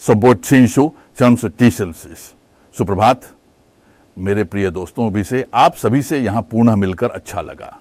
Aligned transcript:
Sobotinshu 0.00 0.94
Chamsutisensis. 1.18 2.20
सुप्रभात 2.74 3.22
मेरे 4.16 4.44
प्रिय 4.44 4.70
दोस्तों 4.70 5.12
भी 5.12 5.24
से 5.24 5.44
आप 5.54 5.74
सभी 5.74 6.00
से 6.02 6.18
यहाँ 6.18 6.42
पुनः 6.42 6.76
मिलकर 6.76 7.10
अच्छा 7.10 7.40
लगा। 7.40 7.76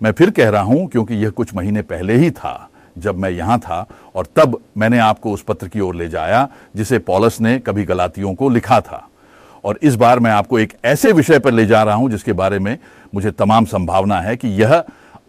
मैं 0.00 0.12
फिर 0.12 0.30
कह 0.30 0.48
रहा 0.48 0.62
हूँ, 0.62 0.86
क्योंकि 0.86 1.14
यह 1.14 1.30
कुछ 1.30 1.54
महीने 1.54 1.82
पहले 1.82 2.14
ही 2.14 2.30
था, 2.30 2.70
जब 2.98 3.18
मैं 3.18 3.30
यहाँ 3.30 3.58
था, 3.58 3.86
और 4.14 4.26
तब 4.36 4.58
मैंने 4.76 4.98
आपको 4.98 5.32
उस 5.32 5.42
पत्र 5.42 5.68
की 5.68 5.80
ओर 5.80 5.94
ले 5.94 6.08
जाया, 6.08 6.48
जिसे 6.76 6.98
पॉलस 6.98 7.40
ने 7.40 7.58
कभी 7.58 7.84
गलातियों 7.84 8.34
को 8.34 8.48
लिखा 8.48 8.80
था। 8.80 9.08
और 9.64 9.78
इस 9.82 9.94
बार 9.94 10.18
मैं 10.18 10.30
आपको 10.30 10.58
एक 10.58 10.72
ऐसे 10.84 11.12
विषय 11.12 11.38
पर 11.38 11.52
ले 11.52 11.66
जा 11.66 11.82
रहा 11.82 11.94
हूँ, 11.94 12.10
जिसके 12.10 12.32
बारे 12.32 12.58
में 12.58 12.78
मुझे 13.14 13.30
तमाम 13.30 13.64
संभावना 13.64 14.20
है 14.20 14.36
कि 14.36 14.48
यह 14.62 14.82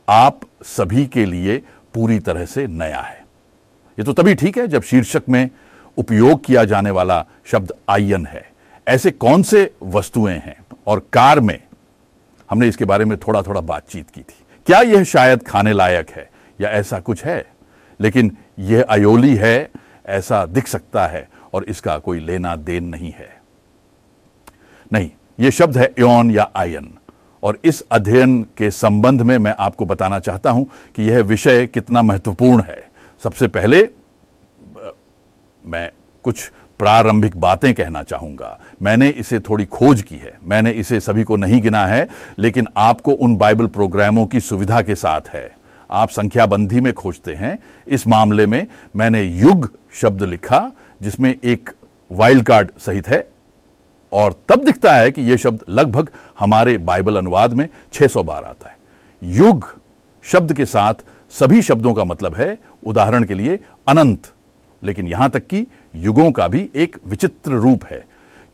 आप 0.10 0.40
सभी 0.64 1.05
के 1.05 1.26
लिए 1.26 1.58
पूरी 1.94 2.20
तरह 2.20 2.46
से 2.46 2.68
नया 2.68 3.02
है। 3.02 3.21
ये 3.98 4.04
तो 4.04 4.14
तभी 4.14 4.36
ठीक 4.36 4.58
है, 4.58 4.68
जब 4.68 4.82
शीर्षक 4.82 5.30
में 5.30 5.50
उपयोग 5.98 6.46
किया 6.46 6.64
जाने 6.64 6.91
वाला 6.91 7.26
शब्द 7.46 7.73
आयन 7.89 8.26
है। 8.26 8.52
ऐसे 8.88 9.12
कौन 9.12 9.44
से 9.44 9.73
वस्तुएँ 9.84 10.34
हैं 10.34 10.55
और 10.88 11.08
कार 11.13 11.40
में? 11.40 11.59
हमने 12.50 12.67
इसके 12.67 12.86
बारे 12.86 13.05
में 13.05 13.17
थोड़ा 13.17 13.41
थोड़ा 13.41 13.62
बातचीत 13.62 14.09
की 14.09 14.22
थी। 14.22 14.45
क्या 14.66 14.80
यह 14.80 15.03
शायद 15.03 15.44
खाने 15.44 15.73
लायक 15.73 16.09
है 16.09 16.30
या 16.62 16.70
ऐसा 16.70 17.00
कुछ 17.00 17.26
है? 17.26 17.45
लेकिन 18.00 18.38
यह 18.59 18.86
अयोली 18.90 19.36
है, 19.36 19.70
ऐसा 20.05 20.45
दिख 20.45 20.67
सकता 20.67 21.08
है 21.08 21.30
और 21.53 21.64
इसका 21.64 21.98
कोई 21.98 22.20
लेना 22.20 22.55
देन 22.55 22.84
नहीं 22.84 23.12
है। 23.12 23.41
नहीं 24.94 25.12
यह 25.39 25.50
शब्द 25.50 25.78
है 25.78 25.94
योन 26.00 26.31
या 26.31 26.52
आयन 26.55 26.94
और 27.44 27.59
इस 27.64 27.84
अध्ययन 27.91 28.44
के 28.44 28.72
संबंध 28.72 29.22
में 29.22 29.38
मैं 29.38 29.55
आपको 29.59 29.86
बताना 29.86 30.20
चाहता 30.20 30.52
हूँ 30.52 30.70
कि 30.95 31.03
यह 31.03 31.22
विषय 31.22 31.67
कितना 31.67 32.02
महत्वपूर्ण 32.02 32.64
है। 32.64 32.89
सबसे 33.23 33.48
पहले 33.48 33.89
मैं 35.66 35.91
कुछ 36.23 36.52
प्रारंभिक 36.80 37.38
बातें 37.38 37.73
कहना 37.73 38.03
चाहूँगा। 38.03 38.59
मैंने 38.81 39.09
इसे 39.09 39.40
थोड़ी 39.40 39.66
खोज 39.66 40.02
की 40.02 40.16
है। 40.16 40.38
मैंने 40.44 40.72
इसे 40.72 41.00
सभी 41.00 41.23
को 41.23 41.36
नहीं 41.36 41.61
गिना 41.61 41.86
है, 41.86 42.08
लेकिन 42.39 42.67
आपको 42.78 43.11
उन 43.11 43.36
बाइबल 43.36 43.67
प्रोग्रामों 43.67 44.25
की 44.25 44.39
सुविधा 44.39 44.81
के 44.81 44.95
साथ 44.95 45.22
है। 45.28 45.56
आप 45.91 46.09
संख्याबंदी 46.09 46.81
में 46.81 46.94
खोजते 46.94 47.34
हैं। 47.34 47.59
इस 47.88 48.08
मामले 48.08 48.45
में 48.45 48.67
मैंने 48.95 49.23
युग 49.23 49.72
शब्द 49.94 50.23
लिखा, 50.23 50.72
जिसमें 51.02 51.36
एक 51.44 51.69
वाइल्ड 52.11 52.44
कार्ड 52.44 52.72
सहित 52.80 53.08
है, 53.08 53.28
और 54.11 54.36
तब 54.50 54.64
दिखता 54.64 54.94
है 54.94 55.11
कि 55.11 55.22
यह 55.22 55.38
शब्द 55.38 55.64
लगभग 55.69 56.09
हमारे 56.39 56.78
बाइबल 56.78 57.17
अनुवाद 57.17 57.53
में 57.53 57.69
600 57.94 58.23
बार 58.23 58.44
आता 58.44 58.69
है। 58.69 58.78
युग 59.23 59.80
शब्द 60.23 60.53
के 60.53 60.66
साथ 60.66 60.94
सभी 61.31 61.61
शब्दों 61.61 61.94
का 61.94 62.03
मतलब 62.03 62.36
है, 62.36 62.58
उदाहरण 62.86 63.23
के 63.23 63.34
लिए 63.34 63.59
अनंत। 63.88 64.31
लेकिन 64.84 65.08
यहाँ 65.08 65.30
तक 65.30 65.48
कि 65.48 65.66
युगों 65.95 66.31
का 66.31 66.48
भी 66.48 66.70
एक 66.76 66.98
विचित्र 67.06 67.52
रूप 67.53 67.86
है, 67.86 68.03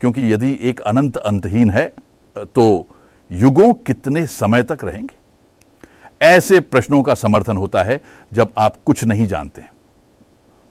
क्योंकि 0.00 0.32
यदि 0.32 0.58
एक 0.62 0.80
अनंत 0.80 1.16
अंतहीन 1.16 1.70
है 1.70 1.92
तो 2.36 2.86
युगों 3.30 3.72
कितने 3.76 4.26
समय 4.28 4.62
तक 4.62 4.84
रहेंगे? 4.84 5.14
ऐसे 6.20 6.60
प्रश्नों 6.60 7.02
का 7.02 7.14
समर्थन 7.14 7.56
होता 7.56 7.82
है 7.82 8.00
जब 8.32 8.52
आप 8.58 8.76
कुछ 8.86 9.04
नहीं 9.04 9.26
जानते 9.26 9.62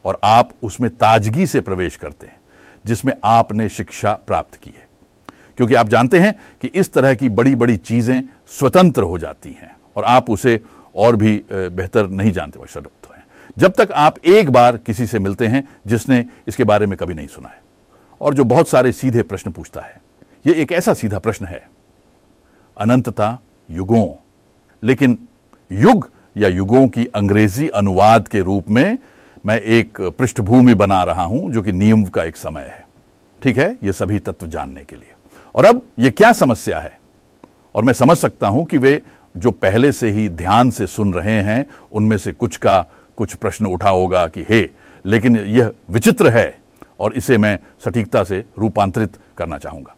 और 0.06 0.20
आप 0.24 0.52
उसमें 0.64 0.90
ताजगी 0.92 1.48
से 1.48 1.62
प्रवेश 1.62 1.96
करते 1.96 2.28
हैं, 2.28 2.40
जिसमें 2.86 3.14
आपने 3.23 3.70
शिक्षा 3.70 4.14
प्राप्त 4.28 4.56
की 4.56 4.70
है। 4.70 4.88
क्योंकि 5.58 5.76
आप 5.76 5.88
जानते 5.88 6.20
हैं 6.20 6.34
कि 6.62 6.68
इस 6.70 6.94
तरह 6.94 7.14
की 7.14 7.30
बड़ी 7.30 7.56
बड़ी 7.56 7.78
चीज़ें 7.78 8.22
स्वतंत्र 8.50 9.04
हो 9.04 9.18
जाती 9.20 9.50
हैं 9.52 9.76
और 9.98 10.04
आप 10.06 10.30
उसे 10.30 10.60
और 10.96 11.16
भी 11.16 11.42
बेहतर 11.52 12.08
नहीं 12.10 12.32
जानते 12.32 12.60
जब 13.58 13.73
तक 13.73 13.92
आप 13.92 14.17
एक 14.25 14.50
बार 14.50 14.78
किसी 14.78 15.05
से 15.08 15.19
मिलते 15.19 15.47
हैं 15.47 15.67
जिसने 15.88 16.25
इसके 16.47 16.64
बारे 16.64 16.86
में 16.86 16.97
कभी 16.97 17.14
नहीं 17.14 17.28
सुना 17.28 17.50
है, 17.50 17.61
और 18.22 18.33
जो 18.33 18.44
बहुत 18.44 18.69
सारे 18.69 18.92
सीधे 18.92 19.23
प्रश्न 19.23 19.52
पूछता 19.52 19.81
है 19.81 20.02
यह 20.45 20.61
एक 20.61 20.72
ऐसा 20.72 20.94
सीधा 20.94 21.19
प्रश्न 21.19 21.45
है, 21.45 21.67
अनंतता 22.77 23.38
युगों। 23.70 24.08
लेकिन 24.83 25.17
युग 25.71 26.09
या 26.38 26.48
युगों 26.48 26.88
की 26.88 27.05
अंग्रेज़ी 27.05 27.67
अनुवाद 27.70 28.27
के 28.27 28.39
रूप 28.39 28.70
में 28.70 28.98
मैं 29.45 29.59
एक 29.59 30.02
पृष्ठभूमि 30.17 30.73
बना 30.73 31.04
रहा 31.04 31.23
हूँ, 31.23 31.52
जो 31.52 31.61
कि 31.61 31.71
नियम 31.71 32.04
का 32.05 32.23
एक 32.23 32.38
समय 32.38 32.61
है। 32.61 32.86
ठीक 33.42 33.58
है? 33.58 33.76
ये 33.83 33.93
सभी 33.93 34.20
तत्व 34.20 34.48
जानने 34.48 34.83
के 34.83 34.95
लिए। 34.95 35.14
और 35.55 35.65
अब 35.65 35.82
ये 35.99 36.11
क्या 36.11 36.32
समस्या 36.33 36.80
है? 36.80 36.98
और 37.76 37.83
मैं 37.83 37.93
समझ 37.93 38.17
सकता 38.17 38.48
हूँ 38.48 38.65
कि 38.65 38.77
वे 38.77 39.02
जो 39.38 39.52
पहले 39.52 39.92
से 39.92 40.09
ही 40.09 40.27
ध्यान 40.30 40.71
से 40.71 40.88
सुन 40.88 41.14
रहे 41.14 41.42
हैं, 41.42 41.65
उनमें 41.92 42.17
से 42.17 42.32
कुछ 42.32 42.58
का 42.58 42.86
कुछ 43.20 43.34
प्रश्न 43.36 43.66
उठा 43.68 43.90
होगा 43.90 44.26
कि 44.28 44.46
हे, 44.50 44.70
लेकिन 45.06 45.38
यह 45.38 45.72
विचित्र 45.90 46.30
है 46.30 46.58
और 47.00 47.14
इसे 47.14 47.38
मैं 47.38 47.58
सटीकता 47.86 48.24
से 48.24 48.44
रूपांतरित 48.60 49.18
करना 49.38 49.58
चाहूँगा। 49.58 49.96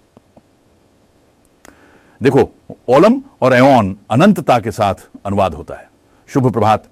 देखो, 2.22 2.50
ओलम 2.90 3.22
और 3.42 3.54
एओन 3.54 3.96
अनंतता 4.12 4.60
के 4.60 4.72
साथ 4.72 5.08
अनुवाद 5.26 5.54
होता 5.54 5.76
है। 5.76 5.90
शुभ 6.30 6.52
प्रभात, 6.52 6.84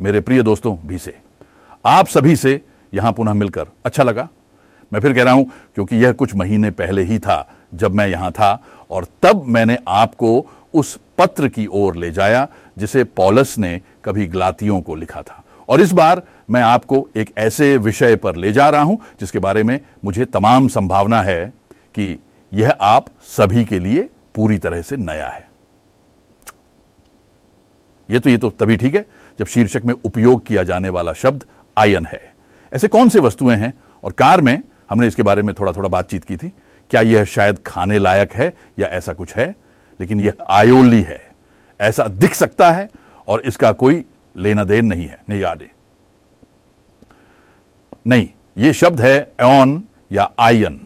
मेरे 0.00 0.20
प्रिय 0.20 0.42
दोस्तों, 0.42 0.76
भी 0.78 0.98
से। 0.98 1.14
आप 1.84 2.06
सभी 2.08 2.36
से 2.36 2.60
यहाँ 2.92 3.12
पुनः 3.12 3.34
मिलकर 3.34 3.66
अच्छा 3.84 4.02
लगा। 4.02 4.28
मैं 4.92 5.00
फिर 5.00 5.12
कह 5.12 5.22
रहा 5.22 5.34
हूँ, 5.34 5.50
क्योंकि 5.74 5.96
यह 5.96 6.12
कुछ 6.12 6.34
महीने 6.34 6.70
पहले 6.72 7.02
ही 7.02 7.18
था 7.18 7.46
जब 7.74 7.94
मैं 7.94 8.06
यहाँ 8.08 8.30
था 8.32 8.58
और 8.90 9.06
तब 9.22 9.42
मैंने 9.46 9.78
आपको 9.88 10.46
उस 10.74 10.98
पत्र 11.18 11.48
की 11.48 11.66
ओर 11.66 11.96
ले 11.96 12.10
जाया, 12.10 12.46
जिसे 12.78 13.04
पॉलस 13.04 13.58
ने 13.58 13.80
कभी 14.04 14.26
ग्लातियों 14.26 14.80
को 14.80 14.94
लिखा 14.94 15.22
था। 15.22 15.42
और 15.68 15.80
इस 15.80 15.92
बार 15.92 16.22
मैं 16.50 16.62
आपको 16.62 17.08
एक 17.16 17.32
ऐसे 17.38 17.76
विषय 17.76 18.16
पर 18.16 18.36
ले 18.36 18.52
जा 18.52 18.68
रहा 18.68 18.82
हूँ, 18.82 18.98
जिसके 19.20 19.38
बारे 19.38 19.62
में 19.62 19.80
मुझे 20.04 20.24
तमाम 20.24 20.68
संभावना 20.68 21.22
है 21.22 21.52
कि 21.94 22.18
यह 22.52 22.76
आप 22.80 23.06
सभी 23.22 23.64
के 23.64 23.78
लिए 23.78 24.08
पूरी 24.34 24.58
तरह 24.58 24.82
से 24.82 24.96
नया 24.96 25.28
है। 25.28 25.48
यह 28.10 28.18
तो 28.18 28.30
ये 28.30 28.38
तो 28.38 28.50
तभी 28.50 28.76
ठीक 28.76 28.94
है, 28.94 29.06
जब 29.38 29.46
शीर्षक 29.46 29.82
में 29.84 29.94
उपयोग 30.04 30.46
किया 30.46 30.62
जाने 30.62 30.88
वाला 30.88 31.12
शब्द 31.12 31.44
आयन 31.76 32.06
है। 32.06 32.34
ऐसे 32.72 32.88
कौन 32.88 33.08
से 33.08 33.20
वस्तुएँ 33.20 33.56
हैं? 33.56 33.72
और 34.04 34.12
कार 34.12 34.40
में 34.40 34.62
हमने 34.90 35.06
इसके 35.06 35.22
बारे 35.22 35.42
में 35.42 35.54
थोड़ा 35.54 35.72
थोड़ा 35.72 35.88
बातचीत 35.88 36.24
की 36.24 36.36
थी। 36.36 36.52
क्या 36.90 37.00
यह 37.00 37.24
शायद 37.24 37.58
खाने 37.66 37.98
लायक 37.98 38.32
है 38.32 38.52
या 38.78 38.88
ऐसा 38.88 39.12
कुछ 39.12 39.34
है? 39.34 39.54
लेकिन 40.00 40.20
यह 40.20 40.32
आयोली 40.48 41.02
है। 41.02 41.20
ऐसा 41.80 42.04
दिख 42.04 42.34
सकता 42.34 42.70
है 42.70 42.88
और 43.28 43.40
इसका 43.40 43.72
कोई 43.72 44.04
लेना 44.36 44.64
देन 44.64 44.86
नहीं 44.86 45.06
है, 45.06 45.18
नहीं 45.28 45.40
याद 45.40 45.62
नहीं 48.06 48.28
यह 48.58 48.72
शब्द 48.72 49.00
है 49.00 49.18
एन 49.42 49.82
या 50.12 50.30
आयन। 50.38 50.80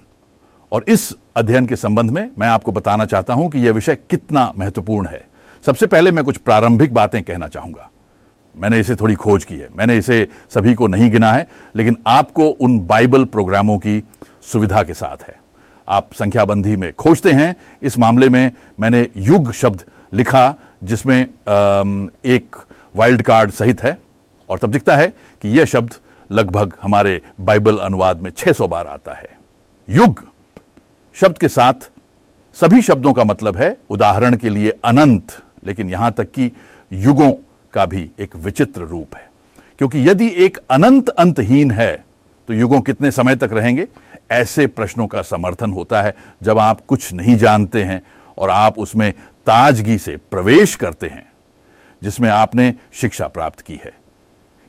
और 0.73 0.85
इस 0.89 1.13
अध्ययन 1.37 1.67
के 1.67 1.77
संबंध 1.77 2.11
में 2.11 2.31
मैं 2.39 2.49
आपको 2.49 2.73
बताना 2.73 3.05
चाहता 3.05 3.35
हूँ 3.35 3.51
कि 3.51 3.59
यह 3.59 3.73
विषय 3.73 3.97
कितना 4.11 4.53
महत्वपूर्ण 4.59 5.09
है। 5.09 5.25
सबसे 5.65 5.87
पहले 5.87 6.11
मैं 6.11 6.25
कुछ 6.25 6.37
प्रारंभिक 6.37 6.95
बातें 6.95 7.23
कहना 7.23 7.49
चाहूँगा। 7.49 7.91
मैंने 8.55 8.79
इसे 8.81 8.95
थोड़ी 8.97 9.15
खोज 9.15 9.45
की 9.45 9.57
है। 9.57 9.69
मैंने 9.77 9.97
इसे 9.97 10.27
सभी 10.51 10.75
को 10.75 10.87
नहीं 10.87 11.11
गिना 11.11 11.33
है, 11.33 11.47
लेकिन 11.77 11.97
आपको 12.07 12.49
उन 12.49 12.79
बाइबल 12.87 13.25
प्रोग्रामों 13.27 13.79
की 13.79 14.03
सुविधा 14.53 14.83
के 14.83 14.95
साथ 14.95 15.29
है। 15.29 15.39
आप 15.89 16.13
संख्याबंधी 16.15 16.77
में 16.77 16.93
खोजते 16.93 17.33
हैं। 17.33 17.55
इस 17.83 17.99
मामले 17.99 18.29
में 18.29 18.51
मैंने 18.81 19.07
युग 19.17 19.53
शब्द 19.53 19.85
लिखा, 20.13 20.55
जिसमें 20.85 21.21
एक 21.21 22.57
वाइल्ड 22.95 23.23
कार्ड 23.23 23.51
सहित 23.51 23.83
है 23.83 23.99
और 24.49 24.59
तब 24.59 24.71
दिखता 24.71 24.97
है 24.97 25.07
कि 25.43 25.49
यह 25.49 25.65
शब्द 25.65 25.95
लगभग 26.31 26.73
हमारे 26.83 27.21
बाइबल 27.41 27.79
अनुवाद 27.79 28.21
में 28.21 28.31
600 28.31 28.69
बार 28.69 28.87
आता 28.87 29.13
है। 29.13 29.39
युग 29.89 30.25
शब्द 31.17 31.39
के 31.39 31.49
साथ 31.49 31.91
सभी 32.57 32.83
शब्दों 32.83 33.13
का 33.13 33.25
मतलब 33.25 33.57
है 33.57 33.77
उदाहरण 33.91 34.37
के 34.37 34.49
लिए 34.49 34.71
अनंत, 34.85 35.39
लेकिन 35.67 35.91
यहाँ 35.91 36.13
तक 36.13 36.31
कि 36.31 36.51
युगों 36.93 37.33
का 37.75 37.87
भी 37.87 38.11
एक 38.21 38.37
विचित्र 38.37 38.81
रूप 38.81 39.17
है। 39.17 39.29
क्योंकि 39.79 40.09
यदि 40.09 40.29
एक 40.37 40.59
अनंत 40.71 41.09
अंतहीन 41.09 41.71
है 41.71 42.05
तो 42.49 42.55
युगों 42.55 42.81
कितने 42.81 43.11
समय 43.11 43.37
तक 43.37 43.51
रहेंगे? 43.53 43.87
ऐसे 44.31 44.67
प्रश्नों 44.67 45.07
का 45.07 45.23
समर्थन 45.23 45.73
होता 45.73 46.03
है 46.03 46.15
जब 46.43 46.59
आप 46.59 46.81
कुछ 46.81 47.13
नहीं 47.13 47.37
जानते 47.37 47.83
हैं 47.85 48.03
और 48.39 48.51
आप 48.51 48.79
उसमें 48.79 49.13
ताजगी 49.47 49.99
से 49.99 50.17
प्रवेश 50.31 50.75
करते 50.75 51.07
हैं। 51.07 51.30
जिसमें 52.03 52.29
आपने 52.31 52.75
शिक्षा 52.93 53.29
प्राप्त 53.29 53.61
की 53.61 53.81
है। 53.85 53.93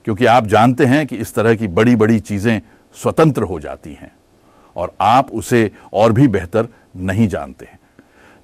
क्योंकि 0.06 0.25
आप 0.25 0.48
जानते 0.48 0.86
हैं 0.86 1.06
कि 1.07 1.16
इस 1.16 1.33
तरह 1.36 1.56
की 1.56 1.68
बड़ी 1.68 1.95
बड़ी 1.95 2.19
चीज़ें 2.19 2.62
स्वतंत्र 2.95 3.44
हो 3.44 3.60
जाती 3.60 3.94
हैं 3.94 4.12
और 4.75 4.94
आप 5.01 5.31
उसे 5.31 5.72
और 5.94 6.12
भी 6.12 6.28
बेहतर 6.28 6.68
नहीं 6.95 7.28
जानते 7.28 7.66
हैं। 7.66 7.80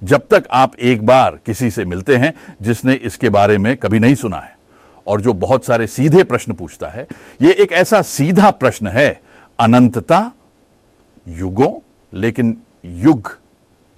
जब 0.02 0.26
तक 0.30 0.44
आप 0.50 0.76
एक 0.76 1.06
बार 1.06 1.38
किसी 1.46 1.70
से 1.70 1.84
मिलते 1.84 2.16
हैं 2.16 2.32
जिसने 2.62 2.94
इसके 2.94 3.28
बारे 3.28 3.58
में 3.58 3.76
कभी 3.76 3.98
नहीं 3.98 4.14
सुना 4.14 4.36
है 4.36 4.56
और 5.06 5.20
जो 5.20 5.32
बहुत 5.32 5.64
सारे 5.64 5.86
सीधे 5.86 6.24
प्रश्न 6.24 6.52
पूछता 6.52 6.88
है 6.88 7.06
यह 7.42 7.56
एक 7.58 7.72
ऐसा 7.72 8.02
सीधा 8.02 8.50
प्रश्न 8.50 8.86
है, 8.86 9.20
अनंतता 9.58 10.32
युगों, 11.28 11.72
लेकिन 12.12 12.56
युग 12.84 13.38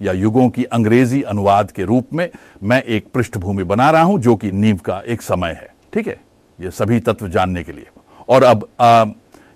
या 0.01 0.13
युगों 0.13 0.49
की 0.49 0.63
अंग्रेज़ी 0.63 1.21
अनुवाद 1.21 1.71
के 1.71 1.83
रूप 1.83 2.13
में 2.13 2.29
मैं 2.63 2.81
एक 2.83 3.07
पृष्ठभूमि 3.13 3.63
बना 3.63 3.89
रहा 3.91 4.01
हूँ 4.01 4.19
जो 4.19 4.35
कि 4.35 4.51
नींव 4.51 4.77
का 4.77 5.01
एक 5.07 5.21
समय 5.21 5.51
है। 5.51 5.73
ठीक 5.93 6.07
है? 6.07 6.19
ये 6.59 6.71
सभी 6.71 6.99
तत्व 6.99 7.27
जानने 7.27 7.63
के 7.63 7.71
लिए। 7.71 7.85
और 8.29 8.43
अब 8.43 8.67
आ, 8.79 9.05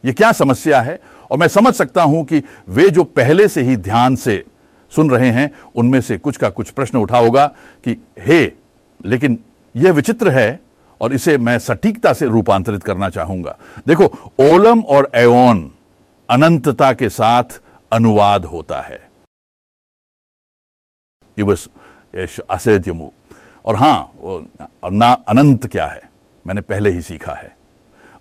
ये 0.03 0.13
क्या 0.13 0.31
समस्या 0.31 0.81
है? 0.81 0.99
और 1.31 1.37
मैं 1.37 1.47
समझ 1.47 1.73
सकता 1.73 2.03
हूँ 2.03 2.23
कि 2.25 2.43
वे 2.69 2.89
जो 2.89 3.03
पहले 3.03 3.47
से 3.47 3.61
ही 3.61 3.75
ध्यान 3.77 4.15
से 4.15 4.43
सुन 4.91 5.09
रहे 5.09 5.29
हैं 5.29 5.51
उनमें 5.75 5.99
से 6.01 6.17
कुछ 6.17 6.37
का 6.37 6.49
कुछ 6.49 6.69
प्रश्न 6.69 6.97
उठा 6.97 7.17
होगा 7.17 7.45
कि 7.83 7.97
हे 8.19 8.51
लेकिन 9.05 9.37
यह 9.75 9.91
विचित्र 9.91 10.29
है 10.29 10.59
और 11.01 11.13
इसे 11.13 11.37
मैं 11.37 11.57
सटीकता 11.59 12.13
से 12.13 12.25
रूपांतरित 12.25 12.83
करना 12.83 13.09
चाहूँगा। 13.09 13.57
देखो 13.87 14.05
ओलम 14.39 14.81
और 14.81 15.09
एओन 15.15 15.71
अनंतता 16.29 16.91
के 16.93 17.09
साथ 17.09 17.59
अनुवाद 17.91 18.45
होता 18.45 18.81
है। 18.81 19.04
असेत्यमु 22.49 23.09
और 23.65 23.75
हाँ 23.75 24.11
और 24.83 24.91
ना 24.91 25.11
अनंत 25.27 25.67
क्या 25.67 25.85
है? 25.85 26.01
मैंने 26.47 26.61
पहले 26.61 26.89
ही 26.89 27.01
सीखा 27.01 27.33
है। 27.33 27.55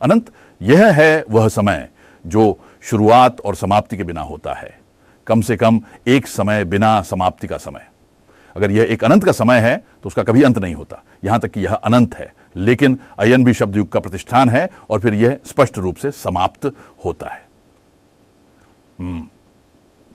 अनंत 0.03 0.31
यह 0.63 0.93
है 0.93 1.25
वह 1.31 1.49
समय 1.49 1.89
जो 2.27 2.59
शुरुआत 2.83 3.41
और 3.41 3.55
समाप्ति 3.55 3.97
के 3.97 4.05
बिना 4.05 4.21
होता 4.21 4.55
है। 4.55 4.79
कम 5.27 5.41
से 5.41 5.57
कम 5.57 5.81
एक 6.07 6.27
समय 6.27 6.65
बिना 6.65 7.03
समाप्ति 7.03 7.47
का 7.47 7.57
समय। 7.57 7.89
अगर 8.57 8.71
यह 8.71 8.87
एक 8.91 9.05
अनंत 9.05 9.25
का 9.25 9.33
समय 9.33 9.59
है 9.59 9.77
तो 9.77 10.07
उसका 10.07 10.23
कभी 10.23 10.43
अंत 10.43 10.59
नहीं 10.59 10.75
होता। 10.75 11.03
यहाँ 11.25 11.41
तक 11.41 11.49
कि 11.49 11.61
यह 11.61 11.75
अनंत 11.75 12.15
है। 12.15 12.33
लेकिन 12.57 12.99
अयन 13.19 13.45
भी 13.45 13.55
शब्द 13.55 13.77
युग 13.77 13.89
का 13.89 14.01
प्रतिष्ठान 14.01 14.49
है 14.49 14.71
और 14.91 15.01
फिर 15.01 15.15
यह 15.15 15.39
स्पष्ट 15.47 15.79
रूप 15.79 15.97
से 15.97 16.11
समाप्त 16.11 16.73
होता 17.05 17.29
है। 17.29 17.47
हम्म। 18.99 19.29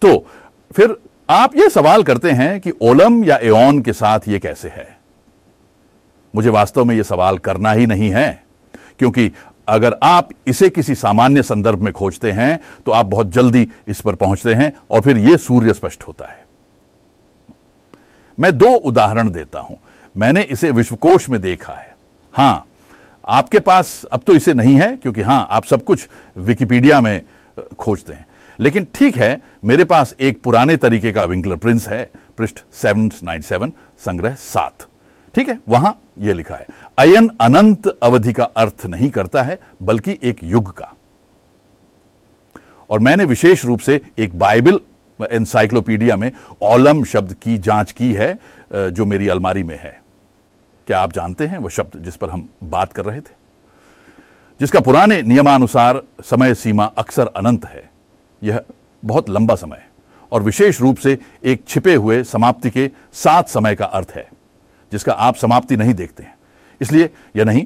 तो 0.02 0.26
फिर 0.72 0.96
आप 1.30 1.56
यह 1.56 1.68
सवाल 1.70 2.04
करते 2.04 2.32
हैं 2.32 2.60
कि 2.62 2.72
ओलम 2.82 3.24
या 3.24 3.38
एओन 3.38 3.82
के 3.82 3.94
साथ 3.94 4.28
यह 4.28 4.40
कैसे 4.40 4.70
है? 4.70 4.88
मुझे 6.34 6.50
वास्तव 6.50 6.86
में 6.86 6.96
यह 6.96 7.04
सवाल 7.04 7.38
करना 7.38 7.72
ही 7.72 7.86
नहीं 7.86 8.10
है, 8.10 8.44
क्योंकि 9.00 9.32
अगर 9.68 9.96
आप 10.04 10.30
इसे 10.48 10.70
किसी 10.70 10.96
सामान्य 10.96 11.44
संदर्भ 11.44 11.82
में 11.82 11.92
खोजते 11.94 12.32
हैं 12.32 12.60
तो 12.86 12.92
आप 12.92 13.06
बहुत 13.06 13.32
जल्दी 13.32 13.68
इस 13.88 14.02
पर 14.02 14.16
पहुँचते 14.16 14.54
हैं 14.54 14.72
और 14.92 15.02
फिर 15.02 15.18
यह 15.18 15.38
सूर्य 15.38 15.74
स्पष्ट 15.74 16.04
होता 16.04 16.26
है। 16.26 16.46
मैं 18.38 18.58
दो 18.58 18.70
उदाहरण 18.70 19.30
देता 19.30 19.60
हूँ। 19.60 19.78
मैंने 20.16 20.42
इसे 20.44 20.72
विश्वकोश 20.72 21.30
में 21.30 21.40
देखा 21.42 21.74
है। 21.74 21.96
हाँ, 22.34 22.66
आपके 23.24 23.60
पास 23.60 24.04
अब 24.06 24.22
तो 24.28 24.34
इसे 24.34 24.54
नहीं 24.54 24.76
है, 24.76 24.96
क्योंकि 24.96 25.22
हाँ, 25.22 25.48
आप 25.50 25.66
सब 25.66 25.84
कुछ 25.84 26.08
विकिपीडिया 26.38 27.02
में 27.02 27.22
खोजते 27.78 28.14
हैं। 28.14 28.26
लेकिन 28.60 28.88
ठीक 28.96 29.18
है, 29.18 29.42
मेरे 29.66 29.84
पास 29.84 30.14
एक 30.20 30.42
पुराने 30.42 30.76
तरीके 30.78 31.12
का 31.12 31.24
विंकलर 31.24 31.56
प्रिंस 31.56 31.88
है, 31.88 32.10
पृष्ठ 32.38 32.60
सेवन 32.74 33.10
नाइन 33.24 33.42
सेवन, 33.42 33.72
संग्रह 34.00 34.34
सात। 34.36 34.88
ठीक 35.36 35.50
है, 35.50 35.60
वहाँ 35.70 36.00
यह 36.20 36.34
लिखा 36.34 36.56
है, 36.56 36.68
अयन 36.98 37.30
अनंत 37.42 37.88
अवधि 37.88 38.34
का 38.34 38.44
अर्थ 38.44 38.86
नहीं 38.86 39.10
करता 39.10 39.44
है, 39.44 39.60
बल्कि 39.82 40.18
एक 40.24 40.44
युग 40.44 40.72
का। 40.78 40.94
और 42.90 43.00
मैंने 43.00 43.26
विशेष 43.26 43.66
रूप 43.66 43.80
से 43.80 44.00
एक 44.20 44.38
बाइबल 44.40 44.80
एनसाइक्लोपीडिया 45.20 46.16
में 46.16 46.32
ओलम 46.62 47.04
शब्द 47.04 47.34
की 47.34 47.58
जाँच 47.58 47.92
की 47.92 48.12
है 48.14 48.38
जो 48.72 49.06
मेरी 49.06 49.28
अलमारी 49.28 49.64
में 49.64 49.78
है। 49.80 50.00
क्या 50.88 51.00
आप 51.00 51.14
जानते 51.14 51.48
हैं 51.48 51.58
वह 51.58 51.70
शब्द 51.70 52.00
जिस 52.04 52.16
पर 52.16 52.30
हम 52.30 52.48
बात 52.64 52.94
कर 52.94 53.06
रहे 53.06 53.20
थे? 53.20 53.38
जिसका 54.60 54.80
पुराने 54.80 55.22
नियमानुसार 55.22 56.02
समय 56.22 56.54
सीमा 56.54 56.86
अक्सर 56.98 57.28
अनंत 57.28 57.66
है। 57.66 57.90
यह 58.44 58.62
बहुत 59.04 59.30
लंबा 59.30 59.56
समय 59.56 59.78
है 59.78 59.88
और 60.32 60.44
विशेष 60.44 60.82
रूप 60.82 60.98
से 60.98 61.18
एक 61.44 61.64
छिपे 61.68 61.96
हुए 61.96 62.24
समाप्ति 62.24 62.70
के 62.70 62.90
सात 63.14 63.50
समय 63.50 63.76
का 63.76 63.86
अर्थ 63.86 64.12
है 64.12 64.28
जिसका 64.92 65.14
आप 65.14 65.36
समाप्ति 65.36 65.78
नहीं 65.78 65.94
देखते 65.94 66.24
हैं। 66.24 66.38
इसलिए 66.82 67.10
यह 67.36 67.46
नहीं 67.46 67.66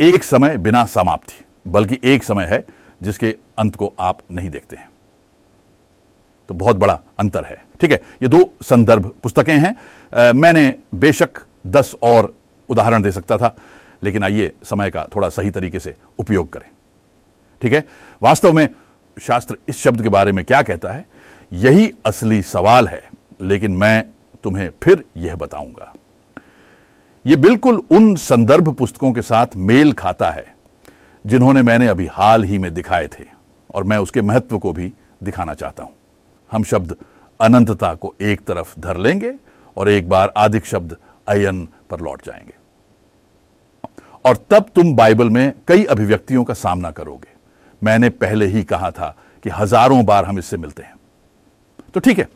एक 0.00 0.24
समय 0.24 0.56
बिना 0.58 0.84
समाप्ति 0.86 1.44
बल्कि 1.66 1.98
एक 2.04 2.24
समय 2.24 2.44
है 2.44 2.64
जिसके 3.02 3.36
अंत 3.58 3.76
को 3.76 3.92
आप 4.00 4.18
नहीं 4.30 4.50
देखते 4.50 4.76
हैं। 4.76 4.88
तो 6.48 6.54
बहुत 6.54 6.76
बड़ा 6.76 7.00
अंतर 7.18 7.44
है। 7.44 7.62
ठीक 7.80 7.92
है 7.92 8.00
ये 8.22 8.28
दो 8.28 8.38
संदर्भ 8.62 9.12
पुस्तकें 9.22 9.56
हैं। 9.58 9.74
आ, 10.12 10.32
मैंने 10.32 10.74
बेशक 10.94 11.40
दस 11.66 11.94
और 12.02 12.34
उदाहरण 12.68 13.02
दे 13.02 13.12
सकता 13.12 13.38
था 13.38 13.54
लेकिन 14.02 14.24
आइए 14.24 14.52
समय 14.64 14.90
का 14.90 15.06
थोड़ा 15.16 15.28
सही 15.28 15.50
तरीके 15.50 15.80
से 15.80 15.94
उपयोग 16.18 16.52
करें। 16.52 16.68
ठीक 17.62 17.72
है 17.72 17.84
वास्तव 18.22 18.52
में 18.52 18.68
शास्त्र 19.20 19.56
इस 19.68 19.78
शब्द 19.78 20.02
के 20.02 20.08
बारे 20.08 20.32
में 20.32 20.44
क्या 20.44 20.62
कहता 20.62 20.92
है? 20.92 21.06
यही 21.52 21.92
असली 22.06 22.42
सवाल 22.42 22.88
है, 22.88 23.10
लेकिन 23.40 23.72
मैं 23.72 24.04
तुम्हें 24.44 24.70
फिर 24.82 25.04
यह 25.16 25.36
बताऊँगा। 25.36 25.94
यह 27.26 27.36
बिल्कुल 27.36 27.82
उन 27.90 28.16
संदर्भ 28.16 28.74
पुस्तकों 28.74 29.12
के 29.12 29.22
साथ 29.22 29.46
मेल 29.56 29.92
खाता 29.92 30.30
है, 30.30 30.56
जिन्होंने 31.26 31.62
मैंने 31.62 31.86
अभी 31.86 32.06
हाल 32.06 32.44
ही 32.44 32.58
में 32.58 32.74
दिखाए 32.74 33.06
थे, 33.06 33.24
और 33.74 33.84
मैं 33.84 33.98
उसके 33.98 34.22
महत्व 34.22 34.58
को 34.58 34.72
भी 34.72 34.92
दिखाना 35.22 35.54
चाहता 35.54 35.82
हूँ। 35.82 35.92
हम 36.52 36.64
शब्द 36.64 36.96
अनंतता 37.40 37.94
को 37.94 38.14
एक 38.22 38.40
तरफ़ 38.40 38.80
धर 38.80 38.96
लेंगे 38.96 39.34
और 39.76 39.88
एक 39.88 40.08
बार 40.08 40.32
आधिक 40.36 40.66
शब्द 40.66 40.96
अयन 41.28 41.68
पर 41.90 42.00
लौट 42.00 42.26
जाएँगे। 42.26 42.54
और 44.24 44.36
तब 44.50 44.66
तुम 44.74 44.96
बाइबल 44.96 45.30
में 45.30 45.52
कई 45.68 45.84
अभिव्यक्तियों 45.84 46.44
का 46.44 46.54
सामना 46.54 46.90
करोगे। 46.90 47.33
मैंने 47.84 48.08
पहले 48.10 48.46
ही 48.46 48.62
कहा 48.64 48.90
था 48.90 49.14
कि 49.44 49.50
हज़ारों 49.50 50.04
बार 50.04 50.24
हम 50.24 50.38
इससे 50.38 50.56
मिलते 50.56 50.82
हैं। 50.82 50.92
तो 51.94 52.00
ठीक 52.00 52.18
है, 52.18 52.28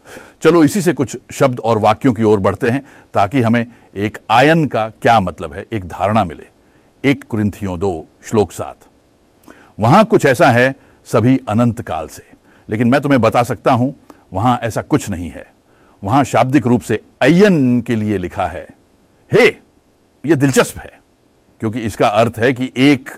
चलो 0.43 0.63
इसी 0.65 0.81
से 0.83 0.93
कुछ 0.93 1.17
शब्द 1.33 1.61
और 1.61 1.79
वाक्यों 1.79 2.13
की 2.13 2.23
ओर 2.23 2.41
बढ़ते 2.41 2.71
हैं 2.71 2.83
ताकि 3.15 3.41
हमें 3.43 3.67
एक 3.97 4.19
आयन 4.31 4.67
का 4.67 4.89
क्या 4.93 5.19
मतलब 5.21 5.53
है, 5.53 5.65
एक 5.73 5.85
धारणा 5.87 6.25
मिले। 6.25 6.47
एक 7.05 7.25
कुरिंथियों 7.25 7.79
दो, 7.79 8.07
श्लोक 8.25 8.53
सात। 8.53 8.77
वहाँ 9.79 10.05
कुछ 10.05 10.27
ऐसा 10.27 10.51
है 10.51 10.75
सभी 11.07 11.39
अनंत 11.49 11.81
काल 11.83 12.09
से, 12.09 12.23
लेकिन 12.69 12.89
मैं 12.89 13.01
तुम्हें 13.01 13.21
बता 13.21 13.43
सकता 13.43 13.73
हूँ, 13.73 13.95
वहाँ 14.33 14.59
ऐसा 14.63 14.83
कुछ 14.83 15.09
नहीं 15.11 15.31
है। 15.31 15.47
वहाँ 16.03 16.23
शाब्दिक 16.25 16.67
रूप 16.67 16.83
से 16.83 17.01
अयन 17.23 17.81
के 17.81 17.97
लिए 17.97 18.19
लिखा 18.19 18.47
है। 18.47 18.67
हे 19.31 19.47
यह 20.25 20.35
दिलचस्प 20.37 20.79
है, 20.79 20.93
क्योंकि 21.61 21.81
इसका 21.81 22.09
अर्थ 22.09 22.39
है 22.39 22.53
कि 22.53 22.73
एक 22.79 23.11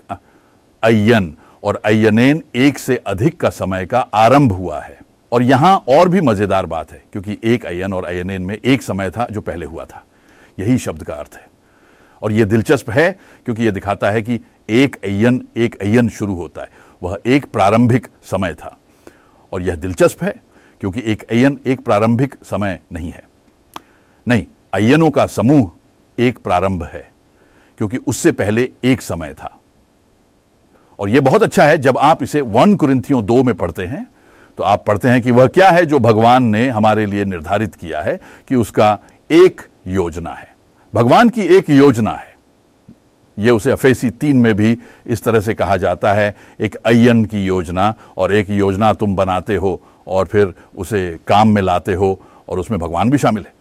अयन 0.83 1.33
और 1.63 1.81
अयनेन 1.85 2.43
एक 2.55 2.77
से 2.77 2.95
अधिक 2.95 3.39
का 3.39 3.49
समय 3.49 3.85
का 3.85 3.99
आरंभ 3.99 4.51
हुआ 4.51 4.81
है। 4.81 4.99
और 5.31 5.43
यहाँ 5.43 5.85
और 5.87 6.09
भी 6.09 6.21
मज़ेदार 6.21 6.65
बात 6.65 6.91
है, 6.91 7.03
क्योंकि 7.11 7.37
एक 7.43 7.65
अयन 7.65 7.93
और 7.93 8.05
अयनेन 8.05 8.41
में 8.41 8.57
एक 8.65 8.81
समय 8.81 9.09
था 9.09 9.27
जो 9.31 9.41
पहले 9.41 9.65
हुआ 9.65 9.85
था। 9.85 10.05
यही 10.59 10.77
शब्द 10.77 11.03
का 11.03 11.13
अर्थ 11.13 11.35
है। 11.35 11.47
और 12.21 12.31
यह 12.31 12.45
दिलचस्प 12.45 12.89
है, 12.89 13.19
क्योंकि 13.45 13.65
यह 13.65 13.71
दिखाता 13.71 14.11
है 14.11 14.21
कि 14.21 14.39
एक 14.69 14.95
अयन 15.03 15.47
एक 15.57 15.81
अयन 15.81 16.09
शुरू 16.09 16.35
होता 16.35 16.61
है। 16.61 16.69
वह 17.03 17.19
एक 17.25 17.45
प्रारंभिक 17.45 18.07
समय 18.23 18.53
था। 18.53 18.77
और 19.53 19.61
यह 19.61 19.75
दिलचस्प 19.75 20.23
है, 20.23 20.35
क्योंकि 20.79 21.03
एक 21.05 21.23
अयन 21.23 21.59
एक 21.65 21.79
प्रारंभिक 21.79 22.35
समय 22.43 22.79
नहीं 22.93 23.11
है। 23.11 23.23
नहीं 24.27 24.45
अयनों 24.73 25.09
का 25.09 25.25
समूह 25.25 25.71
एक 26.19 26.37
प्रारंभ 26.37 26.83
है, 26.83 27.11
क्योंकि 27.77 27.97
उससे 27.97 28.31
पहले 28.31 28.71
एक 28.83 29.01
समय 29.01 29.33
था। 29.33 29.60
और 31.01 31.09
यह 31.09 31.21
बहुत 31.21 31.43
अच्छा 31.43 31.63
है, 31.63 31.77
जब 31.77 31.97
आप 31.97 32.23
इसे 32.23 32.41
वन 32.41 32.75
कुरिंथियों 32.75 33.25
दो 33.25 33.43
में 33.43 33.53
पढ़ते 33.55 33.85
हैं 33.85 34.07
तो 34.57 34.63
आप 34.63 34.83
पढ़ते 34.85 35.07
हैं 35.07 35.21
कि 35.21 35.31
वह 35.31 35.47
क्या 35.47 35.69
है 35.69 35.85
जो 35.85 35.99
भगवान 35.99 36.43
ने 36.43 36.67
हमारे 36.69 37.05
लिए 37.05 37.25
निर्धारित 37.25 37.75
किया 37.75 38.01
है 38.01 38.19
कि 38.47 38.55
उसका 38.55 38.97
एक 39.31 39.61
योजना 39.87 40.29
है। 40.29 40.47
भगवान 40.93 41.29
की 41.29 41.41
एक 41.57 41.69
योजना 41.69 42.11
है। 42.11 42.35
यह 43.37 43.51
उसे 43.51 43.71
अफेसी 43.71 44.09
तीन 44.09 44.37
में 44.37 44.53
भी 44.53 44.77
इस 45.05 45.23
तरह 45.23 45.39
से 45.39 45.53
कहा 45.53 45.77
जाता 45.77 46.13
है, 46.13 46.35
एक 46.59 46.75
अयन 46.75 47.23
की 47.25 47.45
योजना 47.45 47.93
और 48.17 48.33
एक 48.33 48.49
योजना 48.49 48.93
तुम 48.93 49.15
बनाते 49.15 49.55
हो 49.55 49.81
और 50.07 50.25
फिर 50.25 50.53
उसे 50.77 51.19
काम 51.27 51.47
में 51.47 51.61
लाते 51.61 51.93
हो 51.93 52.19
और 52.49 52.59
उसमें 52.59 52.79
भगवान 52.79 53.09
भी 53.09 53.17
शामिल 53.17 53.45
है। 53.45 53.53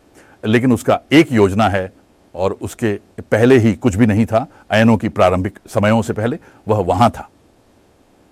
लेकिन 0.44 0.73
उसका 0.73 1.00
एक 1.12 1.32
योजना 1.32 1.68
है 1.68 1.92
और 2.34 2.52
उसके 2.52 2.94
पहले 3.20 3.58
ही 3.58 3.72
कुछ 3.75 3.96
भी 3.96 4.06
नहीं 4.06 4.26
था 4.26 4.46
अयनों 4.70 4.96
की 4.96 5.08
प्रारंभिक 5.08 5.58
समयों 5.66 6.02
से 6.02 6.12
पहले 6.12 6.38
वह 6.68 6.78
वहाँ 6.78 7.10
था। 7.10 7.28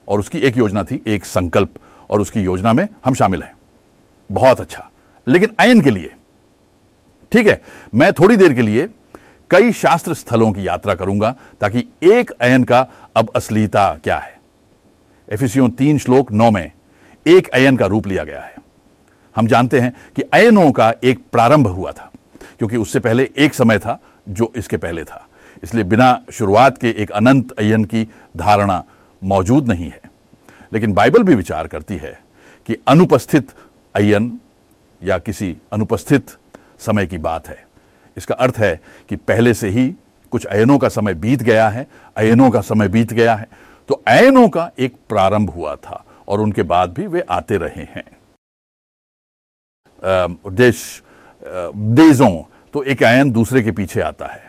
और 0.08 0.18
उसकी 0.18 0.38
एक 0.38 0.56
योजना 0.56 0.84
थी, 0.84 1.02
एक 1.06 1.24
संकल्प, 1.24 1.74
और 2.10 2.20
उसकी 2.20 2.40
योजना 2.40 2.72
में 2.72 2.88
हम 3.04 3.14
शामिल 3.14 3.42
हैं। 3.42 3.52
बहुत 4.32 4.60
अच्छा। 4.60 4.90
लेकिन 5.28 5.54
अयन 5.58 5.80
के 5.80 5.90
लिए, 5.90 6.14
ठीक 7.32 7.46
है, 7.46 7.62
मैं 7.94 8.12
थोड़ी 8.12 8.36
देर 8.36 8.52
के 8.52 8.62
लिए 8.62 8.88
कई 9.50 9.72
शास्त्र 9.72 10.14
स्थलों 10.14 10.52
की 10.52 10.66
यात्रा 10.66 10.94
करूँगा 10.94 11.34
ताकि 11.60 11.84
एक 12.02 12.30
अयन 12.30 12.64
का 12.64 12.86
अब 13.16 13.30
असलीता 13.36 13.94
क्या 14.04 14.18
है? 14.18 14.40
एफिसियों 15.32 15.68
तीन 15.70 15.98
श्लोक 15.98 16.32
नौ 16.32 16.50
में 16.50 16.72
एक 17.26 17.48
अयन 17.48 17.76
का 17.76 17.86
रूप 17.86 18.06
लिया 18.06 18.24
गया 18.24 18.40
है। 18.40 18.54
हम 19.36 19.46
जानते 19.46 19.80
हैं 19.80 19.92
कि 20.16 20.22
अयनों 20.22 20.72
का 20.72 20.94
एक 21.04 21.18
प्रारंभ 21.32 21.66
हुआ 21.66 21.92
था। 21.92 22.07
क्योंकि 22.58 22.76
उससे 22.76 23.00
पहले 23.00 23.30
एक 23.36 23.54
समय 23.54 23.78
था 23.78 23.98
जो 24.28 24.52
इसके 24.56 24.76
पहले 24.76 25.04
था। 25.04 25.26
इसलिए 25.62 25.84
बिना 25.84 26.24
शुरुआत 26.32 26.78
के 26.78 26.90
एक 26.92 27.10
अनंत 27.10 27.52
अयन 27.52 27.84
की 27.84 28.06
धारणा 28.36 28.82
मौजूद 29.22 29.68
नहीं 29.68 29.90
है। 29.90 30.00
लेकिन 30.72 30.92
बाइबल 30.92 31.22
भी 31.22 31.34
विचार 31.34 31.66
करती 31.66 31.96
है 31.96 32.18
कि 32.68 32.76
अनुपस्थित 32.88 33.52
अयन 33.94 34.38
या 35.02 35.18
किसी 35.18 35.56
अनुपस्थित 35.72 36.36
समय 36.78 37.06
की 37.06 37.18
बात 37.18 37.48
है। 37.48 37.66
इसका 38.16 38.34
अर्थ 38.34 38.56
है 38.56 38.80
कि 39.08 39.16
पहले 39.16 39.54
से 39.54 39.68
ही 39.68 39.88
कुछ 40.32 40.46
अयनों 40.46 40.78
का 40.78 40.88
समय 40.88 41.14
बीत 41.14 41.42
गया 41.42 41.68
है 41.68 41.86
अयनों 42.16 42.50
का 42.50 42.60
समय 42.60 42.88
बीत 42.88 43.12
गया 43.12 43.34
है। 43.34 43.48
तो 43.88 44.02
अयनों 44.08 44.48
का 44.48 44.70
एक 44.78 44.94
प्रारंभ 45.08 45.50
हुआ 45.50 45.74
था 45.76 46.04
और 46.28 46.40
उनके 46.40 46.62
बाद 46.62 46.92
भी 46.92 47.06
वे 47.06 47.20
आते 47.20 47.56
रहे 47.56 47.84
हैं। 47.84 48.04
देश 50.46 51.02
देजों 51.76 52.30
तो 52.74 52.82
एक 52.82 53.02
अयन 53.02 53.30
दूसरे 53.32 53.62
के 53.62 53.70
पीछे 53.70 54.00
आता 54.00 54.26
है। 54.26 54.46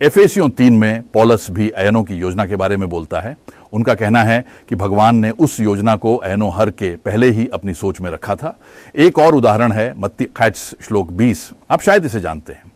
एफेसियों 0.00 0.48
तीन 0.48 0.72
में 0.72 1.02
पॉलस 1.14 1.46
भी 1.50 1.68
अयनों 1.70 2.02
की 2.04 2.14
योजना 2.14 2.46
के 2.46 2.56
बारे 2.56 2.76
में 2.76 2.88
बोलता 2.88 3.20
है। 3.20 3.36
उनका 3.72 3.94
कहना 3.94 4.22
है 4.22 4.44
कि 4.68 4.74
भगवान 4.74 5.16
ने 5.16 5.30
उस 5.30 5.58
योजना 5.60 5.96
को 5.96 6.14
अयनो 6.16 6.48
हर 6.48 6.70
के 6.70 6.94
पहले 6.96 7.30
ही 7.30 7.48
अपनी 7.48 7.74
सोच 7.74 8.00
में 8.00 8.10
रखा 8.10 8.34
था। 8.34 8.56
एक 8.94 9.18
और 9.18 9.34
उदाहरण 9.34 9.72
है 9.72 9.92
मत्ती 9.98 10.24
खैट्स 10.36 10.74
श्लोक 10.82 11.10
20 11.12 11.50
आप 11.70 11.80
शायद 11.80 12.04
इसे 12.04 12.20
जानते 12.20 12.52
हैं। 12.52 12.72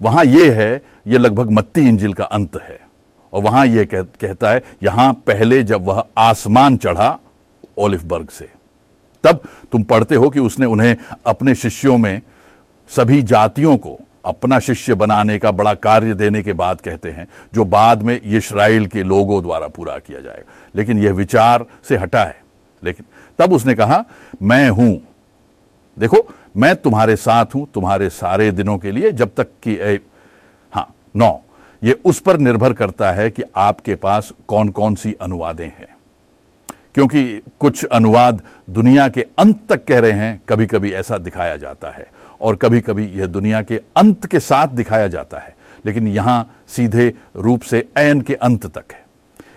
वहाँ 0.00 0.24
यह 0.24 0.54
है 0.54 0.82
यह 1.06 1.18
लगभग 1.18 1.50
मत्ती 1.50 1.88
इंजिल 1.88 2.12
का 2.12 2.24
अंत 2.24 2.60
है। 2.62 2.78
और 3.32 3.42
वहाँ 3.42 3.66
यह 3.66 3.84
कह, 3.84 4.02
कहता 4.02 4.50
है 4.50 4.62
यहाँ 4.82 5.12
पहले 5.26 5.62
जब 5.62 5.84
वह 5.84 6.04
आसमान 6.18 6.76
चढ़ा 6.76 7.18
ओलिफबर्ग 7.78 8.28
से 8.28 8.48
तब 9.24 9.40
तुम 9.72 9.82
पढ़ते 9.82 10.14
हो 10.14 10.30
कि 10.30 10.40
उसने 10.40 10.66
उन्हें 10.66 10.96
अपने 11.26 11.54
शिष्यों 11.54 11.96
में 11.98 12.20
सभी 12.90 13.22
जातियों 13.22 13.76
को 13.76 13.98
अपना 14.24 14.58
शिष्य 14.58 14.94
बनाने 14.94 15.38
का 15.38 15.50
बड़ा 15.50 15.72
कार्य 15.74 16.14
देने 16.14 16.42
के 16.42 16.52
बाद 16.52 16.80
कहते 16.80 17.10
हैं 17.10 17.26
जो 17.54 17.64
बाद 17.64 18.02
में 18.02 18.20
इसराइल 18.20 18.86
के 18.86 19.02
लोगों 19.02 19.42
द्वारा 19.42 19.68
पूरा 19.68 19.98
किया 19.98 20.20
जाएगा 20.20 20.52
लेकिन 20.74 20.98
यह 20.98 21.12
विचार 21.12 21.64
से 21.88 21.96
हटा 21.96 22.24
है। 22.24 22.40
लेकिन 22.82 23.06
तब 23.38 23.52
उसने 23.52 23.74
कहा 23.74 24.04
मैं 24.42 24.68
हूँ। 24.70 25.00
देखो 25.96 26.26
मैं 26.56 26.74
तुम्हारे 26.76 27.16
साथ 27.16 27.54
हूँ 27.54 27.66
तुम्हारे 27.74 28.08
सारे 28.10 28.50
दिनों 28.52 28.78
के 28.78 28.90
लिए 28.90 29.12
जब 29.12 29.34
तक 29.36 29.48
कि 29.62 29.74
ए, 29.74 29.98
हाँ 30.72 30.94
नौ। 31.16 31.40
ये 31.82 31.92
उस 32.04 32.20
पर 32.20 32.38
निर्भर 32.38 32.72
करता 32.72 33.12
है 33.12 33.30
कि 33.30 33.42
आपके 33.56 33.94
पास 33.94 34.32
कौन 34.48 34.68
कौन 34.68 34.94
सी 34.94 35.12
अनुवादें 35.20 35.66
हैं। 35.66 35.94
क्योंकि 36.94 37.42
कुछ 37.60 37.84
अनुवाद 37.84 38.40
दुनिया 38.70 39.08
के 39.08 39.26
अंत 39.38 39.60
तक 39.68 39.84
कह 39.84 39.98
रहे 39.98 40.12
हैं 40.12 40.40
कभी 40.48 40.66
कभी 40.66 40.92
ऐसा 40.92 41.18
दिखाया 41.18 41.56
जाता 41.56 41.90
है। 41.90 42.06
और 42.40 42.56
कभी 42.56 42.80
कभी 42.80 43.06
यह 43.10 43.26
दुनिया 43.26 43.62
के 43.62 43.80
अंत 43.96 44.26
के 44.26 44.40
साथ 44.40 44.68
दिखाया 44.68 45.08
जाता 45.08 45.38
है, 45.38 45.54
लेकिन 45.84 46.08
यहाँ 46.08 46.64
सीधे 46.68 47.12
रूप 47.36 47.62
से 47.62 47.86
एन 47.98 48.20
के 48.20 48.34
अंत 48.34 48.66
तक 48.68 48.92
है। 48.92 49.04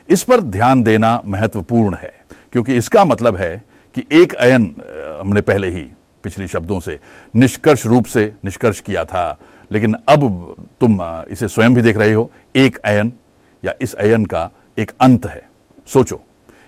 इस 0.10 0.24
पर 0.24 0.42
ध्यान 0.42 0.84
देना 0.84 1.22
महत्वपूर्ण 1.26 1.96
है, 1.96 2.14
क्योंकि 2.52 2.76
इसका 2.76 3.06
मतलब 3.06 3.36
है 3.38 3.56
कि 3.96 4.04
एक 4.14 4.34
अयन 4.36 4.74
हमने 5.20 5.42
पहले 5.42 5.70
ही 5.70 5.88
पिछले 6.24 6.48
शब्दों 6.48 6.80
से 6.80 7.00
निष्कर्ष 7.34 7.86
रूप 7.86 8.06
से 8.06 8.32
निष्कर्ष 8.46 8.80
किया 8.80 9.04
था, 9.06 9.38
लेकिन 9.72 9.96
अब 10.10 10.56
तुम 10.82 11.02
इसे 11.30 11.48
स्वयं 11.48 11.74
भी 11.74 11.82
देख 11.82 11.98
रहे 11.98 12.14
हो, 12.14 12.30
एक 12.56 12.78
अयन 12.78 13.12
या 13.64 13.74
इस 13.82 13.94
अयन 13.96 14.26
का 14.26 14.50
एक 14.78 14.92
अंत 15.02 15.26
है। 15.26 15.42
सोचो, 15.88 16.22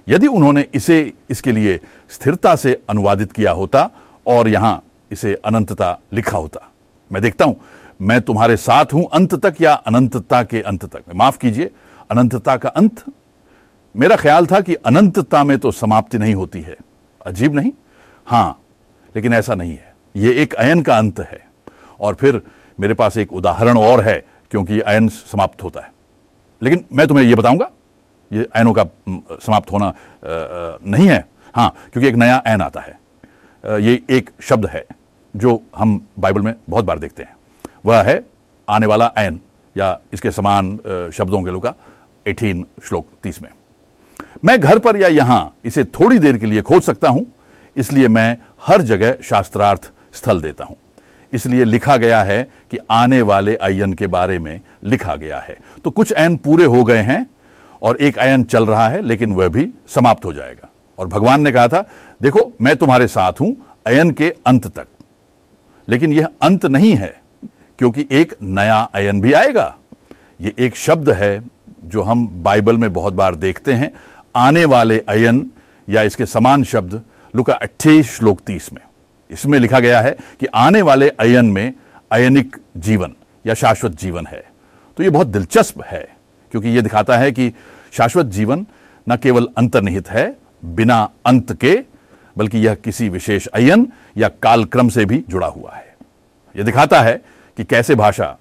यदि 0.07 0.27
उन्होंने 0.27 0.65
इसे, 0.73 1.13
इसके 1.29 1.51
लिए 1.51 1.79
स्थिरता 2.11 2.55
से 2.55 2.81
अनुवादित 2.89 3.31
किया 3.31 3.51
होता 3.51 3.89
और 4.25 4.47
यहाँ 4.47 4.81
इसे 5.11 5.33
अनंतता 5.45 5.97
लिखा 6.13 6.37
होता। 6.37 6.67
मैं 7.11 7.21
देखता 7.21 7.45
हूँ, 7.45 7.55
मैं 8.01 8.21
तुम्हारे 8.21 8.55
साथ 8.57 8.93
हूँ 8.93 9.07
अंत 9.13 9.33
तक 9.35 9.61
या 9.61 9.73
अनंतता 9.73 10.41
के 10.43 10.61
अंत 10.61 10.85
तक। 10.85 11.13
माफ़ 11.15 11.37
कीजिए, 11.37 11.71
अनंतता 12.11 12.55
का 12.57 12.69
अंत? 12.69 13.03
मेरा 13.95 14.15
ख्याल 14.15 14.45
था 14.45 14.59
कि 14.61 14.75
अनंतता 14.75 15.43
में 15.43 15.57
तो 15.59 15.71
समाप्ति 15.71 16.17
नहीं 16.17 16.33
होती 16.35 16.61
है। 16.61 16.75
अजीब 17.25 17.55
नहीं? 17.55 17.71
हाँ, 18.27 18.59
लेकिन 19.15 19.33
ऐसा 19.33 19.55
नहीं 19.55 19.71
है। 19.71 19.93
यह 20.15 20.41
एक 20.41 20.53
अयन 20.53 20.81
का 20.81 20.97
अंत 20.97 21.19
है। 21.19 21.39
और 21.99 22.15
फिर 22.15 22.41
मेरे 22.79 22.93
पास 22.93 23.17
एक 23.17 23.33
उदाहरण 23.33 23.77
और 23.77 24.01
है, 24.01 24.23
क्योंकि 24.51 24.79
अयन 24.79 25.07
समाप्त 25.07 25.63
होता 25.63 25.81
है। 25.81 25.91
लेकिन 26.61 26.85
मैं 26.93 27.07
तुम्हें 27.07 27.25
यह 27.25 27.35
बताऊँगा, 27.35 27.69
ये 28.31 28.47
अयनों 28.55 28.73
का 28.73 28.85
समाप्त 29.37 29.71
होना 29.71 29.93
नहीं 30.25 31.07
है। 31.07 31.25
हाँ, 31.55 31.69
क्योंकि 31.91 32.07
एक 32.09 32.15
नया 32.15 32.37
अयन 32.37 32.61
आता 32.61 32.81
है। 32.81 32.99
ये 33.63 34.01
एक 34.09 34.29
शब्द 34.41 34.65
है। 34.65 34.85
जो 35.33 35.61
हम 35.77 36.00
बाइबल 36.19 36.41
में 36.41 36.53
बहुत 36.69 36.85
बार 36.85 37.00
देखते 37.00 37.23
हैं, 37.23 37.35
वह 37.85 38.01
है 38.01 38.23
आने 38.67 38.85
वाला 38.85 39.11
ऐन, 39.17 39.39
या 39.75 40.00
इसके 40.13 40.31
समान 40.31 40.77
शब्दों 41.13 41.41
के 41.43 41.51
लुका 41.51 41.73
18 42.25 42.63
श्लोक 42.83 43.07
30 43.23 43.41
में। 43.41 43.50
मैं 44.45 44.59
घर 44.59 44.79
पर 44.79 44.97
या 44.97 45.07
यहाँ 45.09 45.55
इसे 45.65 45.83
थोड़ी 45.83 46.19
देर 46.19 46.38
के 46.38 46.45
लिए 46.45 46.61
खोज 46.61 46.81
सकता 46.83 47.09
हूँ, 47.09 47.25
इसलिए 47.75 48.07
मैं 48.07 48.38
हर 48.63 48.81
जगह 48.83 49.17
शास्त्रार्थ 49.23 49.91
स्थल 50.13 50.41
देता 50.41 50.65
हूँ। 50.65 50.75
इसलिए 51.33 51.63
लिखा 51.63 51.95
गया 51.97 52.21
है 52.23 52.43
कि 52.71 52.77
आने 52.91 53.21
वाले 53.21 53.55
अयन 53.57 53.93
के 53.93 54.07
बारे 54.07 54.39
में 54.39 54.59
लिखा 54.83 55.15
गया 55.15 55.39
है। 55.39 55.57
तो 55.85 55.91
कुछ 55.91 56.11
ऐन 56.13 56.35
पूरे 56.38 56.65
हो 56.65 56.83
गए 56.83 57.01
हैं 57.01 57.25
और 57.81 57.97
एक 57.97 58.17
अयन 58.17 58.43
चल 58.43 58.65
रहा 58.65 58.88
है, 58.89 59.01
लेकिन 59.01 59.33
वह 59.33 59.47
भी 59.47 59.69
समाप्त 59.88 60.25
हो 60.25 60.33
जाएगा। 60.33 60.69
और 61.00 61.07
भगवान 61.07 61.41
ने 61.41 61.51
कहा 61.51 61.67
था, 61.67 61.85
देखो, 62.21 62.51
मैं 62.61 62.75
तुम्हारे 62.75 63.07
साथ 63.07 63.41
हूँ 63.41 63.55
अयन 63.88 64.11
के 64.11 64.33
अंत 64.45 64.67
तक। 64.69 64.88
लेकिन 65.91 66.13
यह 66.13 66.27
अंत 66.41 66.65
नहीं 66.65 66.95
है, 66.95 67.13
क्योंकि 67.79 68.07
एक 68.12 68.36
नया 68.41 68.79
अयन 68.93 69.21
भी 69.21 69.33
आएगा। 69.33 69.75
यह 70.41 70.53
एक 70.60 70.75
शब्द 70.77 71.10
है 71.12 71.43
जो 71.86 72.01
हम 72.01 72.27
बाइबल 72.43 72.77
में 72.77 72.91
बहुत 72.93 73.13
बार 73.13 73.36
देखते 73.36 73.74
हैं, 73.74 73.91
आने 74.36 74.65
वाले 74.65 75.00
अयन 75.00 75.45
या 75.88 76.01
इसके 76.01 76.25
समान 76.25 76.63
शब्द, 76.63 77.01
लुका 77.33 77.53
अट्ठाईस 77.53 78.12
श्लोक 78.12 78.39
तीस 78.39 78.71
में। 78.74 78.81
इसमें 79.29 79.57
लिखा 79.60 79.79
गया 79.79 80.00
है 80.01 80.15
कि 80.39 80.45
आने 80.45 80.81
वाले 80.81 81.10
अयन 81.10 81.45
में 81.45 81.74
अयनिक 82.12 82.57
जीवन 82.77 83.13
या 83.45 83.53
शाश्वत 83.53 84.00
जीवन 84.00 84.25
है। 84.27 84.43
तो 84.98 85.03
यह 85.03 85.10
बहुत 85.10 85.27
दिलचस्प 85.27 85.83
है, 85.86 86.07
क्योंकि 86.51 86.69
यह 86.69 86.81
दिखाता 86.81 87.17
है 87.17 87.31
कि 87.31 87.51
शाश्वत 87.93 88.25
जीवन 88.27 88.65
न 89.07 89.17
केवल 89.17 89.48
अंतर्निहित 89.57 90.10
है, 90.10 90.36
बिना 90.65 91.10
अंत 91.25 91.51
के 91.53 91.75
बल्कि 92.35 92.57
यह 92.57 92.75
किसी 92.75 93.09
विशेष 93.09 93.47
अयन 93.47 93.88
या 94.17 94.29
कालक्रम 94.43 94.89
से 94.89 95.05
भी 95.05 95.23
जुड़ा 95.29 95.47
हुआ 95.47 95.71
है। 95.71 95.95
यह 96.55 96.63
दिखाता 96.63 97.01
है 97.01 97.21
कि 97.57 97.63
कैसे 97.63 97.95
भाषा 97.95 98.38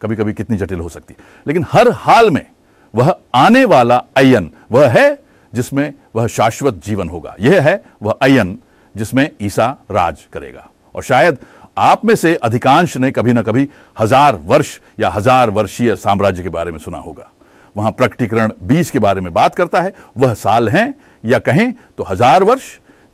कभी 0.00 0.16
कभी 0.16 0.32
कितनी 0.32 0.56
जटिल 0.56 0.80
हो 0.80 0.88
सकती 0.88 1.14
है। 1.14 1.24
लेकिन 1.46 1.64
हर 1.72 1.90
हाल 1.96 2.30
में 2.30 2.46
वह 2.94 3.14
आने 3.34 3.64
वाला 3.64 4.02
अयन 4.16 4.50
वह 4.72 4.88
है 4.90 5.18
जिसमें 5.52 5.92
वह 6.16 6.26
शाश्वत 6.28 6.82
जीवन 6.84 7.08
होगा। 7.08 7.34
यह 7.40 7.62
है 7.62 7.82
वह 8.02 8.18
अयन 8.22 8.58
जिसमें 8.94 9.28
ईसा 9.42 9.66
राज 9.90 10.24
करेगा। 10.32 10.68
और 10.94 11.02
शायद 11.02 11.38
आप 11.78 12.04
में 12.04 12.14
से 12.14 12.34
अधिकांश 12.34 12.96
ने 12.96 13.10
कभी 13.10 13.32
ना 13.32 13.42
कभी 13.42 13.68
हज़ार 13.96 14.36
वर्ष 14.44 14.78
या 15.00 15.10
हज़ार 15.10 15.50
वर्षीय 15.50 15.94
साम्राज्य 15.96 16.42
के 16.42 16.48
बारे 16.48 16.72
में 16.72 16.78
सुना 16.78 16.98
होगा। 16.98 17.30
वहाँ 17.76 17.90
प्रकटीकरण 17.92 18.52
20 18.62 18.90
के 18.90 18.98
बारे 18.98 19.20
में 19.20 19.32
बात 19.32 19.54
करता 19.54 19.80
है। 19.80 19.92
वह 20.18 20.34
साल 20.34 20.68
हैं 20.68 20.94
या 21.24 21.38
कहें 21.38 21.72
तो 21.98 22.04
हज़ार 22.04 22.42
वर्ष 22.42 22.62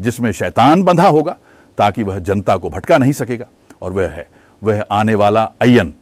जिसमें 0.01 0.33
शैतान 0.33 0.83
बंधा 0.83 1.09
होगा, 1.09 1.37
ताकि 1.79 2.03
वह 2.03 2.19
जनता 2.19 2.57
को 2.57 2.71
भटका 2.71 2.99
नहीं 2.99 3.13
सकेगा, 3.13 3.47
और 3.83 3.93
वह 3.93 4.09
है, 4.09 4.29
वह 4.63 4.85
आने 4.91 5.15
वाला 5.15 5.45
अयन 5.45 5.95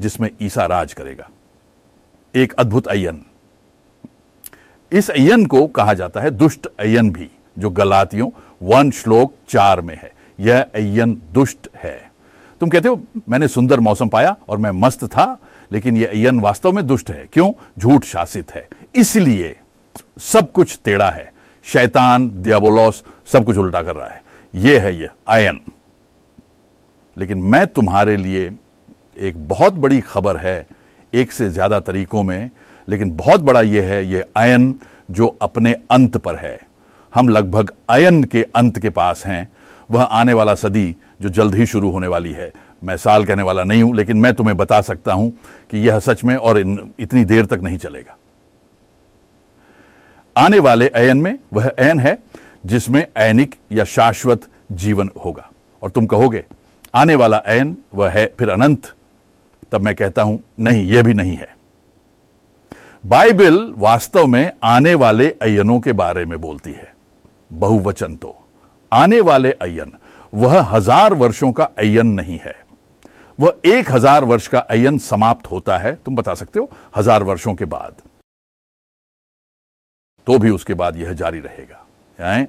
जिसमें 0.00 0.30
ईसा 0.42 0.66
राज 0.66 0.92
करेगा। 0.92 1.28
एक 2.36 2.52
अद्भुत 2.52 2.88
अयन 2.88 3.22
इस 4.92 5.10
अयन 5.10 5.46
को 5.46 5.66
कहा 5.66 5.94
जाता 5.94 6.20
है 6.20 6.30
दुष्ट 6.30 6.66
अयन 6.80 7.10
भी, 7.10 7.30
जो 7.58 7.70
गलातियों, 7.70 8.30
वन 8.62 8.90
श्लोक 8.90 9.34
चार 9.48 9.80
में 9.80 9.96
है। 9.96 10.12
यह 10.40 10.62
अयन 10.74 11.22
दुष्ट 11.32 11.68
है। 11.76 12.12
तुम 12.60 12.68
कहते 12.68 12.88
हो, 12.88 13.02
मैंने 13.28 13.48
सुंदर 13.48 13.80
मौसम 13.80 14.08
पाया 14.08 14.36
और 14.48 14.58
मैं 14.58 14.70
मस्त 14.70 15.04
था, 15.04 15.38
लेकिन 15.72 15.96
यह 15.96 16.08
अयन 16.08 16.40
वास्तव 16.40 16.72
में 16.72 16.86
दुष्ट 16.86 17.10
है। 17.10 17.26
क्यों? 17.32 17.52
झूठ 17.78 18.04
शासित 18.04 18.52
है। 18.52 18.68
इसलिए 18.94 19.56
सब 20.18 20.52
कुछ 20.52 20.78
टेढ़ा 20.84 21.10
है। 21.10 21.32
शैतान, 21.68 22.28
दियाबोलोस 22.32 23.02
सब 23.26 23.44
कुछ 23.44 23.56
उल्टा 23.56 23.82
कर 23.82 23.96
रहा 23.96 24.08
है। 24.08 24.22
यह 24.54 24.82
है 24.82 24.94
यह 24.96 25.10
आयन। 25.28 25.60
लेकिन 27.16 27.38
मैं 27.38 27.66
तुम्हारे 27.66 28.16
लिए 28.16 28.50
एक 29.18 29.48
बहुत 29.48 29.74
बड़ी 29.74 30.00
खबर 30.00 30.36
है, 30.36 30.66
एक 31.12 31.32
से 31.32 31.48
ज़्यादा 31.50 31.80
तरीकों 31.80 32.22
में, 32.22 32.50
लेकिन 32.88 33.10
बहुत 33.10 33.40
बड़ा 33.40 33.60
यह 33.60 33.84
है 33.84 34.04
यह 34.06 34.24
आयन 34.36 34.74
जो 35.10 35.26
अपने 35.42 35.74
अंत 35.90 36.16
पर 36.16 36.36
है। 36.36 36.58
हम 37.12 37.28
लगभग 37.28 37.72
आयन 37.90 38.22
के 38.24 38.42
अंत 38.56 38.78
के 38.78 38.90
पास 38.90 39.24
हैं। 39.26 39.48
वह 39.90 40.02
आने 40.02 40.32
वाला 40.32 40.54
सदी 40.54 40.94
जो 41.22 41.28
जल्द 41.28 41.54
ही 41.54 41.66
शुरू 41.66 41.90
होने 41.90 42.06
वाली 42.06 42.32
है। 42.32 42.52
मैं 42.84 42.96
साल 42.96 43.24
कहने 43.24 43.42
वाला 43.42 43.64
नहीं 43.64 43.82
हूँ, 43.82 43.94
लेकिन 43.96 44.16
मैं 44.16 44.32
तुम्हें 44.34 44.56
बता 44.56 44.80
सकता 44.80 45.12
हूँ 45.12 45.30
कि 45.70 45.78
यह 45.78 45.98
सच 45.98 46.24
में 46.24 46.36
और 46.36 46.58
इतनी 46.58 47.24
देर 47.24 47.46
तक 47.46 47.60
नहीं 47.62 47.78
चलेगा। 47.78 48.16
आने 50.38 50.58
वाले 50.58 50.88
अयन 50.88 51.16
में 51.16 51.38
वह 51.52 51.68
अयन 51.68 52.00
है 52.00 52.16
जिसमें 52.66 53.06
ऐनिक 53.18 53.54
या 53.72 53.84
शाश्वत 53.86 54.48
जीवन 54.72 55.10
होगा। 55.24 55.50
और 55.82 55.90
तुम 55.90 56.06
कहोगे, 56.06 56.44
आने 56.94 57.14
वाला 57.14 57.36
अयन 57.36 57.76
वह 57.94 58.10
है 58.10 58.26
फिर 58.38 58.50
अनंत। 58.50 58.92
तब 59.72 59.80
मैं 59.80 59.94
कहता 59.94 60.22
हूँ, 60.22 60.38
नहीं, 60.60 60.84
यह 60.86 61.02
भी 61.02 61.14
नहीं 61.14 61.36
है। 61.36 61.48
बाइबल 63.04 63.56
वास्तव 63.78 64.26
में 64.26 64.50
आने 64.64 64.94
वाले 64.94 65.28
अयनों 65.42 65.78
के 65.80 65.92
बारे 65.94 66.24
में 66.24 66.40
बोलती 66.40 66.72
है। 66.72 66.92
बहुवचन 67.54 68.14
तो 68.16 68.34
आने 68.92 69.20
वाले 69.22 69.50
अयन 69.52 69.92
वह 70.32 70.60
हज़ार 70.66 71.14
वर्षों 71.14 71.52
का 71.52 71.64
अयन 71.78 72.06
नहीं 72.08 72.38
है। 72.38 72.54
वह 73.38 73.54
एक 73.66 73.90
हज़ार 73.92 74.24
वर्ष 74.24 74.46
का 74.46 74.58
अयन 74.60 74.98
समाप्त 75.00 75.50
होता 75.50 75.78
है, 75.78 75.94
तुम 75.96 76.16
बता 76.16 76.34
सकते 76.34 76.58
हो, 76.58 76.70
हज़ार 76.96 77.22
वर्षों 77.22 77.54
के 77.54 77.64
बाद। 77.66 77.92
तो 80.28 80.38
भी 80.38 80.50
उसके 80.50 80.74
बाद 80.74 80.96
यह 80.96 81.12
जारी 81.14 81.38
रहेगा। 81.40 82.46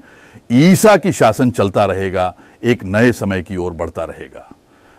ईसा 0.51 0.95
की 0.97 1.11
शासन 1.11 1.51
चलता 1.51 1.85
रहेगा, 1.85 2.33
एक 2.63 2.83
नए 2.83 3.11
समय 3.11 3.41
की 3.41 3.57
ओर 3.57 3.73
बढ़ता 3.73 4.03
रहेगा। 4.03 4.49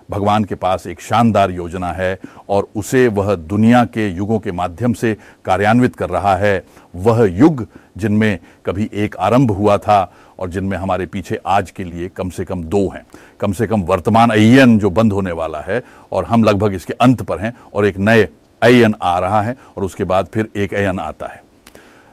भगवान 0.08 0.44
के 0.44 0.54
पास 0.54 0.86
एक 0.86 1.00
शानदार 1.00 1.50
योजना 1.50 1.90
है 1.92 2.18
और 2.48 2.68
उसे 2.76 3.06
वह 3.08 3.34
दुनिया 3.34 3.84
के 3.86 4.08
युगों 4.08 4.38
के 4.38 4.52
माध्यम 4.52 4.92
से 4.92 5.14
कार्यान्वित 5.44 5.96
कर 5.96 6.10
रहा 6.10 6.34
है। 6.36 6.62
वह 6.94 7.24
युग 7.30 7.66
जिनमें 7.96 8.38
कभी 8.66 8.88
एक 8.94 9.16
आरंभ 9.16 9.50
हुआ 9.50 9.76
था 9.78 10.00
और 10.38 10.50
जिनमें 10.50 10.76
हमारे 10.76 11.06
पीछे 11.06 11.40
आज 11.46 11.70
के 11.70 11.84
लिए 11.84 12.08
कम 12.08 12.30
से 12.30 12.44
कम 12.44 12.64
दो 12.64 12.86
हैं। 12.88 13.04
कम 13.40 13.52
से 13.52 13.66
कम 13.66 13.82
वर्तमान 13.82 14.30
अयन 14.30 14.78
जो 14.78 14.90
बंद 14.90 15.12
होने 15.12 15.32
वाला 15.32 15.60
है 15.60 15.82
और 16.12 16.24
हम 16.24 16.44
लगभग 16.44 16.74
इसके 16.74 16.92
अंत 16.92 17.22
पर 17.22 17.38
हैं 17.38 17.54
और 17.74 17.86
एक 17.86 17.98
नए 17.98 18.28
अयन 18.62 18.94
आ 19.02 19.18
रहा 19.18 19.42
है 19.42 19.56
और 19.76 19.84
उसके 19.84 20.04
बाद 20.04 20.28
फिर 20.34 20.48
एक 20.56 20.74
अयन 20.74 20.98
आता 20.98 21.26
है। 21.26 21.42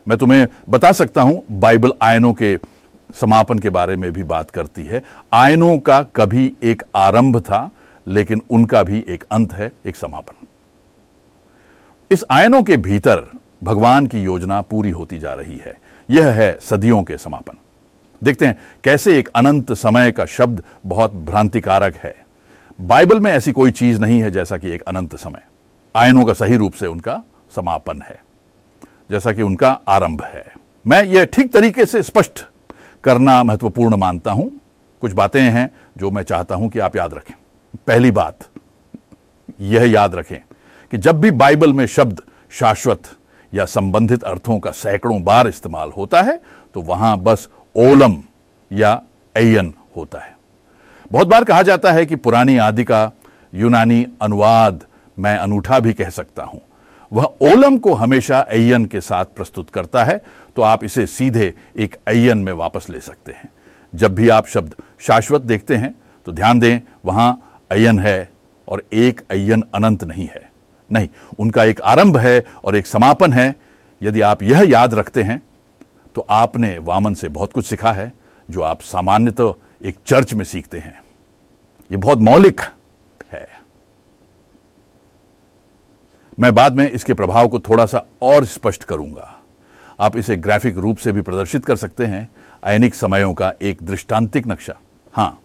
मैं 0.08 0.18
तुम्हें 0.18 0.48
बता 0.70 0.92
सकता 0.92 1.22
हूँ, 1.22 1.44
बाइबल 1.52 1.92
आयनों 2.02 2.34
के 2.34 2.58
समापन 3.16 3.60
के 3.60 3.70
बारे 3.70 3.96
में 3.96 4.12
भी 4.12 4.24
बात 4.24 4.52
करती 4.52 4.84
है। 4.84 5.04
आयनों 5.34 5.80
का 5.80 6.04
कभी 6.04 6.54
एक 6.64 6.84
आरंभ 6.96 7.40
था, 7.40 7.72
लेकिन 8.08 8.42
उनका 8.50 8.84
भी 8.84 9.06
एक 9.10 9.24
अंत 9.32 9.54
है, 9.54 9.72
एक 9.86 9.96
समापन। 9.96 10.48
इस 12.12 12.26
आयनों 12.32 12.64
के 12.64 12.78
भीतर 12.78 13.32
भगवान 13.64 14.08
की 14.08 14.22
योजना 14.22 14.62
पूरी 14.62 14.90
होती 14.90 15.20
जा 15.20 15.34
रही 15.34 15.58
है। 15.58 15.78
यह 16.10 16.28
है 16.28 16.60
सदियों 16.62 17.04
के 17.04 17.18
समापन। 17.18 17.58
देखते 18.24 18.46
हैं, 18.46 18.58
कैसे 18.84 19.20
एक 19.20 19.28
अनंत 19.28 19.74
समय 19.74 20.12
का 20.12 20.26
शब्द 20.26 20.64
बहुत 20.86 21.14
भ्रांतिकारक 21.14 21.96
है। 21.96 22.16
बाइबल 22.82 23.20
में 23.20 23.32
ऐसी 23.32 23.52
कोई 23.52 23.72
चीज़ 23.72 24.02
नहीं 24.02 24.22
है 24.22 24.32
जैसा 24.32 24.58
कि 24.58 24.70
एक 24.70 24.82
अनंत 24.82 25.16
समय। 25.16 25.42
आयनों 25.96 26.26
का 26.26 26.34
सही 26.34 26.56
रूप 26.56 26.74
से 26.74 26.88
उनका 26.88 27.24
समापन 27.56 28.02
है। 28.02 28.27
जैसा 29.10 29.32
कि 29.34 29.42
उनका 29.42 29.70
आरंभ 29.88 30.22
है। 30.24 30.46
मैं 30.86 31.04
यह 31.06 31.26
ठीक 31.26 31.52
तरीके 31.54 31.86
से 31.86 32.02
स्पष्ट 32.04 32.46
करना 33.04 33.42
महत्वपूर्ण 33.44 33.98
मानता 33.98 34.32
हूँ। 34.32 34.50
कुछ 35.02 35.12
बातें 35.14 35.42
हैं 35.42 35.70
जो 35.98 36.12
मैं 36.12 36.24
चाहता 36.24 36.56
हूँ 36.56 36.70
कि 36.70 36.80
आप 36.80 36.96
याद 36.96 37.14
रखें। 37.14 37.34
पहली 37.88 38.12
बात, 38.12 38.38
यह 39.62 39.84
याद 39.84 40.16
रखें 40.16 40.38
कि 40.94 40.98
जब 40.98 41.20
भी 41.22 41.32
बाइबल 41.34 41.74
में 41.74 41.86
शब्द 41.88 42.22
शाश्वत 42.52 43.10
या 43.54 43.66
संबंधित 43.68 44.24
अर्थों 44.24 44.60
का 44.60 44.72
सैकड़ों 44.74 45.22
बार 45.24 45.48
इस्तेमाल 45.48 45.92
होता 45.92 46.22
है 46.22 46.40
तो 46.76 46.82
वहाँ 46.84 47.18
बस 47.20 47.48
ओलम 47.76 48.16
या 48.72 49.02
एयन 49.36 49.74
होता 49.96 50.20
है। 50.20 50.36
बहुत 51.12 51.28
बार 51.28 51.44
कहा 51.44 51.62
जाता 51.62 51.92
है 51.92 52.06
कि 52.06 52.16
पुरानी 52.18 52.58
आदि 52.60 52.84
का 52.84 53.12
यूनानी 53.54 54.06
अनुवाद 54.22 54.84
मैं 55.18 55.38
अनूठा 55.38 55.80
भी 55.80 55.94
कह 55.94 56.10
सकता 56.10 56.44
हूँ। 56.44 56.62
वह 57.12 57.24
ओलम 57.42 57.78
को 57.78 57.94
हमेशा 57.94 58.40
अयन 58.40 58.86
के 58.86 59.02
साथ 59.02 59.26
प्रस्तुत 59.26 59.70
करता 59.70 60.04
है 60.04 60.22
तो 60.56 60.62
आप 60.62 60.84
इसे 60.84 61.06
सीधे 61.08 61.54
एक 61.78 61.96
अयन 62.08 62.38
में 62.38 62.52
वापस 62.54 62.90
ले 62.90 63.00
सकते 63.00 63.32
हैं। 63.32 63.50
जब 63.94 64.16
भी 64.16 64.30
आप 64.30 64.48
शब्द 64.48 64.76
शाश्वत 65.00 65.42
देखते 65.42 65.76
हैं 65.76 65.94
तो 66.28 66.32
ध्यान 66.32 66.60
दें, 66.60 66.80
वहाँ 67.06 67.62
अयन 67.72 68.00
है 68.00 68.30
और 68.68 68.84
एक 68.94 69.22
अयन 69.32 69.64
अनंत 69.76 70.04
नहीं 70.04 70.28
है। 70.28 70.50
नहीं, 70.90 71.08
उनका 71.40 71.64
एक 71.64 71.82
आरंभ 71.82 72.18
है 72.18 72.44
और 72.64 72.76
एक 72.76 72.88
समापन 72.88 73.34
है। 73.34 73.56
यदि 74.02 74.22
आप 74.22 74.44
यह 74.44 74.62
याद 74.62 74.94
रखते 74.94 75.24
हैं 75.24 75.42
तो 76.16 76.26
आपने 76.30 76.78
वामन 76.78 77.14
से 77.14 77.28
बहुत 77.30 77.54
कुछ 77.54 77.66
सीखा 77.66 77.92
है, 77.92 78.12
जो 78.50 78.62
आप 78.62 78.82
सामान्यतः 78.82 79.36
तो 79.36 79.60
एक 79.82 79.98
चर्च 80.06 80.34
में 80.34 80.44
सीखते 80.46 80.80
हैं। 80.80 81.00
यह 81.92 81.98
बहुत 81.98 82.20
मौलिक 82.20 82.62
है 83.32 83.48
मैं 86.40 86.56
बाद 86.56 86.74
में 86.74 86.92
इसके 86.92 87.14
प्रभाव 87.14 87.48
को 87.48 87.60
थोड़ा 87.60 87.86
सा 87.86 88.06
और 88.22 88.46
स्पष्ट 88.46 88.84
करूँगा। 88.84 89.40
आप 90.00 90.18
इसे 90.18 90.36
ग्राफिक 90.36 90.78
रूप 90.78 90.98
से 90.98 91.12
भी 91.12 91.22
प्रदर्शित 91.22 91.66
कर 91.66 91.76
सकते 91.76 92.06
हैं। 92.06 92.30
ऐनिक 92.64 92.96
समयों 92.96 93.34
का 93.34 93.54
एक 93.62 93.78
दृष्टांतिक 93.84 94.48
नक्शा। 94.48 94.74
हाँ 95.14 95.42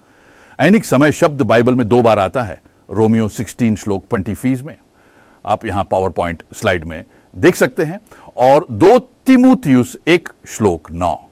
ऐनिक 0.60 0.84
समय 0.84 1.12
शब्द 1.12 1.42
बाइबल 1.42 1.74
में 1.74 1.88
दो 1.88 2.02
बार 2.02 2.18
आता 2.18 2.42
है, 2.42 2.62
रोमियो 2.90 3.28
16 3.28 3.76
श्लोक 3.76 4.20
फ़ीस 4.34 4.62
में। 4.62 4.76
आप 5.46 5.66
यहाँ 5.66 5.88
पावर 5.90 6.10
पॉइंट 6.10 6.42
स्लाइड 6.54 6.84
में 6.84 7.04
देख 7.36 7.54
सकते 7.54 7.84
हैं। 7.84 8.00
और 8.36 8.66
दो 8.70 8.98
तिमुथियुस 8.98 9.96
एक 10.08 10.28
श्लोक 10.48 10.90
नौ। 10.90 11.28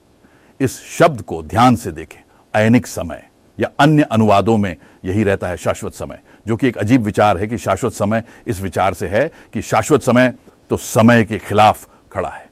इस 0.60 0.80
शब्द 0.98 1.22
को 1.22 1.42
ध्यान 1.42 1.76
से 1.76 1.92
देखें। 1.92 2.20
ऐनिक 2.54 2.86
समय 2.86 3.28
या 3.60 3.70
अन्य 3.80 4.02
अनुवादों 4.02 4.56
में 4.56 4.76
यही 5.04 5.24
रहता 5.24 5.48
है 5.48 5.56
शाश्वत 5.56 5.92
समय। 5.92 6.18
जो 6.46 6.56
कि 6.56 6.68
एक 6.68 6.78
अजीब 6.78 7.02
विचार 7.02 7.38
है 7.38 7.46
कि 7.46 7.58
शाश्वत 7.58 7.92
समय 7.92 8.22
इस 8.46 8.60
विचार 8.60 8.94
से 8.94 9.08
है 9.08 9.30
कि 9.52 9.62
शाश्वत 9.62 10.02
समय 10.02 10.32
तो 10.70 10.76
समय 10.76 11.24
के 11.24 11.38
खिलाफ 11.38 11.88
खड़ा 12.12 12.28
है। 12.28 12.48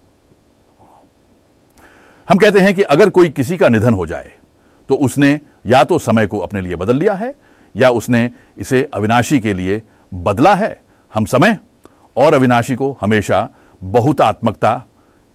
हम 2.28 2.38
कहते 2.38 2.60
हैं 2.60 2.74
कि 2.74 2.82
अगर 2.84 3.10
कोई 3.10 3.28
किसी 3.28 3.56
का 3.56 3.68
निधन 3.68 3.94
हो 3.94 4.06
जाए 4.06 4.32
तो 4.88 4.94
उसने 4.96 5.40
या 5.66 5.82
तो 5.84 5.98
समय 5.98 6.26
को 6.26 6.38
अपने 6.38 6.60
लिए 6.60 6.76
बदल 6.76 6.96
लिया 6.96 7.14
है, 7.14 7.34
या 7.74 7.90
उसने 7.90 8.30
इसे 8.58 8.82
अविनाशी 8.94 9.40
के 9.40 9.54
लिए 9.54 9.82
बदला 10.12 10.54
है। 10.54 10.80
हम 11.12 11.24
समय 11.24 11.58
और 12.16 12.34
अविनाशी 12.34 12.74
को 12.74 12.96
हमेशा 13.00 13.48
बहुतात्मकता 13.82 14.74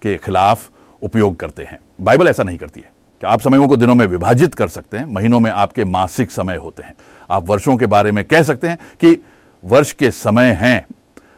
के 0.02 0.16
खिलाफ 0.16 0.70
उपयोग 1.02 1.36
करते 1.36 1.62
हैं। 1.62 1.78
बाइबल 2.00 2.28
ऐसा 2.28 2.42
नहीं 2.42 2.58
करती 2.58 2.80
है। 2.80 2.92
कि 3.24 3.28
आप 3.28 3.40
समयों 3.40 3.66
को 3.68 3.76
दिनों 3.76 3.94
में 3.94 4.06
विभाजित 4.06 4.54
कर 4.54 4.68
सकते 4.68 4.96
हैं, 4.96 5.04
महीनों 5.06 5.38
में 5.40 5.50
आपके 5.50 5.84
मासिक 5.84 6.30
समय 6.30 6.56
होते 6.56 6.82
हैं। 6.82 6.94
आप 7.30 7.48
वर्षों 7.48 7.76
के 7.76 7.86
बारे 7.86 8.10
में 8.12 8.24
कह 8.24 8.42
सकते 8.42 8.68
हैं 8.68 8.78
कि 9.00 9.16
वर्ष 9.64 9.92
के 9.92 10.10
समय 10.10 10.50
हैं, 10.52 10.86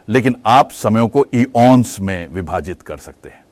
लेकिन 0.09 0.35
आप 0.45 0.71
समयों 0.71 1.07
को 1.07 1.25
ईओन्स 1.35 1.99
में 1.99 2.27
विभाजित 2.27 2.81
कर 2.81 2.97
सकते 2.97 3.29
हैं। 3.29 3.43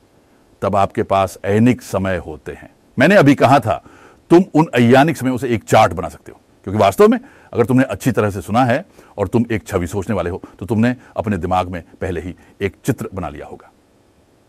तब 0.62 0.76
आपके 0.76 1.02
पास 1.02 1.38
ऐनिक 1.44 1.82
समय 1.82 2.16
होते 2.16 2.52
हैं। 2.52 2.68
मैंने 2.98 3.16
अभी 3.16 3.34
कहा 3.34 3.58
था, 3.58 3.82
तुम 4.30 4.44
उन 4.54 4.66
अयानिक 4.74 5.16
समयों 5.16 5.36
से 5.36 5.48
एक 5.48 5.64
चार्ट 5.64 5.92
बना 5.92 6.08
सकते 6.08 6.32
हो, 6.32 6.40
क्योंकि 6.66 6.80
वास्तव 6.80 7.08
में 7.08 7.18
अगर 7.52 7.66
तुमने 7.66 7.84
अच्छी 7.84 8.12
तरह 8.12 8.30
से 8.30 8.40
सुना 8.40 8.64
है 8.64 8.84
और 9.18 9.28
तुम 9.28 9.44
एक 9.50 9.66
छवि 9.66 9.86
सोचने 9.86 10.16
वाले 10.16 10.30
हो 10.30 10.42
तो 10.58 10.66
तुमने 10.66 10.94
अपने 11.16 11.36
दिमाग 11.38 11.68
में 11.68 11.82
पहले 12.00 12.20
ही 12.20 12.34
एक 12.60 12.76
चित्र 12.84 13.08
बना 13.14 13.28
लिया 13.28 13.46
होगा। 13.46 13.70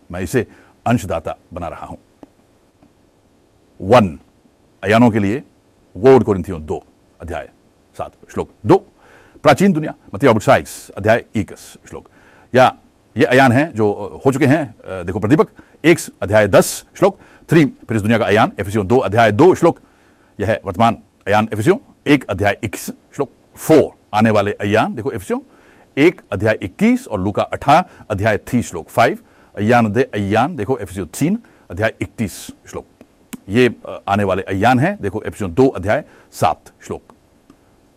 मैं 0.10 0.22
इसे 0.22 0.46
अंशदाता 0.86 1.38
बना 1.54 1.68
रहा 1.68 1.86
हूँ। 1.86 1.98
वन 3.80 4.18
अयानों 4.84 5.10
के 5.12 5.20
लिए, 5.20 5.42
वोड 5.96 6.24
कोरिंथियों 6.24 6.66
दो, 6.66 6.84
अध्याय 7.20 7.50
सात 8.00 8.12
श्लोक 8.32 8.50
दो। 8.66 8.76
प्राचीन 9.44 9.74
दुनिया 9.74 9.94
मतलब 10.14 10.40
साइक्स 10.42 10.90
अध्याय 10.90 11.24
इक्कीस 11.36 11.60
श्लोक। 11.90 12.10
या 12.54 12.76
ये 13.16 13.26
अयान 13.26 13.52
है 13.52 13.72
जो 13.74 14.22
हो 14.26 14.32
चुके 14.32 14.46
हैं 14.46 15.06
देखो 15.06 15.20
प्रदीपक, 15.20 15.50
एक 15.84 16.00
अध्याय 16.22 16.48
दस 16.48 16.86
श्लोक, 16.96 17.20
थ्री, 17.50 17.66
फिर 17.66 17.98
इस 17.98 18.02
दुनिया 18.02 18.18
का 18.20 18.26
अयान, 18.26 18.52
एफिसियो 18.60 18.84
दो, 18.84 18.98
अध्याय 18.98 19.32
दो 19.32 19.54
श्लोक। 19.56 19.80
यह 20.40 20.48
है 20.48 20.60
वर्तमान 20.66 20.98
अयान, 21.28 21.48
एफिसियो, 21.54 21.80
एक 22.08 22.26
अध्याय 22.30 22.58
इक्कीस 22.64 22.90
श्लोक, 23.16 23.32
फोर, 23.56 23.90
आने 24.14 24.30
वाले 24.30 24.54
अयान, 24.54 24.96
देखो 24.96 25.12
एफिसियो, 25.12 25.44
एक 25.98 26.22
अध्याय 26.32 26.60
इक्कीस 26.62 27.08
और 27.08 27.20
लुका 27.20 27.44
अठारह, 27.44 27.86
अध्याय 28.10 28.38
थ्री 28.38 28.62
श्लोक, 28.64 28.90
फाइव, 28.90 29.18
अयान 29.56 29.92
दे 29.94 30.04
अयान, 30.04 30.56
देखो 30.56 30.78
एफिसियो 30.78 31.06
तीन, 31.20 31.40
अध्याय 31.70 31.94
इकतीस 32.02 32.46
श्लोक। 32.68 32.86
ये 33.48 33.74
आने 34.08 34.24
वाले 34.24 34.42
अयान 34.44 34.80
हैं। 34.80 34.98
देखो, 35.02 35.22
एपिसोड 35.22 35.52
दो, 35.52 35.68
अध्याय 35.68 36.04
सात, 36.32 36.72
श्लोक। 36.82 37.14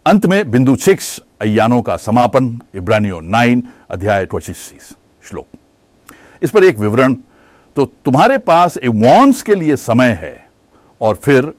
अंत 0.06 0.26
में 0.26 0.50
बिंदु 0.50 0.76
सिक्स, 0.76 1.20
अयानों 1.40 1.80
का 1.82 1.96
समापन, 1.96 2.60
इब्रानियो 2.74 3.20
नाइन, 3.20 3.62
अध्याय 3.90 4.26
पच्चीस, 4.26 4.94
श्लोक। 5.24 5.46
इस 6.42 6.50
पर 6.50 6.64
एक 6.64 6.78
विवरण 6.78 7.14
तो 7.76 7.84
तुम्हारे 8.04 8.38
पास 8.38 8.78
वॉन्स 8.84 9.42
के 9.42 9.54
लिए 9.54 9.76
समय 9.76 10.18
है, 10.20 10.48
और 11.00 11.14
फिर 11.14 11.52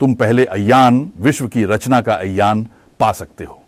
तुम 0.00 0.14
पहले 0.14 0.44
अयान, 0.44 1.10
विश्व 1.18 1.48
की 1.48 1.64
रचना 1.64 2.00
का 2.00 2.14
अयान 2.14 2.66
पा 3.00 3.12
सकते 3.12 3.44
हो। 3.44 3.62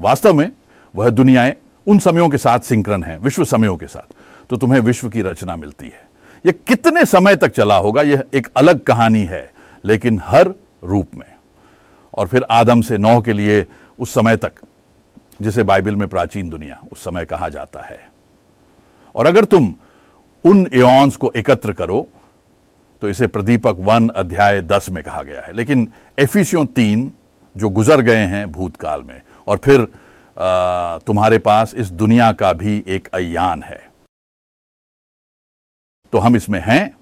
वास्तव 0.00 0.34
में 0.34 0.50
वह 0.94 1.10
दुनियाएँ 1.10 1.54
उन 1.86 1.98
समयों 1.98 2.28
के 2.28 2.38
साथ 2.38 2.60
सिंक्रन 2.60 3.02
है, 3.04 3.18
विश्व 3.18 3.44
समयों 3.44 3.76
के 3.76 3.86
साथ 3.86 4.14
तो 4.50 4.56
तुम्हें 4.56 4.80
विश्व 4.80 5.08
की 5.08 5.22
रचना 5.22 5.56
मिलती 5.56 5.86
है। 5.86 6.05
यह 6.44 6.52
कितने 6.68 7.04
समय 7.04 7.36
तक 7.36 7.48
चला 7.48 7.76
होगा 7.76 8.02
यह 8.02 8.24
एक 8.34 8.48
अलग 8.56 8.80
कहानी 8.80 9.24
है 9.24 9.50
लेकिन 9.84 10.20
हर 10.24 10.52
रूप 10.84 11.14
में। 11.14 11.32
और 12.14 12.28
फिर 12.28 12.44
आदम 12.50 12.80
से 12.80 12.98
नौ 12.98 13.20
के 13.20 13.32
लिए 13.32 13.64
उस 13.98 14.14
समय 14.14 14.36
तक 14.36 14.52
जिसे 15.42 15.62
बाइबल 15.62 15.96
में 15.96 16.08
प्राचीन 16.08 16.48
दुनिया 16.48 16.80
उस 16.92 17.04
समय 17.04 17.24
कहा 17.24 17.48
जाता 17.48 17.80
है। 17.80 17.98
और 19.14 19.26
अगर 19.26 19.44
तुम 19.44 19.74
उन 20.44 20.66
एॉन्स 20.74 21.16
को 21.16 21.32
एकत्र 21.36 21.72
करो 21.72 22.06
तो 23.02 23.08
इसे 23.08 23.26
प्रदीपक 23.26 23.76
वन 23.78 24.08
अध्याय 24.08 24.60
दस 24.62 24.88
में 24.90 25.02
कहा 25.04 25.22
गया 25.22 25.40
है। 25.40 25.52
लेकिन 25.52 25.88
एफिसियो 26.18 26.64
तीन 26.64 27.12
जो 27.56 27.68
गुजर 27.68 28.00
गए 28.00 28.24
हैं 28.26 28.50
भूतकाल 28.52 29.02
में 29.02 29.20
और 29.46 29.56
फिर 29.56 29.80
आ, 29.80 30.98
तुम्हारे 30.98 31.38
पास 31.38 31.74
इस 31.74 31.90
दुनिया 31.90 32.32
का 32.32 32.52
भी 32.52 32.82
एक 32.88 33.08
अयान 33.14 33.62
है। 33.62 33.85
तो 36.12 36.18
हम 36.18 36.36
इसमें 36.36 36.62
हैं। 36.66 36.96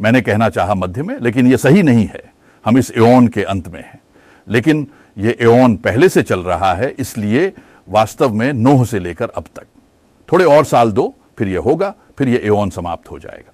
मैंने 0.00 0.20
कहना 0.20 0.48
चाहा 0.48 0.74
मध्य 0.74 1.02
में, 1.02 1.20
लेकिन 1.20 1.46
यह 1.46 1.56
सही 1.56 1.82
नहीं 1.82 2.06
है। 2.06 2.32
हम 2.64 2.78
इस 2.78 2.90
एओन 2.90 3.28
के 3.28 3.42
अंत 3.42 3.68
में 3.68 3.82
हैं। 3.82 4.00
लेकिन 4.48 4.86
यह 5.18 5.36
एओन 5.40 5.76
पहले 5.76 6.08
से 6.08 6.22
चल 6.22 6.40
रहा 6.40 6.74
है, 6.74 6.90
इसलिए 6.90 7.52
वास्तव 7.88 8.32
में 8.32 8.52
नोह 8.52 8.84
से 8.84 8.98
लेकर 8.98 9.28
अब 9.28 9.44
तक। 9.56 9.66
थोड़े 10.32 10.44
और 10.44 10.64
साल 10.64 10.92
दो, 10.92 11.14
फिर 11.38 11.48
यह 11.48 11.60
होगा, 11.60 11.94
फिर 12.18 12.28
यह 12.28 12.40
एओन 12.44 12.70
समाप्त 12.70 13.10
हो 13.10 13.18
जाएगा। 13.18 13.52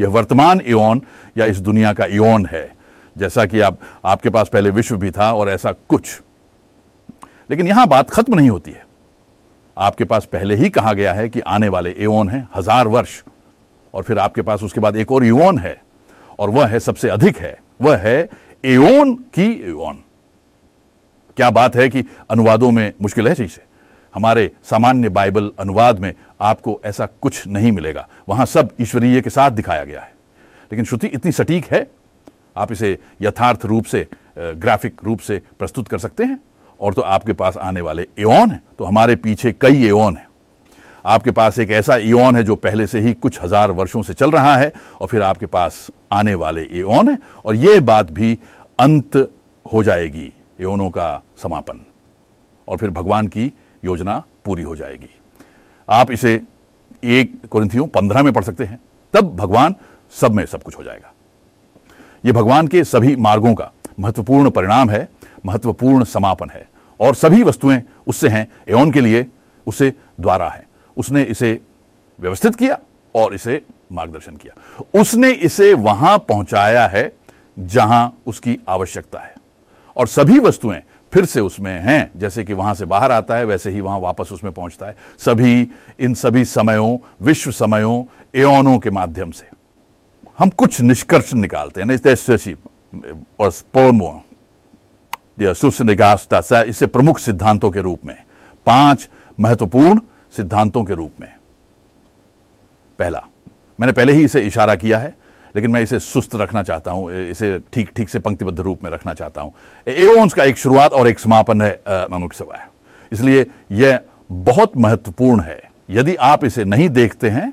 यह 0.00 0.08
वर्तमान 0.08 0.60
एओन 0.60 1.02
या 1.38 1.44
इस 1.44 1.58
दुनिया 1.58 1.92
का 1.92 2.04
एओन 2.04 2.46
है। 2.46 2.72
जैसा 3.16 3.46
कि 3.46 3.60
आप, 3.60 3.78
आपके 4.04 4.30
पास 4.30 4.48
पहले 4.48 4.70
विश्व 4.70 4.96
भी 4.96 5.10
था 5.10 5.32
और 5.32 5.48
ऐसा 5.48 5.72
कुछ। 5.72 6.20
लेकिन 7.50 7.68
यहाँ 7.68 7.86
बात 7.86 8.10
खत्म 8.10 8.34
नहीं 8.34 8.50
होती 8.50 8.70
है। 8.70 8.86
आपके 9.76 10.04
पास 10.04 10.24
पहले 10.24 10.54
ही 10.54 10.68
कहा 10.68 10.92
गया 10.92 11.12
है 11.12 11.28
कि 11.28 11.40
आने 11.40 11.68
वाले 11.68 11.94
एओन 11.98 12.28
है, 12.28 12.48
हज़ार 12.54 12.88
वर्ष। 12.88 13.22
और 13.94 14.02
फिर 14.02 14.18
आपके 14.18 14.42
पास 14.42 14.62
उसके 14.62 14.80
बाद 14.80 14.96
एक 14.96 15.12
और 15.12 15.24
एओन 15.24 15.58
है, 15.58 15.80
और 16.38 16.50
वह 16.50 16.66
है 16.66 16.80
सबसे 16.80 17.08
अधिक 17.08 17.38
है, 17.38 17.56
वह 17.82 17.96
है 17.96 18.28
एओन 18.64 19.14
की 19.34 19.50
एओन 19.70 20.02
क्या 21.36 21.50
बात 21.50 21.76
है 21.76 21.88
कि 21.88 22.02
अनुवादों 22.30 22.70
में 22.70 22.92
मुश्किल 23.02 23.28
है 23.28 23.34
चीज़। 23.34 23.58
हमारे 24.14 24.50
सामान्य 24.64 25.08
बाइबल 25.08 25.50
अनुवाद 25.60 25.98
में 25.98 26.12
आपको 26.40 26.80
ऐसा 26.84 27.06
कुछ 27.20 27.46
नहीं 27.46 27.72
मिलेगा। 27.72 28.06
वहाँ 28.28 28.46
सब 28.46 28.70
ईश्वरीय 28.80 29.20
के 29.20 29.30
साथ 29.30 29.50
दिखाया 29.50 29.84
गया 29.84 30.00
है। 30.00 30.12
लेकिन 30.72 30.84
श्रुति 30.84 31.06
इतनी 31.06 31.32
सटीक 31.32 31.66
है, 31.66 31.86
आप 32.56 32.72
इसे 32.72 32.96
यथार्थ 33.22 33.64
रूप 33.64 33.84
से 33.84 34.06
ग्राफिक 34.38 35.00
रूप 35.04 35.20
से 35.20 35.40
प्रस्तुत 35.58 35.88
कर 35.88 35.98
सकते 35.98 36.24
हैं। 36.24 36.38
और 36.80 36.94
तो 36.94 37.02
आपके 37.02 37.32
पास 37.32 37.56
आने 37.56 37.80
वाले 37.80 38.06
एओन 38.18 38.50
है 38.50 38.60
तो 38.78 38.84
हमारे 38.84 39.16
पीछे 39.16 39.52
कई 39.52 39.86
एओन 39.86 40.16
है। 40.16 40.27
आपके 41.04 41.30
पास 41.30 41.58
एक 41.58 41.70
ऐसा 41.70 41.96
एओन 41.96 42.36
है 42.36 42.42
जो 42.42 42.56
पहले 42.56 42.86
से 42.86 43.00
ही 43.00 43.12
कुछ 43.14 43.40
हज़ार 43.42 43.70
वर्षों 43.70 44.02
से 44.02 44.14
चल 44.14 44.30
रहा 44.30 44.56
है 44.56 44.72
और 45.00 45.08
फिर 45.08 45.22
आपके 45.22 45.46
पास 45.46 45.86
आने 46.12 46.34
वाले 46.34 46.62
एओन 46.72 47.08
है 47.08 47.18
और 47.44 47.54
यह 47.54 47.80
बात 47.80 48.10
भी 48.10 48.38
अंत 48.78 49.16
हो 49.66 49.82
जाएगी 49.82 50.32
एओनों 50.60 50.90
का 50.90 51.22
समापन। 51.42 51.80
और 52.68 52.76
फिर 52.76 52.90
भगवान 52.90 53.26
की 53.26 53.52
योजना 53.82 54.22
पूरी 54.44 54.62
हो 54.62 54.76
जाएगी। 54.76 55.08
आप 55.88 56.10
इसे 56.10 56.40
एक 57.04 57.46
कुरिंथियों 57.50 57.86
पंद्रह 57.86 58.22
में 58.22 58.32
पढ़ 58.32 58.44
सकते 58.44 58.64
हैं, 58.64 58.78
तब 59.14 59.34
भगवान 59.36 59.74
सब 60.14 60.32
में 60.32 60.44
सब 60.46 60.62
कुछ 60.62 60.78
हो 60.78 60.82
जाएगा। 60.84 61.12
यह 62.24 62.32
भगवान 62.32 62.68
के 62.68 62.84
सभी 62.84 63.16
मार्गों 63.16 63.54
का 63.54 63.70
महत्वपूर्ण 64.00 64.50
परिणाम 64.50 64.90
है, 64.90 65.08
महत्वपूर्ण 65.46 66.04
समापन 66.04 66.50
है 66.50 66.68
और 67.00 67.14
सभी 67.14 67.42
वस्तुएँ 67.42 67.80
उससे 68.06 68.28
हैं 68.28 68.46
एवं 68.68 68.90
के 68.90 69.00
लिए 69.00 69.26
उसे 69.66 69.92
द्वारा 70.20 70.48
है। 70.48 70.66
उसने 70.98 71.22
इसे 71.22 71.60
व्यवस्थित 72.20 72.56
किया 72.56 72.78
और 73.14 73.34
इसे 73.34 73.62
मार्गदर्शन 73.92 74.36
किया। 74.36 74.74
उसने 75.00 75.30
इसे 75.30 75.74
वहाँ 75.74 76.18
पहुँचाया 76.18 76.86
है 76.86 77.12
जहाँ 77.58 78.18
उसकी 78.26 78.58
आवश्यकता 78.68 79.18
है। 79.18 79.34
और 79.96 80.06
सभी 80.06 80.38
वस्तुएँ 80.38 80.80
फिर 81.12 81.24
से 81.24 81.40
उसमें 81.40 81.80
हैं, 81.80 82.10
जैसे 82.16 82.44
कि 82.44 82.52
वहाँ 82.52 82.74
से 82.74 82.84
बाहर 82.84 83.12
आता 83.12 83.36
है, 83.36 83.44
वैसे 83.44 83.70
ही 83.70 83.80
वहाँ 83.80 83.98
वापस 83.98 84.32
उसमें 84.32 84.52
पहुँचता 84.52 84.86
है। 84.86 84.96
सभी, 85.18 85.70
इन 86.00 86.14
सभी 86.14 86.44
समयों, 86.44 86.98
विश्व 87.22 87.50
समयों, 87.50 88.04
एओनों 88.34 88.78
के 88.78 88.90
माध्यम 88.90 89.30
से। 89.30 89.48
हम 90.38 90.50
कुछ 90.50 90.80
निष्कर्ष 90.80 91.34
निकालते 91.34 91.82
हैं 91.82 91.88
इसे 96.64 96.86
प्रमुख 96.86 97.18
सिद्धांतों 97.18 97.70
के 97.70 97.80
रूप 97.80 98.00
में। 98.04 98.16
पाँच, 98.66 99.08
महत्वपूर्ण 99.40 100.00
सिद्धांतों 100.32 100.84
के 100.84 100.94
रूप 100.94 101.20
में। 101.20 101.28
पहला, 102.98 103.22
मैंने 103.78 103.92
पहले 103.92 104.12
ही 104.12 104.24
इसे 104.24 104.40
इशारा 104.42 104.74
किया 104.74 104.98
है, 104.98 105.14
लेकिन 105.54 105.70
मैं 105.70 105.80
इसे 105.82 105.98
सुस्त 106.00 106.34
रखना 106.36 106.62
चाहता 106.62 106.90
हूँ, 106.90 107.12
इसे 107.12 107.58
ठीक 107.72 107.90
ठीक 107.96 108.08
से 108.08 108.18
पंक्तिबद्ध 108.18 108.58
रूप 108.60 108.84
में 108.84 108.90
रखना 108.90 109.14
चाहता 109.14 109.40
हूँ। 109.40 109.52
एओन्स 109.86 110.34
का 110.34 110.44
एक 110.44 110.58
शुरुआत 110.58 110.92
और 110.92 111.08
एक 111.08 111.18
समापन 111.18 111.62
है 111.62 112.06
मनुष्य 112.10 112.38
सभा 112.38 112.66
इसलिए 113.12 113.46
यह 113.72 114.00
बहुत 114.30 114.76
महत्वपूर्ण 114.76 115.40
है। 115.40 115.60
यदि 115.90 116.14
आप 116.16 116.44
इसे 116.44 116.64
नहीं 116.64 116.88
देखते 116.90 117.28
हैं 117.30 117.52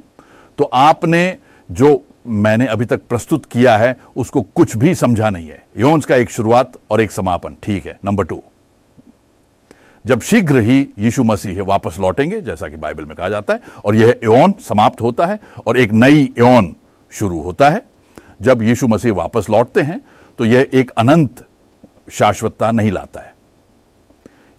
तो 0.59 0.63
आपने 0.65 1.37
जो 1.69 2.01
मैंने 2.27 2.65
अभी 2.67 2.85
तक 2.85 3.01
प्रस्तुत 3.09 3.45
किया 3.45 3.75
है, 3.77 3.95
उसको 4.15 4.41
कुछ 4.41 4.75
भी 4.77 4.93
समझा 4.95 5.29
नहीं 5.29 5.47
है। 5.47 5.63
योन्स 5.77 6.05
का 6.05 6.15
एक 6.15 6.29
शुरुआत 6.31 6.77
और 6.91 7.01
एक 7.01 7.11
समापन, 7.11 7.55
ठीक 7.63 7.85
है, 7.85 7.97
नंबर 8.05 8.25
टू। 8.25 8.41
जब 10.05 10.21
शीघ्र 10.21 10.59
ही 10.59 10.79
यीशु 10.99 11.23
मसीह 11.23 11.61
वापस 11.63 11.95
लौटेंगे, 11.99 12.41
जैसा 12.41 12.67
कि 12.67 12.77
बाइबल 12.77 13.05
में 13.05 13.15
कहा 13.17 13.29
जाता 13.29 13.53
है, 13.53 13.61
और 13.85 13.95
यह 13.95 14.19
एओन 14.23 14.53
समाप्त 14.61 15.01
होता 15.01 15.25
है, 15.25 15.39
और 15.67 15.77
एक 15.77 15.91
नई 15.93 16.33
एओन 16.39 16.75
शुरू 17.13 17.41
होता 17.41 17.69
है, 17.69 17.81
जब 18.41 18.61
यीशु 18.61 18.87
मसीह 18.87 19.13
वापस 19.13 19.49
लौटते 19.49 19.81
हैं 19.81 20.01
तो 20.39 20.45
यह 20.45 20.67
एक 20.73 20.89
अनंत 20.91 21.45
शाश्वतता 22.11 22.71
नहीं 22.71 22.91
लाता 22.91 23.19
है। 23.19 23.33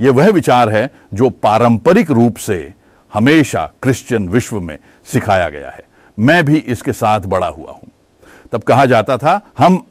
यह 0.00 0.12
वह 0.12 0.30
विचार 0.30 0.68
है 0.68 0.90
जो 1.14 1.28
पारंपरिक 1.32 2.10
रूप 2.10 2.36
से 2.36 2.72
हमेशा 3.12 3.64
क्रिश्चियन 3.82 4.28
विश्व 4.28 4.60
में 4.60 4.78
सिखाया 5.04 5.48
गया 5.48 5.70
है। 5.70 5.84
मैं 6.18 6.44
भी 6.44 6.56
इसके 6.58 6.92
साथ 6.92 7.20
बड़ा 7.26 7.46
हुआ 7.46 7.72
हूँ। 7.72 7.90
तब 8.52 8.62
कहा 8.62 8.86
जाता 8.86 9.16
था, 9.16 9.40
हम 9.58 9.84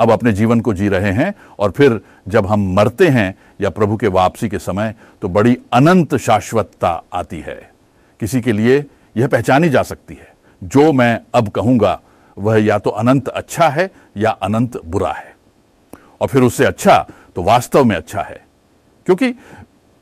अब 0.00 0.10
अपने 0.10 0.32
जीवन 0.32 0.60
को 0.60 0.74
जी 0.74 0.88
रहे 0.88 1.12
हैं 1.12 1.34
और 1.58 1.70
फिर 1.70 2.00
जब 2.28 2.46
हम 2.46 2.74
मरते 2.74 3.08
हैं 3.08 3.34
या 3.60 3.70
प्रभु 3.70 3.96
के 3.96 4.08
वापसी 4.08 4.48
के 4.48 4.58
समय 4.58 4.94
तो 5.22 5.28
बड़ी 5.28 5.56
अनंत 5.72 6.16
शाश्वतता 6.16 7.02
आती 7.12 7.40
है। 7.40 7.70
किसी 8.20 8.40
के 8.40 8.52
लिए 8.52 8.84
यह 9.16 9.28
पहचानी 9.28 9.68
जा 9.68 9.82
सकती 9.82 10.14
है। 10.14 10.34
जो 10.64 10.92
मैं 10.92 11.20
अब 11.34 11.48
कहूँगा, 11.48 12.00
वह 12.38 12.64
या 12.64 12.78
तो 12.78 12.90
अनंत 12.90 13.28
अच्छा 13.28 13.68
है 13.68 13.90
या 14.16 14.30
अनंत 14.30 14.80
बुरा 14.84 15.12
है। 15.12 15.34
और 16.20 16.28
फिर 16.28 16.42
उससे 16.42 16.64
अच्छा 16.64 17.06
तो 17.36 17.42
वास्तव 17.42 17.84
में 17.84 17.96
अच्छा 17.96 18.22
है। 18.22 18.44
क्योंकि 19.06 19.32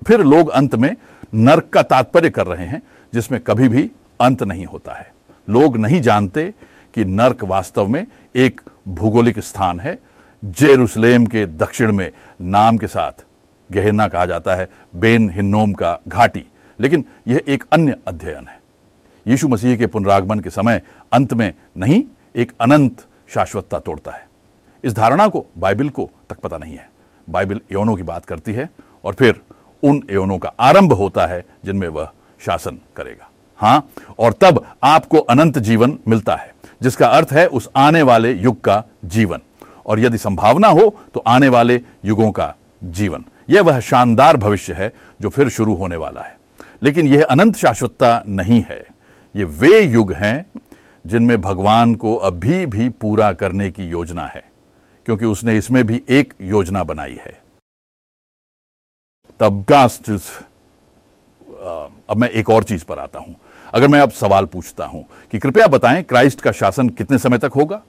फिर 0.06 0.20
लोग 0.20 0.48
अंत 0.48 0.74
में 0.74 0.96
नर्क 1.34 1.68
का 1.72 1.82
तात्पर्य 1.82 2.30
कर 2.30 2.46
रहे 2.46 2.66
हैं, 2.66 2.82
जिसमें 3.14 3.40
कभी 3.40 3.68
भी 3.68 3.90
अंत 4.20 4.42
नहीं 4.42 4.66
होता 4.66 4.92
है। 4.92 5.12
लोग 5.48 5.76
नहीं 5.76 6.00
जानते 6.00 6.54
कि 6.94 7.04
नर्क 7.04 7.44
वास्तव 7.44 7.86
में 7.86 8.06
एक 8.36 8.60
भूगोलिक 8.88 9.38
स्थान 9.38 9.80
है। 9.80 9.98
जेरूसलेम 10.44 11.26
के 11.26 11.46
दक्षिण 11.46 11.92
में 11.92 12.12
नाम 12.40 12.78
के 12.78 12.86
साथ 12.86 13.12
गहना 13.72 14.08
कहा 14.08 14.26
जाता 14.26 14.54
है, 14.54 14.68
बेन 14.96 15.30
हिन्नोम 15.30 15.72
का 15.72 15.98
घाटी। 16.08 16.46
लेकिन 16.80 17.04
यह 17.28 17.40
एक 17.48 17.64
अन्य 17.72 17.96
अध्ययन 18.06 18.48
है। 18.48 18.60
यीशु 19.26 19.48
मसीह 19.48 19.76
के 19.76 19.86
पुनरागमन 19.86 20.40
के 20.40 20.50
समय 20.50 20.82
अंत 21.12 21.34
में 21.34 21.54
नहीं, 21.76 22.04
एक 22.36 22.52
अनंत 22.60 23.06
शाश्वतता 23.28 23.78
तोड़ता 23.78 24.10
है। 24.10 24.28
इस 24.84 24.94
धारणा 24.94 25.28
को 25.28 25.46
बाइबल 25.58 25.88
को 25.88 26.10
तक 26.30 26.38
पता 26.38 26.58
नहीं 26.58 26.76
है। 26.76 26.90
बाइबल 27.30 27.60
यौनों 27.72 27.96
की 27.96 28.02
बात 28.02 28.24
करती 28.24 28.52
है 28.52 28.70
और 29.04 29.14
फिर 29.14 29.40
उन 29.82 30.02
यौनों 30.10 30.38
का 30.38 30.52
आरंभ 30.60 30.92
होता 30.92 31.26
है 31.26 31.44
जिनमें 31.64 31.88
वह 31.88 32.10
शासन 32.46 32.78
करेगा। 32.96 33.30
हाँ, 33.56 33.88
और 34.18 34.32
तब 34.32 34.66
आपको 34.82 35.18
अनंत 35.18 35.58
जीवन 35.58 35.98
मिलता 36.08 36.36
है। 36.36 36.53
जिसका 36.84 37.06
अर्थ 37.08 37.32
है 37.32 37.46
उस 37.48 37.68
आने 37.76 38.02
वाले 38.02 38.32
युग 38.34 38.60
का 38.60 38.82
जीवन। 39.06 39.40
और 39.86 40.00
यदि 40.00 40.18
संभावना 40.18 40.68
हो 40.68 40.88
तो 41.14 41.22
आने 41.26 41.48
वाले 41.48 41.80
युगों 42.04 42.30
का 42.32 42.54
जीवन। 42.82 43.24
यह 43.50 43.62
वह 43.62 43.80
शानदार 43.82 44.36
भविष्य 44.36 44.72
है 44.72 44.92
जो 45.20 45.28
फिर 45.28 45.48
शुरू 45.48 45.74
होने 45.74 45.96
वाला 45.96 46.22
है। 46.22 46.36
लेकिन 46.82 47.06
यह 47.06 47.24
अनंत 47.24 47.56
शाश्वतता 47.56 48.22
नहीं 48.28 48.62
है। 48.62 48.84
ये 49.34 49.44
वे 49.44 49.80
युग 49.80 50.12
हैं 50.12 50.46
जिनमें 51.04 51.40
भगवान 51.40 51.94
को 51.94 52.14
अभी 52.16 52.64
भी 52.66 52.88
पूरा 52.90 53.32
करने 53.32 53.70
की 53.70 53.88
योजना 53.88 54.26
है, 54.26 54.42
क्योंकि 55.06 55.24
उसने 55.24 55.56
इसमें 55.58 55.84
भी 55.86 56.02
एक 56.10 56.34
योजना 56.42 56.84
बनाई 56.84 57.18
है। 57.20 57.32
तब 59.40 59.64
कास्ट 59.68 60.10
अब 62.10 62.16
मैं 62.16 62.28
एक 62.30 62.50
और 62.50 62.64
चीज़ 62.64 62.84
पर 62.84 62.98
आता 62.98 63.18
हूँ। 63.18 63.34
अगर 63.74 63.88
मैं 63.88 64.00
अब 64.00 64.10
सवाल 64.10 64.44
पूछता 64.44 64.86
हूँ 64.86 65.06
कि 65.30 65.38
कृपया 65.38 65.66
बताएँ 65.66 66.02
क्राइस्ट 66.02 66.40
का 66.40 66.52
शासन 66.52 66.88
कितने 66.88 67.18
समय 67.18 67.38
तक 67.38 67.50
होगा? 67.56 67.82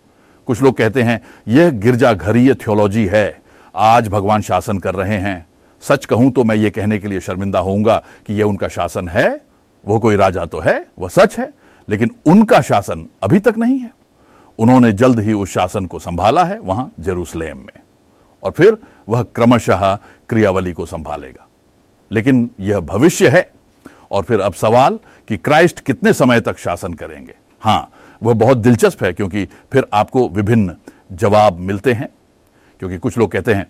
कुछ 0.46 0.62
लोग 0.62 0.78
कहते 0.78 1.02
हैं, 1.02 1.22
यह 1.48 1.70
गिरजाघरीय 1.70 2.54
थियोलॉजी 2.54 3.06
है। 3.06 3.42
आज 3.76 4.08
भगवान 4.08 4.42
शासन 4.42 4.78
कर 4.78 4.96
रहे 4.96 5.18
हैं। 5.18 5.48
सच 5.82 6.06
कहूँ 6.06 6.32
तो 6.32 6.44
मैं 6.44 6.56
यह 6.56 6.70
कहने 6.70 7.00
के 7.00 7.08
लिए 7.08 7.20
शर्मिंदा 7.20 7.60
होऊँगा 7.60 8.04
कि 8.28 8.34
यह 8.34 8.44
उनका 8.44 8.68
शासन 8.68 9.10
है। 9.10 9.42
वो 9.86 10.00
कोई 10.00 10.16
राजा 10.16 10.46
तो 10.46 10.60
है, 10.60 10.88
वह 11.00 11.10
सच 11.10 11.40
है, 11.40 11.54
लेकिन 11.90 12.12
उनका 12.26 12.62
शासन 12.62 13.08
अभी 13.24 13.40
तक 13.40 13.58
नहीं 13.58 13.80
है। 13.80 13.92
उन्होंने 14.60 14.92
जल्द 14.92 15.20
ही 15.20 15.34
उस 15.34 15.50
शासन 15.50 15.86
को 15.86 16.00
संभाला 16.00 16.44
है 16.44 16.60
वहाँ 16.60 16.92
जेरूसलेम 17.00 17.58
में। 17.58 17.82
और 18.44 18.52
फिर 18.52 18.78
वह 19.10 19.24
क्रमशः 19.24 19.96
क्रियावली 20.30 20.74
को 20.74 20.86
संभालेगा। 20.86 21.48
लेकिन 22.12 22.50
यह 22.60 22.80
भविष्य 22.80 23.28
है। 23.28 23.55
और 24.16 24.24
फिर 24.24 24.40
अब 24.40 24.54
सवाल 24.54 25.00
कि 25.28 25.38
क्राइस्ट 25.38 25.80
कितने 25.80 26.14
समय 26.14 26.42
तक 26.42 26.58
शासन 26.58 26.94
करेंगे? 26.94 27.34
हाँ 27.62 27.92
वह 28.22 28.34
बहुत 28.34 28.58
दिलचस्प 28.58 29.04
है 29.04 29.12
क्योंकि 29.14 29.46
फिर 29.72 29.86
आपको 29.94 30.28
विभिन्न 30.30 30.76
जवाब 31.12 31.58
मिलते 31.60 31.94
हैं, 31.94 32.08
क्योंकि 32.80 32.98
कुछ 32.98 33.18
लोग 33.18 33.32
कहते 33.32 33.54
हैं, 33.54 33.68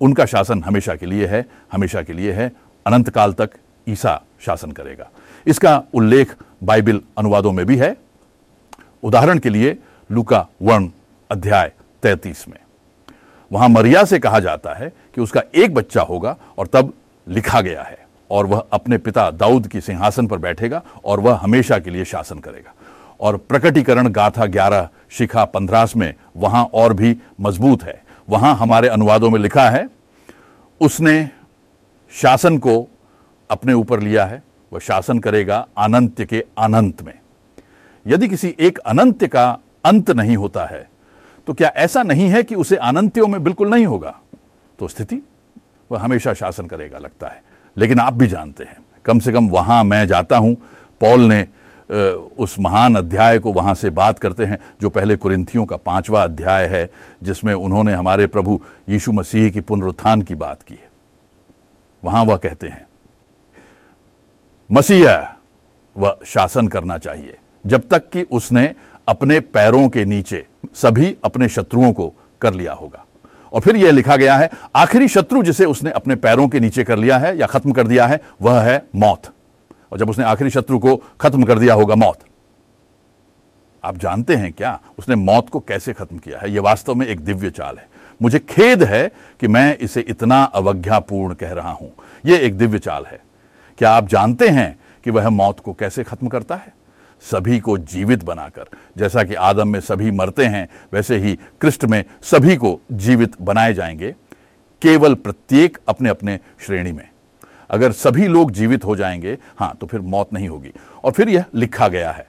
उनका 0.00 0.24
शासन 0.26 0.62
हमेशा 0.62 0.94
के 0.96 1.06
लिए 1.06 1.26
है, 1.26 1.44
हमेशा 1.72 2.02
के 2.02 2.12
लिए 2.12 2.32
है 2.32 2.50
अनंत 2.86 3.10
काल 3.10 3.32
तक 3.32 3.50
ईसा 3.88 4.20
शासन 4.40 4.72
करेगा। 4.72 5.08
इसका 5.46 5.82
उल्लेख 5.94 6.34
बाइबल 6.62 7.00
अनुवादों 7.18 7.52
में 7.52 7.64
भी 7.66 7.76
है। 7.76 7.96
उदाहरण 9.02 9.38
के 9.38 9.48
लिए 9.48 9.76
लुका 10.10 10.46
वर्ण 10.62 10.88
अध्याय 11.30 11.72
तैतीस 12.02 12.48
में। 12.48 12.58
वहाँ 13.50 13.68
मरिया 13.68 14.04
से 14.04 14.18
कहा 14.18 14.40
जाता 14.40 14.74
है 14.74 14.92
कि 15.14 15.20
उसका 15.20 15.42
एक 15.54 15.74
बच्चा 15.74 16.02
होगा 16.02 16.36
और 16.58 16.66
तब 16.66 16.92
लिखा 17.26 17.60
गया 17.60 17.82
है। 17.82 18.03
और 18.30 18.46
वह 18.46 18.64
अपने 18.72 18.98
पिता 18.98 19.30
दाऊद 19.30 19.66
की 19.68 19.80
सिंहासन 19.80 20.26
पर 20.26 20.38
बैठेगा 20.38 20.82
और 21.04 21.20
वह 21.20 21.34
हमेशा 21.34 21.78
के 21.78 21.90
लिए 21.90 22.04
शासन 22.04 22.38
करेगा। 22.38 22.72
और 23.20 23.36
प्रकटीकरण 23.38 24.08
गाथा 24.08 24.46
ग्यारह, 24.46 24.88
शिखा 25.10 25.44
पंद्रास 25.44 25.96
में 25.96 26.14
वहाँ 26.36 26.64
और 26.64 26.92
भी 26.92 27.16
मज़बूत 27.40 27.82
है। 27.82 28.02
वहाँ 28.28 28.54
हमारे 28.56 28.88
अनुवादों 28.88 29.30
में 29.30 29.38
लिखा 29.40 29.68
है, 29.70 29.88
उसने 30.80 31.28
शासन 32.12 32.58
को 32.58 32.86
अपने 33.50 33.72
ऊपर 33.72 34.00
लिया 34.00 34.24
है, 34.24 34.42
वह 34.72 34.78
शासन 34.78 35.18
करेगा 35.18 35.66
अनंत 35.78 36.22
के 36.22 36.44
अनंत 36.58 37.02
में। 37.02 37.18
यदि 38.06 38.28
किसी 38.28 38.54
एक 38.60 38.78
अनंत 38.78 39.24
का 39.26 39.46
अंत 39.84 40.10
नहीं 40.10 40.36
होता 40.36 40.64
है 40.64 40.88
तो 41.48 41.54
क्या 41.54 41.68
ऐसा 41.76 42.02
नहीं 42.02 42.28
है 42.28 42.42
कि 42.42 42.54
उसे 42.54 42.76
अनंत्यों 42.76 43.26
में 43.26 43.42
बिल्कुल 43.44 43.68
नहीं 43.68 43.86
होगा? 43.86 44.14
तो 44.78 44.88
स्थिति, 44.88 45.20
वह 45.90 46.00
हमेशा 46.00 46.32
शासन 46.34 46.66
करेगा 46.66 46.98
लगता 46.98 47.28
है। 47.28 47.42
लेकिन 47.76 48.00
आप 48.00 48.12
भी 48.12 48.26
जानते 48.26 48.64
हैं। 48.64 48.76
कम 49.04 49.18
से 49.18 49.32
कम 49.32 49.48
वहाँ 49.48 49.82
मैं 49.84 50.06
जाता 50.06 50.36
हूँ। 50.36 50.56
पॉल 51.00 51.20
ने 51.22 51.46
उस 52.38 52.56
महान 52.60 52.94
अध्याय 52.96 53.38
को 53.38 53.52
वहाँ 53.52 53.74
से 53.74 53.90
बात 53.90 54.18
करते 54.18 54.44
हैं, 54.44 54.58
जो 54.82 54.90
पहले 54.90 55.16
कुरिंथियों 55.16 55.64
का 55.66 55.76
पांचवा 55.76 56.22
अध्याय 56.22 56.66
है, 56.66 56.88
जिसमें 57.22 57.52
उन्होंने 57.54 57.92
हमारे 57.92 58.26
प्रभु 58.26 58.60
यीशु 58.88 59.12
मसीह 59.12 59.50
की 59.50 59.60
पुनरुत्थान 59.60 60.22
की 60.22 60.34
बात 60.34 60.62
की 60.62 60.74
है। 60.74 60.88
वहाँ 62.02 62.24
वह 62.24 62.36
कहते 62.36 62.68
हैं, 62.68 62.86
मसीह 64.70 65.06
वह 65.96 66.18
शासन 66.26 66.68
करना 66.68 66.98
चाहिए। 66.98 67.36
जब 67.64 67.88
तक 67.88 68.08
कि 68.10 68.22
उसने 68.22 68.74
अपने 69.08 69.40
पैरों 69.40 69.88
के 69.88 70.04
नीचे 70.04 70.44
सभी 70.74 71.16
अपने 71.24 71.48
शत्रुओं 71.48 71.92
को 71.92 72.12
कर 72.40 72.54
लिया 72.54 72.72
होगा। 72.72 73.04
और 73.54 73.60
फिर 73.60 73.76
यह 73.76 73.90
लिखा 73.90 74.16
गया 74.16 74.36
है, 74.36 74.50
आखिरी 74.76 75.08
शत्रु 75.08 75.42
जिसे 75.42 75.64
उसने 75.64 75.90
अपने 75.90 76.14
पैरों 76.14 76.48
के 76.48 76.60
नीचे 76.60 76.84
कर 76.84 76.98
लिया 76.98 77.18
है 77.18 77.38
या 77.38 77.46
खत्म 77.46 77.72
कर 77.72 77.86
दिया 77.86 78.06
है, 78.06 78.20
वह 78.42 78.60
है 78.60 78.86
मौत। 78.96 79.22
और 79.92 79.98
जब 79.98 80.10
उसने 80.10 80.24
आखिरी 80.24 80.50
शत्रु 80.50 80.78
को 80.78 80.96
खत्म 80.96 81.44
कर 81.44 81.58
दिया 81.58 81.74
होगा, 81.74 81.94
मौत। 81.94 82.18
आप 83.84 83.96
जानते 83.96 84.34
हैं 84.34 84.52
क्या? 84.52 84.80
उसने 84.98 85.14
मौत 85.14 85.48
को 85.48 85.60
कैसे 85.60 85.92
खत्म 85.92 86.18
किया 86.18 86.38
है? 86.38 86.52
यह 86.52 86.60
वास्तव 86.60 86.94
में 86.94 87.06
एक 87.06 87.20
दिव्य 87.20 87.50
चाल 87.50 87.76
है। 87.76 87.88
मुझे 88.22 88.38
खेद 88.38 88.82
है 88.82 89.12
कि 89.40 89.48
मैं 89.48 89.78
इसे 89.78 90.00
इतना 90.00 90.44
अवज्ञापूर्ण 90.44 91.34
कह 91.34 91.52
रहा 91.52 91.70
हूँ। 91.70 91.92
यह 92.26 92.38
एक 92.38 92.58
दिव्य 92.58 92.78
चाल 92.78 93.04
है। 93.06 93.20
क्या 93.78 93.90
आप 93.90 94.08
जानते 94.08 94.48
हैं 94.48 94.78
कि 95.04 95.10
वह 95.10 95.28
मौत 95.28 95.60
को 95.60 95.72
कैसे 95.72 96.04
खत्म 96.04 96.28
करता 96.28 96.54
है? 96.54 96.74
सभी 97.30 97.58
को 97.60 97.78
जीवित 97.78 98.24
बनाकर। 98.24 98.64
जैसा 98.96 99.22
कि 99.24 99.34
आदम 99.34 99.68
में 99.68 99.80
सभी 99.80 100.10
मरते 100.10 100.44
हैं, 100.44 100.68
वैसे 100.92 101.16
ही 101.16 101.38
कृष्ण 101.60 101.88
में 101.88 102.04
सभी 102.22 102.56
को 102.56 102.80
जीवित 102.92 103.40
बनाए 103.42 103.74
जाएँगे, 103.74 104.14
केवल 104.82 105.14
प्रत्येक 105.14 105.78
अपने 105.88 106.08
अपने 106.08 106.38
श्रेणी 106.60 106.92
में। 106.92 107.08
अगर 107.70 107.92
सभी 107.92 108.26
लोग 108.28 108.50
जीवित 108.50 108.84
हो 108.84 108.96
जाएँगे, 108.96 109.38
हाँ 109.58 109.76
तो 109.80 109.86
फिर 109.86 110.00
मौत 110.00 110.32
नहीं 110.32 110.48
होगी। 110.48 110.72
और 111.04 111.12
फिर 111.12 111.28
यह 111.28 111.44
लिखा 111.54 111.88
गया 111.88 112.10
है, 112.12 112.26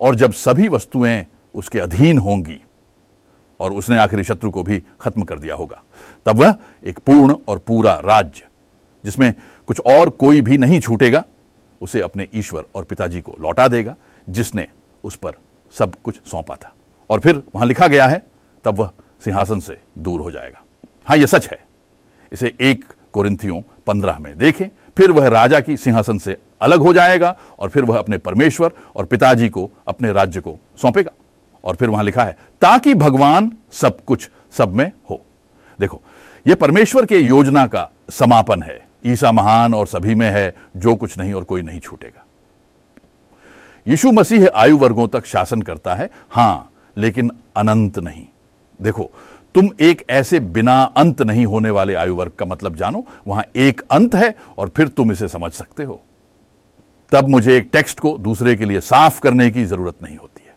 और 0.00 0.14
जब 0.14 0.32
सभी 0.32 0.68
वस्तुएँ 0.68 1.24
उसके 1.54 1.78
अधीन 1.78 2.18
होंगी, 2.18 2.60
और 3.60 3.72
उसने 3.72 3.98
आखिरी 3.98 4.24
शत्रु 4.24 4.50
को 4.50 4.62
भी 4.62 4.82
खत्म 5.00 5.22
कर 5.22 5.38
दिया 5.38 5.54
होगा, 5.54 5.82
तब 6.26 6.36
वह 6.36 6.54
एक 6.84 6.98
पूर्ण 6.98 7.36
और 7.48 7.58
पूरा 7.58 7.94
राज्य, 7.94 8.46
जिसमें 9.04 9.34
कुछ 9.66 9.80
और 9.80 10.10
कोई 10.10 10.40
भी 10.40 10.58
नहीं 10.58 10.80
छूटेगा 10.80 11.24
उसे 11.82 12.00
अपने 12.00 12.28
ईश्वर 12.34 12.64
और 12.74 12.84
पिताजी 12.84 13.20
को 13.20 13.36
लौटा 13.40 13.68
देगा, 13.68 13.96
जिसने 14.30 14.66
उस 15.04 15.16
पर 15.16 15.32
सब 15.78 15.94
कुछ 16.04 16.20
सौंपा 16.26 16.54
था। 16.54 16.72
और 17.10 17.20
फिर 17.20 17.42
वहाँ 17.54 17.66
लिखा 17.66 17.86
गया 17.86 18.06
है, 18.06 18.22
तब 18.64 18.78
वह 18.78 18.90
सिंहासन 19.24 19.60
से 19.60 19.78
दूर 19.98 20.20
हो 20.20 20.30
जाएगा। 20.30 20.62
हाँ 21.04 21.16
यह 21.16 21.26
सच 21.26 21.48
है। 21.48 21.64
इसे 22.32 22.54
एक 22.60 22.84
कोरिंथियों 23.12 23.62
पंद्रह 23.86 24.18
में 24.18 24.38
देखें, 24.38 24.68
फिर 24.96 25.10
वह 25.10 25.28
राजा 25.28 25.60
की 25.60 25.76
सिंहासन 25.76 26.18
से 26.18 26.36
अलग 26.60 26.80
हो 26.80 26.92
जाएगा 26.92 27.36
और 27.58 27.68
फिर 27.68 27.84
वह 27.84 27.98
अपने 27.98 28.18
परमेश्वर 28.18 28.72
और 28.96 29.04
पिताजी 29.04 29.48
को 29.48 29.70
अपने 29.86 30.12
राज्य 30.12 30.40
को 30.40 30.58
सौंपेगा। 30.82 31.10
और 31.64 31.76
फिर 31.76 31.88
वहाँ 31.88 32.04
लिखा 32.04 32.24
है, 32.24 32.38
ताकि 32.60 32.94
भगवान 32.94 33.52
सब 33.72 34.04
कुछ 34.04 34.30
सब 34.52 34.74
में 34.74 34.92
हो। 35.10 35.20
देखो 35.80 36.02
यह 36.46 36.54
परमेश्वर 36.54 37.06
के 37.06 37.18
योजना 37.18 37.66
का 37.66 37.90
समापन 38.10 38.62
है। 38.62 38.91
ईसा 39.06 39.32
महान 39.32 39.74
और 39.74 39.86
सभी 39.86 40.14
में 40.14 40.30
है, 40.30 40.54
जो 40.76 40.94
कुछ 40.94 41.18
नहीं 41.18 41.32
और 41.32 41.44
कोई 41.44 41.62
नहीं 41.62 41.80
छूटेगा। 41.80 42.24
यीशु 43.86 44.12
मसीह 44.12 44.48
आयु 44.54 44.78
वर्गों 44.78 45.08
तक 45.08 45.26
शासन 45.26 45.62
करता 45.62 45.94
है, 45.94 46.10
हाँ, 46.30 46.72
लेकिन 46.96 47.30
अनंत 47.56 47.98
नहीं। 47.98 48.26
देखो, 48.82 49.10
तुम 49.54 49.70
एक 49.80 50.04
ऐसे 50.10 50.40
बिना 50.40 50.82
अंत 50.82 51.22
नहीं 51.22 51.46
होने 51.46 51.70
वाले 51.70 51.94
आयु 51.94 52.14
वर्ग 52.14 52.32
का 52.32 52.46
मतलब 52.46 52.76
जानो, 52.76 53.06
वहाँ 53.26 53.44
एक 53.56 53.80
अंत 53.90 54.14
है 54.14 54.34
और 54.58 54.68
फिर 54.68 54.88
तुम 54.88 55.12
इसे 55.12 55.28
समझ 55.28 55.52
सकते 55.52 55.84
हो। 55.84 56.02
तब 57.12 57.28
मुझे 57.28 57.56
एक 57.56 57.68
टेक्स्ट 57.72 58.00
को 58.00 58.18
दूसरे 58.18 58.56
के 58.56 58.64
लिए 58.64 58.80
साफ़ 58.80 59.20
करने 59.20 59.50
की 59.50 59.64
ज़रूरत 59.64 59.94
नहीं 60.02 60.16
होती 60.16 60.44
है। 60.46 60.54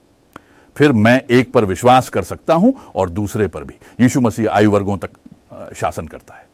फिर 0.75 0.91
मैं 0.91 1.21
एक 1.31 1.51
पर 1.53 1.65
विश्वास 1.65 2.09
कर 2.09 2.23
सकता 2.23 2.53
हूँ 2.53 2.73
और 2.95 3.09
दूसरे 3.09 3.47
पर 3.47 3.63
भी। 3.63 3.75
यीशु 3.99 4.21
मसीह 4.21 4.49
आयु 4.49 4.71
वर्गों 4.71 4.97
तक 4.97 5.09
शासन 5.75 6.07
करता 6.07 6.33
है। 6.33 6.44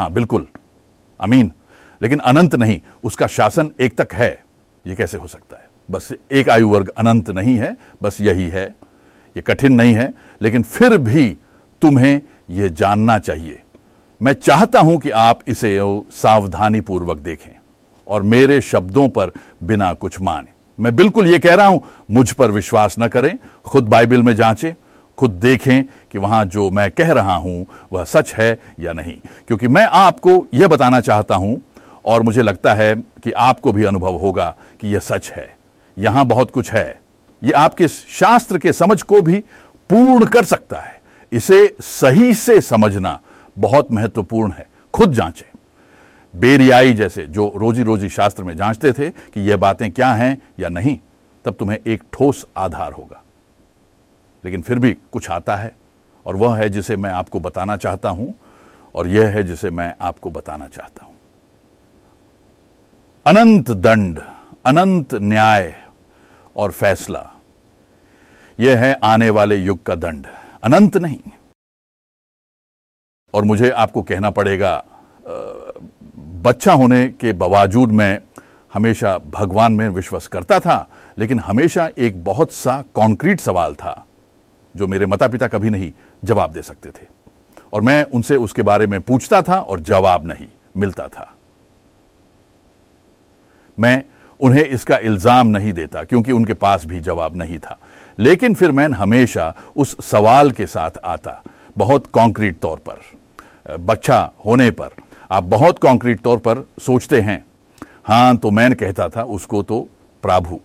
हाँ 0.00 0.12
बिल्कुल। 0.12 0.46
अमीन। 1.20 1.52
लेकिन 2.02 2.18
अनंत 2.18 2.54
नहीं, 2.54 2.80
उसका 3.04 3.26
शासन 3.26 3.70
एक 3.80 4.00
तक 4.00 4.12
है 4.12 4.44
यह 4.86 4.94
कैसे 4.94 5.18
हो 5.18 5.26
सकता 5.26 5.56
है? 5.56 5.68
बस 5.90 6.08
एक 6.32 6.48
आयु 6.48 6.68
वर्ग 6.68 6.88
अनंत 6.88 7.30
नहीं 7.30 7.56
है, 7.56 7.76
बस 8.02 8.20
यही 8.20 8.48
है। 8.48 8.74
ये 9.36 9.40
कठिन 9.40 9.72
नहीं 9.72 9.94
है, 9.94 10.14
लेकिन 10.42 10.62
फिर 10.62 10.98
भी 10.98 11.36
तुम्हें 11.82 12.20
यह 12.50 12.68
जानना 12.68 13.18
चाहिए। 13.18 13.62
मैं 14.22 14.32
चाहता 14.32 14.80
हूँ 14.80 14.98
कि 14.98 15.10
आप 15.10 15.40
इसे 15.48 15.78
सावधानी 16.10 16.80
पूर्वक 16.80 17.18
देखें 17.18 17.56
और 18.06 18.22
मेरे 18.22 18.60
शब्दों 18.60 19.08
पर 19.08 19.32
बिना 19.62 19.92
कुछ 19.94 20.20
माने। 20.20 20.82
मैं 20.82 20.96
बिल्कुल 20.96 21.26
यह 21.26 21.38
कह 21.38 21.54
रहा 21.54 21.66
हूँ, 21.66 21.84
मुझ 22.10 22.32
पर 22.32 22.50
विश्वास 22.50 22.96
न 22.98 23.08
करें, 23.08 23.38
खुद 23.64 23.88
बाइबल 23.88 24.22
में 24.22 24.36
जांचें 24.36 24.74
खुद 25.20 25.30
देखें 25.30 25.84
कि 26.12 26.18
वहाँ 26.18 26.44
जो 26.44 26.70
मैं 26.70 26.90
कह 26.90 27.12
रहा 27.12 27.34
हूँ 27.34 27.66
वह 27.92 28.04
सच 28.04 28.34
है 28.34 28.58
या 28.80 28.92
नहीं। 28.92 29.14
क्योंकि 29.46 29.68
मैं 29.68 29.86
आपको 29.86 30.46
यह 30.54 30.68
बताना 30.68 31.00
चाहता 31.00 31.34
हूँ 31.34 31.60
और 32.04 32.22
मुझे 32.22 32.42
लगता 32.42 32.74
है 32.74 32.94
कि 32.94 33.32
आपको 33.32 33.72
भी 33.72 33.84
अनुभव 33.84 34.16
होगा 34.16 34.56
कि 34.80 34.88
यह 34.88 34.98
सच 34.98 35.30
है। 35.30 35.56
यहाँ 35.98 36.24
बहुत 36.26 36.50
कुछ 36.50 36.72
है। 36.72 37.00
यह 37.42 37.58
आपके 37.58 37.88
शास्त्र 37.88 38.58
के 38.58 38.72
समझ 38.72 39.02
को 39.02 39.22
भी 39.22 39.44
पूर्ण 39.90 40.24
कर 40.24 40.44
सकता 40.44 40.80
है। 40.80 41.00
इसे 41.32 41.76
सही 41.80 42.34
से 42.34 42.60
समझना 42.60 43.20
बहुत 43.58 43.92
महत्वपूर्ण 43.92 44.52
है। 44.52 44.66
खुद 44.94 45.12
जांचें। 45.12 45.58
बेरियाई 46.40 46.92
जैसे 46.92 47.26
जो 47.26 47.52
रोजी 47.56 47.82
रोजी 47.82 48.08
शास्त्र 48.08 48.42
में 48.42 48.56
जांचते 48.56 48.92
थे 48.92 49.10
कि 49.10 49.50
यह 49.50 49.56
बातें 49.56 49.90
क्या 49.90 50.12
हैं 50.12 50.42
या 50.60 50.68
नहीं, 50.68 50.98
तब 51.44 51.54
तुम्हें 51.54 51.78
एक 51.86 52.02
ठोस 52.12 52.46
आधार 52.56 52.92
होगा। 52.92 53.22
लेकिन 54.44 54.62
फिर 54.62 54.78
भी 54.78 54.92
कुछ 55.12 55.30
आता 55.30 55.56
है 55.56 55.74
और 56.26 56.36
वह 56.36 56.56
है 56.56 56.68
जिसे 56.68 56.96
मैं 56.96 57.10
आपको 57.10 57.40
बताना 57.40 57.76
चाहता 57.76 58.08
हूँ 58.08 58.34
और 58.94 59.08
यह 59.08 59.28
है 59.28 59.42
जिसे 59.42 59.70
मैं 59.70 59.94
आपको 60.00 60.30
बताना 60.30 60.68
चाहता 60.68 61.04
हूँ। 61.04 61.14
अनंत 63.26 63.70
दंड, 63.70 64.20
अनंत 64.66 65.14
न्याय 65.14 65.74
और 66.56 66.70
फैसला, 66.70 67.30
यह 68.58 68.78
है 68.78 68.92
आने 69.04 69.30
वाले 69.30 69.56
युग 69.56 69.82
का 69.82 69.94
दंड। 69.94 70.26
अनंत 70.64 70.96
नहीं। 70.96 71.30
और 73.34 73.44
मुझे 73.44 73.70
आपको 73.70 74.02
कहना 74.02 74.30
पड़ेगा 74.30 74.82
बच्चा 76.44 76.72
होने 76.72 77.06
के 77.10 77.32
बावजूद 77.32 77.92
मैं 77.92 78.18
हमेशा 78.72 79.16
भगवान 79.18 79.72
में 79.72 79.88
विश्वास 79.88 80.26
करता 80.26 80.58
था, 80.60 80.86
लेकिन 81.18 81.40
हमेशा 81.40 81.88
एक 81.98 82.22
बहुत 82.24 82.52
सा 82.52 82.82
कॉन्क्रीट 82.94 83.40
सवाल 83.40 83.74
था। 83.74 84.06
जो 84.74 84.86
मेरे 84.86 85.06
माता 85.06 85.28
पिता 85.28 85.48
कभी 85.48 85.70
नहीं 85.70 85.92
जवाब 86.22 86.52
दे 86.52 86.62
सकते 86.62 86.90
थे। 86.90 87.06
और 87.72 87.80
मैं 87.80 88.04
उनसे 88.04 88.36
उसके 88.36 88.62
बारे 88.62 88.86
में 88.86 89.00
पूछता 89.00 89.42
था 89.42 89.58
और 89.60 89.80
जवाब 89.80 90.26
नहीं 90.26 90.46
मिलता 90.76 91.06
था। 91.08 91.34
मैं 93.78 94.02
उन्हें 94.40 94.64
इसका 94.64 94.96
इल्ज़ाम 94.98 95.46
नहीं 95.46 95.72
देता, 95.72 96.02
क्योंकि 96.04 96.32
उनके 96.32 96.54
पास 96.54 96.84
भी 96.86 97.00
जवाब 97.00 97.36
नहीं 97.36 97.58
था। 97.58 97.78
लेकिन 98.18 98.54
फिर 98.54 98.72
मैं 98.72 98.88
हमेशा 98.88 99.54
उस 99.76 99.96
सवाल 100.06 100.50
के 100.50 100.66
साथ 100.66 100.98
आता, 101.04 101.42
बहुत 101.78 102.06
कॉन्क्रीट 102.06 102.58
तौर 102.60 102.78
पर। 102.88 103.76
बच्चा 103.78 104.30
होने 104.44 104.70
पर, 104.70 104.90
आप 105.30 105.44
बहुत 105.44 105.78
कॉन्क्रीट 105.78 106.20
तौर 106.20 106.38
पर 106.38 106.64
सोचते 106.80 107.20
हैं। 107.20 107.44
हाँ 108.04 108.36
तो 108.36 108.50
मैं 108.50 108.74
कहता 108.74 109.08
था, 109.08 109.22
उसको 109.22 109.62
तो 109.62 109.80
प्रभु, 110.24 110.60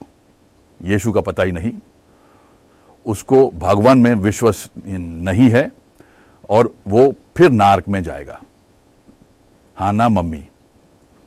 यीशु 0.79 1.11
का 1.11 1.21
पता 1.21 1.43
ही 1.43 1.51
नहीं। 1.51 1.71
उसको 3.05 3.49
भगवान 3.55 3.97
में 3.97 4.13
विश्वास 4.15 4.69
नहीं 4.85 5.49
है 5.49 5.71
और 6.49 6.73
वो 6.87 7.13
फिर 7.37 7.49
नार्क 7.51 7.87
में 7.87 8.01
जाएगा। 8.03 8.39
हाँ 9.77 9.93
ना, 9.93 10.09
मम्मी? 10.09 10.43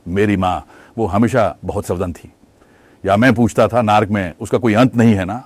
मेरी 0.07 0.37
माँ, 0.37 0.65
वो 0.97 1.05
हमेशा 1.05 1.55
बहुत 1.65 1.85
सावधान 1.85 2.13
थी। 2.13 2.31
या 3.03 3.17
मैं 3.17 3.33
पूछता 3.33 3.67
था 3.67 3.81
नार्क 3.81 4.09
में, 4.09 4.33
उसका 4.39 4.57
कोई 4.57 4.73
अंत 4.73 4.95
नहीं 4.95 5.13
है 5.15 5.25
ना? 5.25 5.43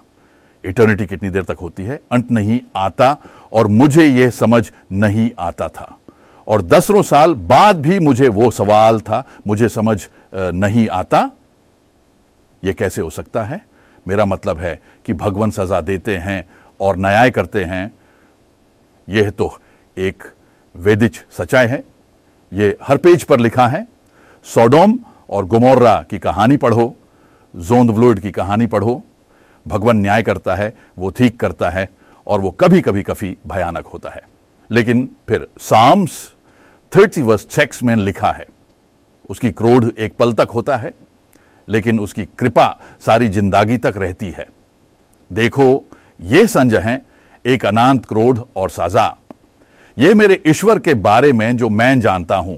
इटर्निटी 0.64 1.06
कितनी 1.06 1.30
देर 1.30 1.44
तक 1.44 1.58
होती 1.62 1.84
है? 1.84 2.00
अंत 2.12 2.32
नहीं 2.32 2.60
आता 2.76 3.18
और 3.54 3.68
मुझे 3.68 4.06
यह 4.06 4.30
समझ 4.30 4.72
नहीं 4.92 5.30
आता 5.40 5.68
था। 5.68 5.98
और 6.48 6.62
दसरों 6.62 7.02
साल 7.02 7.34
बाद 7.34 7.82
भी 7.82 8.00
मुझे 8.00 8.28
वो 8.28 8.50
सवाल 8.52 9.00
था, 9.00 9.24
मुझे 9.48 9.70
समझ 9.70 10.08
नहीं 10.34 10.88
आता। 10.90 11.30
ये 12.64 12.74
कैसे 12.74 13.02
हो 13.02 13.10
सकता 13.10 13.44
है? 13.44 13.62
मेरा 14.08 14.26
मतलब 14.26 14.60
है 14.60 14.82
कि 15.06 15.14
भगवान 15.14 15.52
सजा 15.52 15.82
देते 15.82 16.18
हैं 16.18 16.50
और 16.82 16.98
न्याय 16.98 17.32
करते 17.32 17.64
हैं। 17.64 17.92
यह 19.10 19.30
तो 19.30 19.60
एक 19.98 20.24
वेदिच 20.76 21.26
सच्चाई 21.32 21.68
है। 21.68 21.84
ये 22.54 22.78
हर 22.84 22.98
पेज 22.98 23.24
पर 23.24 23.40
लिखा 23.40 23.68
है। 23.68 23.88
सोडोम 24.44 25.00
और 25.30 25.46
गुमोर्रा 25.46 26.06
की 26.10 26.20
कहानी 26.20 26.58
पढ़ो, 26.58 26.96
जोंद 27.56 27.90
व्लोइड 27.90 28.20
की 28.20 28.32
कहानी 28.32 28.68
पढ़ो। 28.68 29.04
भगवान 29.68 29.98
न्याय 29.98 30.24
करता 30.24 30.56
है, 30.56 30.78
वो 30.98 31.10
ठीक 31.10 31.40
करता 31.40 31.70
है 31.70 31.90
और 32.28 32.42
वो 32.42 32.52
कभी 32.52 32.82
कभी 32.82 33.04
कभी 33.04 33.38
भयानक 33.48 33.88
होता 33.88 34.10
है। 34.10 34.22
लेकिन 34.72 35.10
फिर 35.30 35.48
साम्स 35.60 36.34
थर्टी 36.96 37.22
वर्स 37.22 37.48
चेक्स 37.48 37.84
में 37.84 37.96
लिखा 37.96 38.32
है। 38.32 38.46
उसकी 39.30 39.52
क्रोध 39.52 39.94
एक 40.00 40.18
पल 40.18 40.34
तक 40.34 40.48
होता 40.54 40.78
है। 40.78 40.94
लेकिन 41.68 42.00
उसकी 42.00 42.26
कृपा 42.40 42.68
सारी 43.06 43.28
ज़िंदगी 43.30 43.78
तक 43.78 43.94
रहती 43.98 44.30
है। 44.30 44.48
देखो, 45.32 45.84
ये 46.22 46.46
संजय 46.48 46.78
है 46.78 47.02
एक 47.46 47.66
अनंत 47.66 48.06
क्रोध 48.06 48.46
और 48.56 48.70
सजा। 48.70 49.16
ये 49.98 50.14
मेरे 50.14 50.42
ईश्वर 50.48 50.80
के 50.80 50.94
बारे 50.96 51.32
में 51.34 51.56
जो 51.58 51.70
मैं 51.70 52.00
जानता 52.02 52.36
हूँ, 52.36 52.58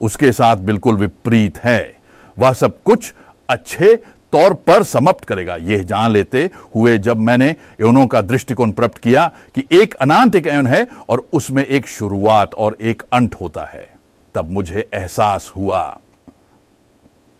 उसके 0.00 0.32
साथ 0.32 0.56
बिल्कुल 0.58 0.96
विपरीत 0.96 1.58
है। 1.58 1.96
वह 2.36 2.52
सब 2.52 2.82
कुछ 2.82 3.12
अच्छे 3.48 3.94
तौर 4.32 4.54
पर 4.66 4.82
समाप्त 4.82 5.24
करेगा। 5.24 5.56
यह 5.56 5.82
जान 5.82 6.10
लेते 6.10 6.48
हुए 6.74 6.96
जब 6.98 7.16
मैंने 7.18 7.54
यौनों 7.80 8.06
का 8.06 8.20
दृष्टिकोण 8.22 8.72
प्राप्त 8.72 8.98
किया 8.98 9.26
कि 9.54 9.64
एक 9.72 9.94
अनंत 9.94 10.36
एक 10.36 10.46
यौन 10.46 10.66
है 10.66 10.86
और 11.08 11.26
उसमें 11.32 11.64
एक 11.64 11.86
शुरुआत 11.88 12.54
और 12.54 12.76
एक 12.80 13.02
अंत 13.12 13.34
होता 13.34 13.64
है, 13.64 13.88
तब 14.34 14.50
मुझे 14.50 14.88
एहसास 14.94 15.52
हुआ। 15.56 15.82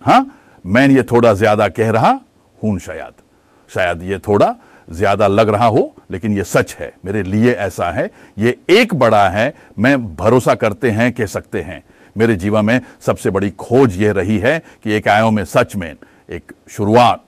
हाँ? 0.03 0.27
मैं 0.65 0.89
ये 0.89 1.03
थोड़ा 1.03 1.33
ज़्यादा 1.35 1.69
कह 1.69 1.91
रहा 1.91 2.19
हूँ 2.59 2.79
शायद। 2.79 3.23
शायद 3.71 4.03
ये 4.03 4.19
थोड़ा 4.19 4.55
ज़्यादा 4.89 5.27
लग 5.27 5.49
रहा 5.49 5.67
हो, 5.67 5.95
लेकिन 6.11 6.37
ये 6.37 6.45
सच 6.45 6.75
है। 6.75 6.93
मेरे 7.05 7.23
लिए 7.23 7.53
ऐसा 7.53 7.91
है। 7.91 8.11
ये 8.39 8.57
एक 8.71 8.95
बड़ा 8.95 9.29
है। 9.29 9.55
मैं 9.79 10.15
भरोसा 10.17 10.55
करते 10.55 10.91
हैं, 10.91 11.13
कह 11.13 11.27
सकते 11.27 11.63
हैं। 11.63 11.83
मेरे 12.17 12.37
जीवन 12.37 12.65
में 12.65 12.81
सबसे 13.01 13.31
बड़ी 13.31 13.51
खोज 13.51 13.97
यह 14.03 14.13
रही 14.13 14.39
है 14.39 14.59
कि 14.85 14.93
एक 14.93 15.09
आयो 15.09 15.31
में 15.31 15.45
सच 15.45 15.77
में 15.77 15.95
एक 16.29 16.53
शुरुआत 16.71 17.25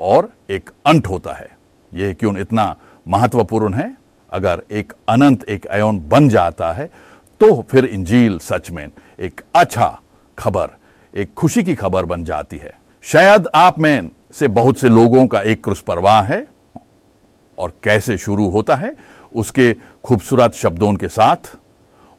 और 0.00 0.32
एक 0.50 0.70
अंत 0.86 1.06
होता 1.08 1.32
है। 1.32 1.48
यह 1.92 2.12
क्यों 2.12 2.36
इतना 2.38 2.74
महत्वपूर्ण 3.06 3.74
है? 3.74 3.96
अगर 4.32 4.62
एक 4.70 4.92
अनंत 5.08 5.44
एक 5.48 5.66
अयोन 5.66 5.98
बन 6.08 6.28
जाता 6.28 6.72
है 6.72 6.90
तो 7.40 7.60
फिर 7.70 7.84
इंजील 7.84 8.38
सच 8.38 8.70
में 8.70 8.88
एक 9.20 9.40
अच्छा 9.54 9.98
खबर 10.38 10.70
एक 11.14 11.34
खुशी 11.34 11.62
की 11.62 11.74
खबर 11.74 12.04
बन 12.04 12.24
जाती 12.24 12.56
है। 12.56 12.74
शायद 13.02 13.48
आप 13.54 13.78
में 13.78 14.10
से 14.32 14.48
बहुत 14.48 14.78
से 14.78 14.88
लोगों 14.88 15.26
का 15.26 15.40
एक 15.40 15.64
क्रुस 15.64 15.80
परवाह 15.80 16.22
है। 16.22 16.48
और 17.58 17.72
कैसे 17.82 18.18
शुरू 18.18 18.48
होता 18.48 18.76
है, 18.76 18.96
उसके 19.36 19.76
खूबसूरत 20.04 20.52
शब्दों 20.52 20.94
के 20.94 21.08
साथ। 21.08 21.56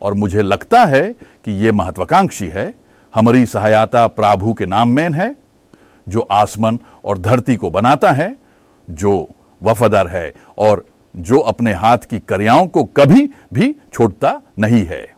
और 0.02 0.14
मुझे 0.14 0.42
लगता 0.42 0.86
है 0.86 1.14
कि 1.14 1.52
यह 1.52 1.74
महत्वाकांक्षी 1.74 2.48
है। 2.48 2.74
हमारी 3.16 3.46
सहायता 3.46 4.08
प्रभु 4.08 4.54
के 4.54 4.66
नाम 4.66 4.90
में 4.90 5.10
है, 5.12 5.36
जो 6.10 6.20
आसमान 6.32 6.80
और 7.06 7.18
धरती 7.18 7.56
को 7.56 7.70
बनाता 7.70 8.12
है, 8.12 8.36
जो 8.90 9.30
वफादार 9.64 10.08
है 10.08 10.34
और 10.58 10.86
जो 11.16 11.40
अपने 11.40 11.74
हाथ 11.74 11.98
की 11.98 12.20
करियाओं 12.20 12.68
को 12.68 12.84
कभी 12.84 13.30
भी 13.54 13.76
छोड़ता 13.94 14.42
नहीं 14.60 14.86
है। 14.86 15.14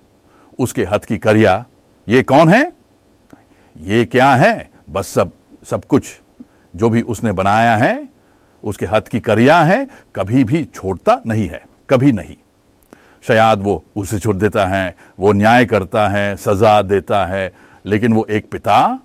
उसके 0.59 0.83
हाथ 0.83 0.99
की 0.99 1.17
करिया 1.17 1.65
ये 2.09 2.23
कौन 2.23 2.49
है? 2.49 2.80
ये 3.81 4.05
क्या 4.05 4.33
है? 4.35 4.71
बस 4.89 5.07
सब 5.07 5.31
सब 5.69 5.85
कुछ 5.85 6.03
जो 6.75 6.89
भी 6.89 7.01
उसने 7.01 7.31
बनाया 7.31 7.75
है, 7.77 8.09
उसके 8.63 8.85
हाथ 8.85 9.01
की 9.01 9.19
करिया 9.19 9.61
है, 9.61 9.87
कभी 10.15 10.43
भी 10.43 10.63
छोड़ता 10.65 11.21
नहीं 11.27 11.47
है, 11.49 11.63
कभी 11.89 12.11
नहीं। 12.11 12.35
शायद 13.27 13.59
वो 13.59 13.83
उसे 13.95 14.19
छोड़ 14.19 14.35
देता 14.35 14.65
है, 14.65 14.95
वो 15.19 15.31
न्याय 15.33 15.65
करता 15.65 16.07
है, 16.07 16.35
सजा 16.35 16.81
देता 16.81 17.25
है, 17.25 17.51
लेकिन 17.85 18.13
वो 18.13 18.25
एक 18.29 18.49
पिता 18.51 18.99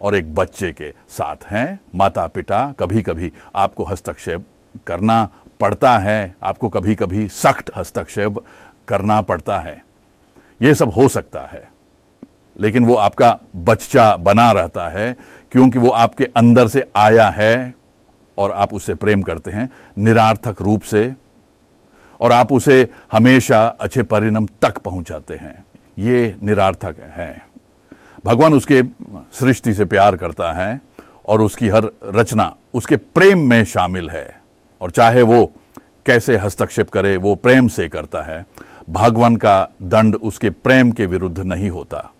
और 0.00 0.16
एक 0.16 0.34
बच्चे 0.34 0.72
के 0.72 0.90
साथ 1.08 1.44
हैं 1.46 1.80
माता 1.94 2.26
पिता 2.26 2.74
कभी 2.78 3.02
कभी 3.02 3.32
आपको 3.54 3.84
हस्तक्षेप 3.84 4.46
करना 4.86 5.28
पड़ता 5.60 5.98
है, 5.98 6.34
आपको 6.42 6.68
कभी 6.68 6.94
कभी 6.94 7.28
सख्त 7.28 7.70
हस्तक्षेप 7.76 8.44
करना 8.88 9.20
पड़ता 9.20 9.58
है। 9.58 9.84
ये 10.62 10.74
सब 10.74 10.90
हो 10.90 11.08
सकता 11.08 11.40
है। 11.40 11.77
लेकिन 12.58 12.84
वो 12.84 12.94
आपका 12.94 13.38
बच्चा 13.56 14.16
बना 14.16 14.50
रहता 14.52 14.88
है, 14.88 15.16
क्योंकि 15.52 15.78
वो 15.78 15.88
आपके 15.88 16.24
अंदर 16.36 16.68
से 16.68 16.84
आया 16.96 17.28
है 17.28 17.74
और 18.38 18.52
आप 18.52 18.74
उसे 18.74 18.94
प्रेम 18.94 19.22
करते 19.22 19.50
हैं, 19.50 19.68
निरार्थक 19.98 20.62
रूप 20.62 20.82
से, 20.82 21.12
और 22.20 22.32
आप 22.32 22.52
उसे 22.52 22.88
हमेशा 23.12 23.66
अच्छे 23.66 24.02
परिणाम 24.02 24.46
तक 24.62 24.78
पहुंचाते 24.78 25.34
हैं। 25.34 25.64
ये 25.98 26.36
निरार्थक 26.42 26.96
है। 27.16 27.30
भगवान 28.24 28.54
उसके 28.54 28.82
सृष्टि 29.32 29.74
से 29.74 29.84
प्यार 29.84 30.16
करता 30.16 30.52
है 30.52 30.80
और 31.26 31.42
उसकी 31.42 31.68
हर 31.68 31.90
रचना 32.04 32.54
उसके 32.74 32.96
प्रेम 32.96 33.48
में 33.48 33.64
शामिल 33.64 34.10
है, 34.10 34.40
और 34.80 34.90
चाहे 34.90 35.22
वो 35.22 35.44
कैसे 36.06 36.36
हस्तक्षेप 36.36 36.90
करे, 36.90 37.16
वो 37.16 37.34
प्रेम 37.34 37.68
से 37.68 37.88
करता 37.88 38.22
है। 38.22 38.44
भगवान 38.90 39.36
का 39.36 39.68
दंड 39.82 40.14
उसके 40.14 40.50
प्रेम 40.50 40.92
के 40.92 41.06
विरुद्ध 41.06 41.38
नहीं 41.38 41.70
होता। 41.70 42.10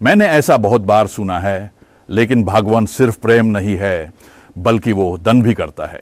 मैंने 0.00 0.26
ऐसा 0.26 0.56
बहुत 0.56 0.80
बार 0.80 1.06
सुना 1.06 1.38
है, 1.38 1.70
लेकिन 2.10 2.44
भगवान 2.44 2.86
सिर्फ़ 2.86 3.18
प्रेम 3.20 3.46
नहीं 3.46 3.76
है, 3.76 4.12
बल्कि 4.58 4.92
वो 4.92 5.16
दंड 5.18 5.42
भी 5.42 5.54
करता 5.54 5.86
है। 5.86 6.00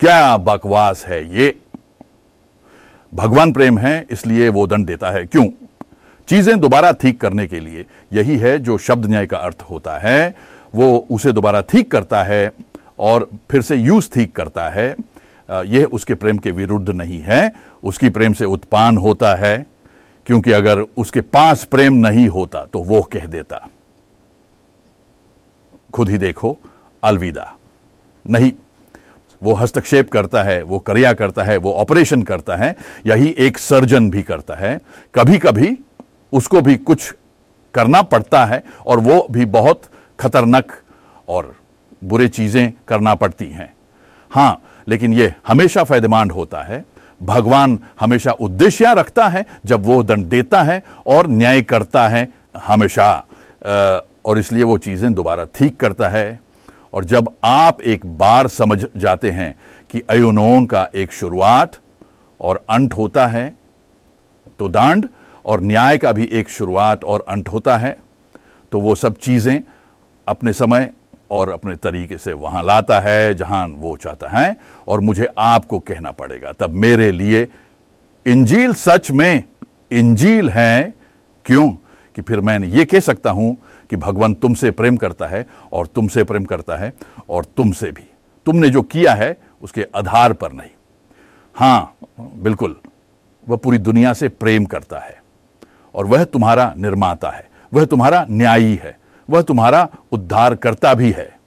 क्या 0.00 0.36
बकवास 0.36 1.04
है 1.06 1.22
ये? 1.38 1.54
भगवान 3.12 3.52
प्रेम 3.52 3.78
है, 3.78 4.06
इसलिए 4.10 4.48
वो 4.48 4.66
दंड 4.66 4.86
देता 4.86 5.10
है। 5.10 5.24
क्यों? 5.26 5.46
चीज़ें 6.28 6.58
दोबारा 6.60 6.92
ठीक 6.92 7.20
करने 7.20 7.46
के 7.46 7.60
लिए। 7.60 7.84
यही 8.12 8.36
है 8.38 8.58
जो 8.58 8.78
शब्द 8.78 9.06
न्याय 9.06 9.26
का 9.26 9.36
अर्थ 9.36 9.62
होता 9.62 9.98
है। 9.98 10.34
वो 10.74 11.06
उसे 11.10 11.32
दोबारा 11.32 11.60
ठीक 11.60 11.90
करता 11.90 12.22
है 12.22 12.52
और 12.98 13.28
फिर 13.50 13.62
से 13.62 13.76
यूज़ 13.76 14.10
ठीक 14.10 14.34
करता 14.36 14.68
है। 14.68 14.94
यह 15.48 15.84
उसके 15.84 16.14
प्रेम 16.14 16.38
के 16.38 16.50
विरुद्ध 16.50 16.90
नहीं 16.90 17.20
है। 17.20 17.52
उसकी 17.82 18.10
प्रेम 18.10 18.32
से 18.32 18.44
उत्पन्न 18.44 18.96
होता 18.96 19.34
है। 19.34 19.66
क्योंकि 20.26 20.52
अगर 20.52 20.80
उसके 20.80 21.20
पास 21.20 21.64
प्रेम 21.64 21.94
नहीं 21.96 22.26
होता 22.28 22.64
तो 22.64 22.82
वो 22.82 23.02
कह 23.02 23.26
देता, 23.26 23.68
खुद 25.94 26.08
ही 26.10 26.18
देखो, 26.18 26.56
अलविदा। 27.02 27.52
नहीं, 28.24 28.52
वो 29.42 29.52
हस्तक्षेप 29.54 30.10
करता 30.10 30.42
है, 30.42 30.62
वो 30.62 30.78
क्रिया 30.78 31.12
करता 31.12 31.42
है, 31.42 31.56
वो 31.56 31.72
ऑपरेशन 31.72 32.22
करता 32.22 32.56
है, 32.56 32.74
यही 33.06 33.34
एक 33.38 33.58
सर्जन 33.58 34.10
भी 34.10 34.22
करता 34.22 34.54
है। 34.54 34.80
कभी 35.14 35.38
कभी 35.38 35.76
उसको 36.32 36.60
भी 36.60 36.76
कुछ 36.76 37.14
करना 37.74 38.02
पड़ता 38.02 38.44
है 38.44 38.62
और 38.86 39.00
वो 39.00 39.26
भी 39.30 39.44
बहुत 39.46 39.82
खतरनाक 40.18 40.72
और 41.28 41.54
बुरे 42.02 42.28
चीज़ें 42.28 42.72
करना 42.88 43.14
पड़ती 43.14 43.46
हैं। 43.46 43.72
हाँ, 44.30 44.60
लेकिन 44.88 45.12
ये 45.12 45.34
हमेशा 45.46 45.84
फ़ायदेमंद 45.84 46.32
होता 46.32 46.62
है। 46.62 46.84
भगवान 47.20 47.78
हमेशा 48.00 48.32
उद्देश्य 48.32 48.94
रखता 48.94 49.28
है, 49.28 49.44
जब 49.66 49.84
वो 49.86 50.02
दंड 50.02 50.26
देता 50.26 50.62
है 50.62 50.82
और 51.06 51.26
न्याय 51.28 51.62
करता 51.62 52.06
है 52.08 52.28
हमेशा। 52.58 53.12
और 54.24 54.38
इसलिए 54.38 54.62
वो 54.62 54.76
चीज़ें 54.78 55.12
दोबारा 55.14 55.44
ठीक 55.54 55.76
करता 55.76 56.08
है। 56.08 56.40
और 56.94 57.04
जब 57.04 57.28
आप 57.44 57.80
एक 57.80 58.06
बार 58.18 58.48
समझ 58.48 58.84
जाते 58.96 59.30
हैं 59.30 59.54
कि 59.90 60.00
अयुनोन 60.10 60.66
का 60.66 60.88
एक 60.94 61.12
शुरुआत 61.12 61.76
और 62.40 62.64
अंत 62.70 62.94
होता 62.96 63.26
है 63.26 63.48
तो 64.58 64.68
दांड 64.68 65.08
और 65.44 65.60
न्याय 65.60 65.98
का 65.98 66.12
भी 66.12 66.24
एक 66.32 66.48
शुरुआत 66.48 67.04
और 67.04 67.24
अंत 67.28 67.48
होता 67.48 67.76
है 67.76 67.96
तो 68.72 68.80
वो 68.80 68.94
सब 68.94 69.16
चीज़ें 69.16 69.60
अपने 70.26 70.52
समय 70.52 70.90
और 71.30 71.50
अपने 71.50 71.76
तरीके 71.76 72.18
से 72.18 72.32
वहाँ 72.32 72.62
लाता 72.62 73.00
है, 73.00 73.34
जहाँ 73.34 73.68
वो 73.68 73.96
चाहता 73.96 74.28
है, 74.28 74.56
और 74.88 75.00
मुझे 75.00 75.28
आपको 75.38 75.78
कहना 75.78 76.10
पड़ेगा। 76.10 76.52
तब 76.52 76.70
मेरे 76.70 77.12
लिए 77.12 77.48
इंजील 78.26 78.74
सच 78.74 79.10
में 79.10 79.44
इंजील 79.92 80.50
है। 80.50 80.94
क्यों? 81.44 81.70
कि 82.16 82.22
फिर 82.22 82.40
मैं 82.40 82.58
ये 82.60 82.84
कह 82.84 83.00
सकता 83.00 83.30
हूँ 83.30 83.56
कि 83.90 83.96
भगवान 83.96 84.34
तुमसे 84.34 84.70
प्रेम 84.70 84.96
करता 84.96 85.26
है 85.26 85.46
और 85.72 85.86
तुमसे 85.86 86.24
प्रेम 86.24 86.44
करता 86.44 86.76
है 86.76 86.92
और 87.28 87.44
तुमसे 87.44 87.92
भी। 87.92 88.10
तुमने 88.46 88.70
जो 88.70 88.82
किया 88.82 89.14
है, 89.14 89.36
उसके 89.62 89.86
आधार 89.94 90.32
पर 90.32 90.52
नहीं। 90.52 90.70
हाँ, 91.54 91.94
बिल्कुल, 92.20 92.76
वह 93.48 93.56
पूरी 93.56 93.78
दुनिया 93.78 94.12
से 94.12 94.28
प्रेम 94.28 94.64
करता 94.64 94.98
है 94.98 95.22
और 95.94 96.06
वह 96.06 96.24
तुम्हारा 96.24 96.74
निर्माता 96.76 97.30
है, 97.30 97.50
वह 97.74 97.84
तुम्हारा 97.84 98.26
न्यायी 98.30 98.80
है। 98.84 98.99
वह 99.30 99.42
तुम्हारा 99.42 99.88
उद्धार 100.12 100.54
करता 100.54 100.94
भी 100.94 101.10
है। 101.10 101.38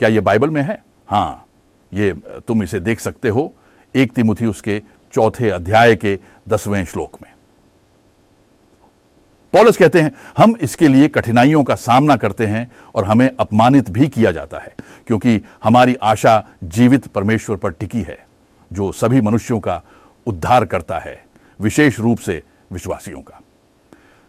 क्या 0.00 0.08
यह 0.08 0.20
बाइबल 0.20 0.50
में 0.50 0.62
है? 0.62 0.82
हाँ, 1.08 1.46
ये, 1.92 2.12
तुम 2.48 2.62
इसे 2.62 2.80
देख 2.80 3.00
सकते 3.00 3.28
हो, 3.28 3.52
एक 3.94 4.12
तिमुथी 4.12 4.46
उसके 4.46 4.82
चौथे 5.12 5.50
अध्याय 5.50 5.96
के 5.96 6.18
दसवें 6.48 6.84
श्लोक 6.84 7.16
में। 7.22 7.30
पॉलस 9.52 9.76
कहते 9.76 10.00
हैं, 10.00 10.12
हम 10.38 10.54
इसके 10.60 10.88
लिए 10.88 11.08
कठिनाइयों 11.08 11.62
का 11.64 11.74
सामना 11.74 12.16
करते 12.16 12.46
हैं 12.46 12.70
और 12.94 13.04
हमें 13.04 13.30
अपमानित 13.40 13.90
भी 13.90 14.08
किया 14.08 14.32
जाता 14.32 14.58
है, 14.58 14.74
क्योंकि 15.06 15.40
हमारी 15.64 15.96
आशा 16.02 16.42
जीवित 16.64 17.06
परमेश्वर 17.06 17.56
पर 17.56 17.70
टिकी 17.70 18.02
है, 18.02 18.18
जो 18.72 18.92
सभी 18.92 19.20
मनुष्यों 19.20 19.60
का 19.60 19.82
उद्धार 20.26 20.64
करता 20.64 20.98
है, 20.98 21.24
विशेष 21.60 22.00
रूप 22.00 22.18
से 22.18 22.42
विश्वासियों 22.72 23.20
का। 23.20 23.40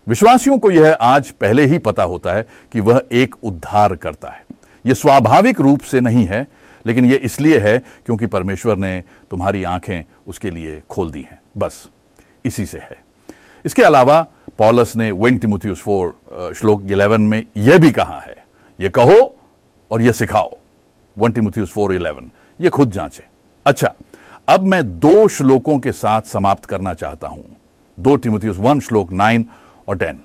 विश्वासियों 0.08 0.58
को 0.58 0.72
यह 0.72 0.97
आज 1.02 1.30
पहले 1.32 1.66
ही 1.66 1.78
पता 1.78 2.04
होता 2.04 2.34
है 2.34 2.47
कि 2.72 2.80
वह 2.80 3.02
एक 3.12 3.36
उद्धार 3.43 3.95
करता 3.95 4.30
है। 4.30 4.43
यह 4.86 4.93
स्वाभाविक 4.93 5.60
रूप 5.62 5.82
से 5.82 5.99
नहीं 5.99 6.26
है, 6.26 6.47
लेकिन 6.86 7.06
यह 7.06 7.20
इसलिए 7.24 7.60
है 7.60 7.78
क्योंकि 8.06 8.26
परमेश्वर 8.26 8.78
ने 8.78 9.04
तुम्हारी 9.32 9.64
आँखें 9.64 10.04
उसके 10.28 10.52
लिए 10.52 10.82
खोल 10.89 11.12
दी 11.12 11.22
हैं। 11.22 11.39
बस, 11.58 11.88
इसी 12.45 12.66
से 12.66 12.78
है। 12.78 12.97
इसके 13.66 13.84
अलावा 13.84 14.22
पॉलस 14.58 14.95
ने 14.95 15.12
टिमोथियस 15.38 15.78
फोर 15.78 16.54
श्लोक 16.56 16.82
11 16.82 17.20
में 17.20 17.43
यह 17.58 17.78
भी 17.78 17.91
कहा 17.91 18.20
है 18.20 18.36
यह 18.80 18.89
कहो 18.89 19.36
और 19.91 20.02
यह 20.02 20.12
सिखाओ। 20.12 20.58
वन 21.18 21.32
टिमोथियस 21.32 21.70
फोर 21.70 21.93
इलेवन 21.93 22.32
यह 22.60 22.70
खुद 22.70 22.91
जांचे। 22.91 23.24
अच्छा 23.66 23.93
अब 24.47 24.64
मैं 24.64 24.84
दो 24.99 25.28
श्लोकों 25.28 25.80
के 25.80 25.91
साथ 25.91 26.22
समाप्त 26.22 26.66
करना 26.66 26.93
चाहता 26.93 27.28
हूँ। 27.28 27.43
दो 27.97 28.16
टिमोथियस 28.16 28.58
वन, 28.58 28.80
श्लोक 28.80 29.12
नाइन 29.14 29.45
और 29.88 29.98
टेन 29.98 30.20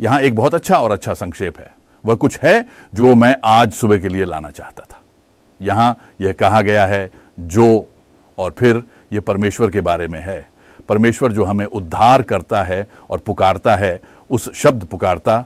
यहाँ 0.00 0.20
एक 0.20 0.34
बहुत 0.34 0.54
अच्छा 0.54 0.76
और 0.76 0.90
अच्छा 0.90 1.14
संक्षेप 1.14 1.58
है। 1.58 1.70
वह 2.04 2.14
कुछ 2.14 2.38
है 2.42 2.64
जो 2.94 3.14
मैं 3.14 3.34
आज 3.44 3.72
सुबह 3.72 3.98
के 3.98 4.08
लिए 4.08 4.24
लाना 4.24 4.50
चाहता 4.50 4.82
था। 4.82 5.00
यहाँ 5.60 5.96
यह 6.20 6.32
कहा 6.32 6.60
गया 6.62 6.86
है, 6.86 7.10
जो 7.40 7.88
और 8.38 8.54
फिर 8.58 8.82
यह 9.12 9.20
परमेश्वर 9.20 9.70
के 9.70 9.80
बारे 9.80 10.08
में 10.08 10.20
है। 10.20 10.48
परमेश्वर 10.88 11.32
जो 11.32 11.44
हमें 11.44 11.64
उद्धार 11.66 12.22
करता 12.22 12.62
है 12.62 12.86
और 13.10 13.18
पुकारता 13.18 13.76
है, 13.76 14.00
उस 14.30 14.52
शब्द 14.54 14.84
पुकारता 14.84 15.44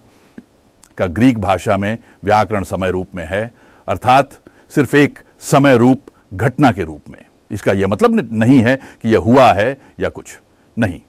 का 0.99 1.07
ग्रीक 1.07 1.39
भाषा 1.39 1.77
में 1.77 1.99
व्याकरण 2.25 2.65
समय 2.65 2.91
रूप 2.91 3.15
में 3.15 3.27
है, 3.27 3.53
अर्थात 3.89 4.39
सिर्फ़ 4.71 4.97
एक 4.97 5.19
समय 5.41 5.77
रूप 5.77 6.03
घटना 6.35 6.73
के 6.73 6.85
रूप 6.85 7.09
में। 7.09 7.25
इसका 7.51 7.73
यह 7.73 7.87
मतलब 7.87 8.29
नहीं 8.33 8.59
है 8.59 8.77
कि 8.77 9.09
यह 9.09 9.19
हुआ 9.19 9.53
है 9.53 9.79
या 10.01 10.09
कुछ 10.09 10.39
नहीं। 10.79 11.01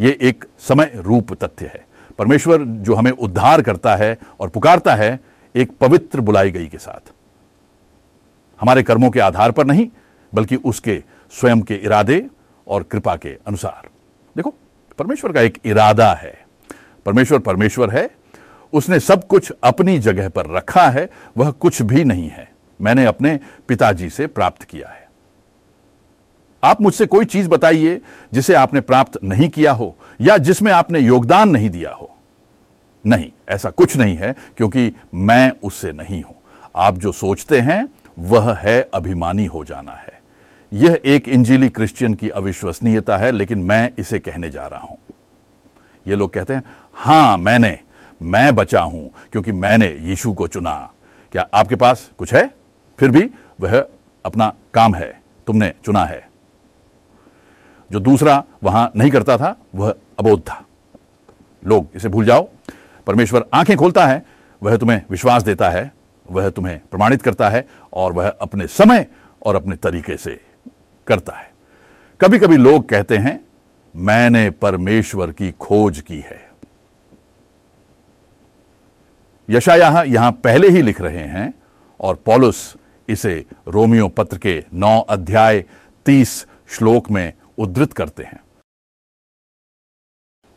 यह 0.00 0.18
एक 0.20 0.44
समय 0.58 0.92
रूप 0.96 1.44
तथ्य 1.44 1.66
है। 1.66 1.86
परमेश्वर 2.18 2.62
जो 2.62 2.94
हमें 2.94 3.10
उद्धार 3.10 3.62
करता 3.62 3.96
है 3.96 4.18
और 4.40 4.48
पुकारता 4.48 4.94
है, 4.94 5.20
एक 5.56 5.70
पवित्र 5.76 6.20
बुलाई 6.20 6.50
गई 6.50 6.66
के 6.66 6.78
साथ। 6.78 7.12
हमारे 8.60 8.82
कर्मों 8.82 9.10
के 9.10 9.20
आधार 9.20 9.52
पर 9.52 9.66
नहीं, 9.66 9.88
बल्कि 10.34 10.56
उसके 10.56 11.02
स्वयं 11.30 11.60
के 11.62 11.74
इरादे 11.74 12.26
और 12.68 12.82
कृपा 12.82 13.16
के 13.16 13.28
अनुसार। 13.28 13.88
देखो, 14.36 14.54
परमेश्वर 14.98 15.32
का 15.32 15.40
एक 15.40 15.58
इरादा 15.64 16.14
है। 16.14 16.44
परमेश्वर 17.06 17.38
परमेश्वर 17.38 17.90
है, 17.90 18.10
उसने 18.72 19.00
सब 19.00 19.26
कुछ 19.26 19.52
अपनी 19.64 19.98
जगह 19.98 20.28
पर 20.28 20.46
रखा 20.46 20.88
है, 20.88 21.10
वह 21.36 21.50
कुछ 21.50 21.82
भी 21.82 22.04
नहीं 22.04 22.28
है। 22.28 22.52
मैंने 22.80 23.04
अपने 23.04 23.40
पिताजी 23.68 24.10
से 24.10 24.26
प्राप्त 24.26 24.62
किया 24.62 24.88
है। 24.88 24.99
आप 26.64 26.82
मुझसे 26.82 27.06
कोई 27.06 27.24
चीज़ 27.24 27.48
बताइए 27.48 28.00
जिसे 28.34 28.54
आपने 28.54 28.80
प्राप्त 28.80 29.18
नहीं 29.24 29.48
किया 29.48 29.72
हो 29.72 29.96
या 30.20 30.36
जिसमें 30.36 30.72
आपने 30.72 30.98
योगदान 30.98 31.48
नहीं 31.48 31.70
दिया 31.70 31.92
हो। 31.92 32.16
नहीं, 33.06 33.32
ऐसा 33.48 33.70
कुछ 33.70 33.96
नहीं 33.96 34.16
है, 34.16 34.36
क्योंकि 34.56 34.92
मैं 35.14 35.52
उससे 35.62 35.92
नहीं 35.92 36.22
हूँ। 36.22 36.34
आप 36.76 36.98
जो 36.98 37.12
सोचते 37.12 37.60
हैं, 37.60 37.88
वह 38.18 38.54
है 38.54 38.90
अभिमानी 38.94 39.46
हो 39.46 39.64
जाना 39.64 39.92
है। 39.92 40.20
यह 40.72 41.00
एक 41.04 41.28
इंजीली 41.28 41.68
क्रिश्चियन 41.68 42.14
की 42.14 42.28
अविश्वसनीयता 42.28 43.16
है, 43.16 43.32
लेकिन 43.32 43.58
मैं 43.58 43.92
इसे 43.98 44.18
कहने 44.18 44.50
जा 44.50 44.66
रहा 44.66 44.80
हूँ। 44.80 44.98
ये 46.06 46.16
लोग 46.16 46.32
कहते 46.32 46.54
हैं, 46.54 46.62
हाँ, 46.94 47.38
मैंने, 47.38 47.78
मैं 48.22 48.54
बचा 48.54 48.80
हूँ, 48.80 49.10
क्योंकि 49.32 49.52
मैंने 49.52 49.96
यीशु 50.00 50.32
को 50.32 50.46
चुना। 50.46 50.92
क्या 51.32 51.48
आपके 51.54 51.76
पास 51.76 52.10
कुछ 52.18 52.34
है? 52.34 52.54
फिर 52.98 53.10
भी 53.10 53.30
वह 53.60 53.86
अपना 54.24 54.54
काम 54.74 54.94
है, 54.94 55.22
तुमने 55.46 55.72
चुना 55.84 56.04
है। 56.04 56.29
जो 57.92 58.00
दूसरा 58.00 58.44
वहाँ 58.62 58.92
नहीं 58.96 59.10
करता 59.10 59.36
था, 59.36 59.56
वह 59.74 59.94
अबोध 60.18 60.40
था। 60.40 60.64
लोग 61.66 61.86
इसे 61.94 62.08
भूल 62.08 62.24
जाओ। 62.24 62.48
परमेश्वर 63.06 63.44
आँखें 63.54 63.76
खोलता 63.76 64.06
है, 64.06 64.26
वह 64.62 64.76
तुम्हें 64.76 65.02
विश्वास 65.10 65.42
देता 65.42 65.70
है, 65.70 65.92
वह 66.30 66.50
तुम्हें 66.50 66.80
प्रमाणित 66.90 67.22
करता 67.22 67.48
है 67.48 67.68
और 67.92 68.12
वह 68.12 68.28
अपने 68.28 68.66
समय 68.66 69.06
और 69.46 69.56
अपने 69.56 69.76
तरीके 69.76 70.16
से 70.16 70.40
करता 71.06 71.32
है। 71.32 71.50
कभी 72.20 72.38
कभी 72.38 72.56
लोग 72.56 72.88
कहते 72.88 73.16
हैं, 73.16 73.44
मैंने 73.96 74.50
परमेश्वर 74.50 75.32
की 75.32 75.52
खोज 75.52 76.00
की 76.00 76.20
है। 76.20 76.50
यशाया 79.50 80.02
यहाँ 80.02 80.32
पहले 80.32 80.68
ही 80.68 80.82
लिख 80.82 81.00
रहे 81.00 81.24
हैं 81.24 81.54
और 82.00 82.14
पॉलुस 82.14 82.76
इसे 83.08 83.46
रोमियो 83.68 84.08
पत्र 84.08 84.38
के 84.38 84.64
नौ 84.74 85.00
अध्याय 85.00 85.64
तीस 86.06 86.46
श्लोक 86.68 87.10
में 87.10 87.32
उद्धृत 87.60 87.92
करते 87.92 88.22
हैं। 88.22 88.40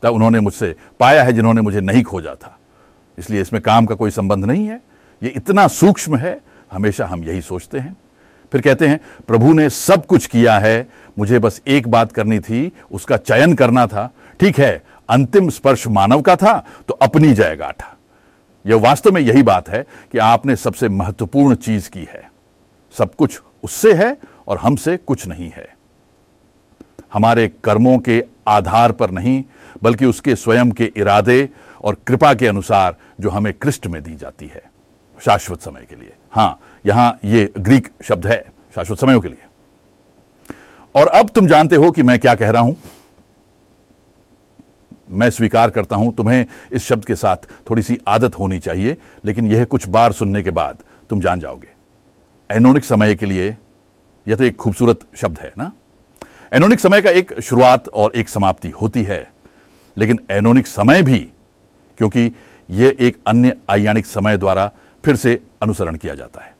तब 0.04 0.14
उन्होंने 0.14 0.40
मुझसे 0.40 0.76
पाया 1.00 1.24
है 1.24 1.34
जिन्होंने 1.34 1.62
मुझे 1.62 1.82
नहीं 1.82 2.04
खोजा 2.04 2.36
था। 2.36 2.58
इसलिए 3.18 3.42
इसमें 3.42 3.62
काम 3.62 3.86
का 3.86 3.96
कोई 3.96 4.12
संबंध 4.12 4.46
नहीं 4.46 4.68
है। 4.68 4.82
ये 5.24 5.30
इतना 5.30 5.68
सूक्ष्म 5.68 6.18
है, 6.18 6.42
हमेशा 6.72 7.06
हम 7.06 7.24
यही 7.24 7.42
सोचते 7.42 7.80
हैं। 7.80 7.96
फिर 8.52 8.62
कहते 8.62 8.88
हैं, 8.88 9.00
प्रभु 9.28 9.54
ने 9.54 9.70
सब 9.70 10.06
कुछ 10.06 10.26
किया 10.26 10.58
है। 10.60 10.90
मुझे 11.20 11.40
बस 11.40 11.62
एक 11.68 11.88
बात 11.88 12.12
करनी 12.12 12.40
थी, 12.40 12.72
उसका 12.92 13.18
चयन 13.18 13.54
करना 13.56 13.88
था। 13.88 14.12
ठीक 14.40 14.60
है, 14.60 14.84
अंतिम 15.10 15.50
स्पर्श 15.50 15.88
मानव 15.88 16.22
का 16.22 16.36
था 16.36 16.58
तो 16.88 16.94
अपनी 16.94 17.34
जय 17.34 17.56
गाठा 17.56 17.96
यह 18.66 18.76
वास्तव 18.76 19.12
में 19.12 19.22
यही 19.22 19.44
बात 19.44 19.70
है 19.70 19.86
कि 20.12 20.18
आपने 20.18 20.56
सबसे 20.56 20.90
महत्वपूर्ण 20.90 21.56
चीज़ 21.56 21.90
की 21.90 22.04
है। 22.04 22.32
सब 22.98 23.16
कुछ 23.16 23.42
उससे 23.64 23.94
है 23.94 24.18
और 24.48 24.58
हमसे 24.58 24.98
कुछ 24.98 25.28
नहीं 25.28 25.50
है। 25.50 25.76
हमारे 27.14 27.48
कर्मों 27.64 27.98
के 28.00 28.24
आधार 28.48 28.92
पर 28.92 29.12
नहीं, 29.12 29.44
बल्कि 29.84 30.06
उसके 30.06 30.36
स्वयं 30.36 30.72
के 30.72 30.92
इरादे 30.98 31.50
और 31.82 31.98
कृपा 32.08 32.34
के 32.34 32.48
अनुसार 32.48 32.96
जो 33.22 33.30
हमें 33.30 33.54
कृष्ण 33.54 33.90
में 33.90 34.02
दी 34.04 34.16
जाती 34.16 34.48
है। 34.48 34.62
शाश्वत 35.18 35.62
समय 35.62 35.86
के 35.90 35.96
लिए। 35.96 36.14
हाँ, 36.32 36.60
यहाँ 36.86 37.20
ये 37.26 37.52
ग्रीक 37.58 37.88
शब्द 38.04 38.28
है, 38.28 38.44
शाश्वत 38.76 39.00
समयों 39.00 39.22
के 39.22 39.28
लिए। 39.28 39.46
और 40.96 41.08
अब 41.08 41.30
तुम 41.30 41.48
जानते 41.48 41.76
हो 41.76 41.92
कि 41.92 42.04
मैं 42.04 42.18
क्या 42.20 42.36
कह 42.36 42.50
रहा 42.50 42.62
हूँ। 42.62 42.76
मैं 45.10 45.30
स्वीकार 45.30 45.70
करता 45.70 45.96
हूँ, 45.96 46.14
तुम्हें 46.16 46.46
इस 46.72 46.88
शब्द 46.88 47.06
के 47.06 47.16
साथ 47.16 47.38
थोड़ी 47.70 47.82
सी 47.82 47.98
आदत 48.08 48.40
होनी 48.40 48.60
चाहिए, 48.60 48.98
लेकिन 49.26 49.52
यह 49.52 49.66
कुछ 49.66 49.88
बार 49.88 50.12
सुनने 50.12 50.44
के 50.44 50.52
बाद 50.52 50.84
तुम 51.10 51.22
जान 51.22 51.40
जाओगे। 51.40 51.68
एनोनिक 52.50 52.86
समय 52.86 53.16
के 53.16 53.26
लिए 53.26 53.56
यह 54.28 54.36
तो 54.36 54.44
एक 54.44 54.56
खूबसूरत 54.56 55.00
शब्द 55.16 55.40
है 55.40 55.52
ना? 55.58 55.72
एनोनिक 56.54 56.80
समय 56.80 57.02
का 57.02 57.10
एक 57.10 57.42
शुरुआत 57.42 57.88
और 57.88 58.12
एक 58.16 58.30
समाप्ति 58.30 58.70
होती 58.70 59.04
है। 59.04 59.32
लेकिन 59.98 60.20
एनोनिक 60.32 60.68
समय 60.68 61.02
भी, 61.02 61.20
क्योंकि 61.98 62.32
यह 62.70 62.96
एक 63.00 63.18
अन्य 63.28 63.56
आयानिक 63.70 64.06
समय 64.06 64.38
द्वारा 64.38 64.72
फिर 65.06 65.16
से 65.16 65.42
अनुसरण 65.62 65.96
किया 65.96 66.16
जाता 66.16 66.42
है। 66.42 66.56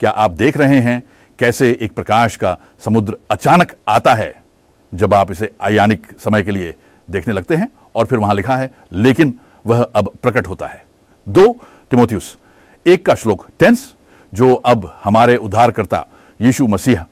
क्या 0.00 0.10
आप 0.10 0.30
देख 0.30 0.56
रहे 0.56 0.78
हैं 0.80 1.02
कैसे 1.38 1.78
एक 1.80 1.94
प्रकाश 1.94 2.36
का 2.36 2.58
समुद्र 2.84 3.16
अचानक 3.30 3.72
आता 3.88 4.14
है 4.14 4.42
जब 4.94 5.14
आप 5.14 5.30
इसे 5.30 5.50
आयानिक 5.60 6.06
समय 6.18 6.42
के 6.42 6.50
लिए 6.50 6.74
देखने 7.10 7.34
लगते 7.34 7.56
हैं? 7.56 7.68
और 7.94 8.06
फिर 8.06 8.18
वहाँ 8.18 8.34
लिखा 8.34 8.56
है, 8.56 8.70
लेकिन 8.92 9.38
वह 9.66 9.82
अब 9.82 10.10
प्रकट 10.22 10.46
होता 10.48 10.66
है। 10.66 10.84
दो 11.28 11.52
टिमोथियस 11.90 12.36
एक 12.86 13.06
का 13.06 13.14
श्लोक, 13.14 13.46
टेंस, 13.58 13.94
जो 14.34 14.54
अब 14.54 15.00
हमारे 15.04 15.36
उद्धारकर्ता 15.36 16.06
यीशु 16.40 16.66
मसीह 16.66 17.04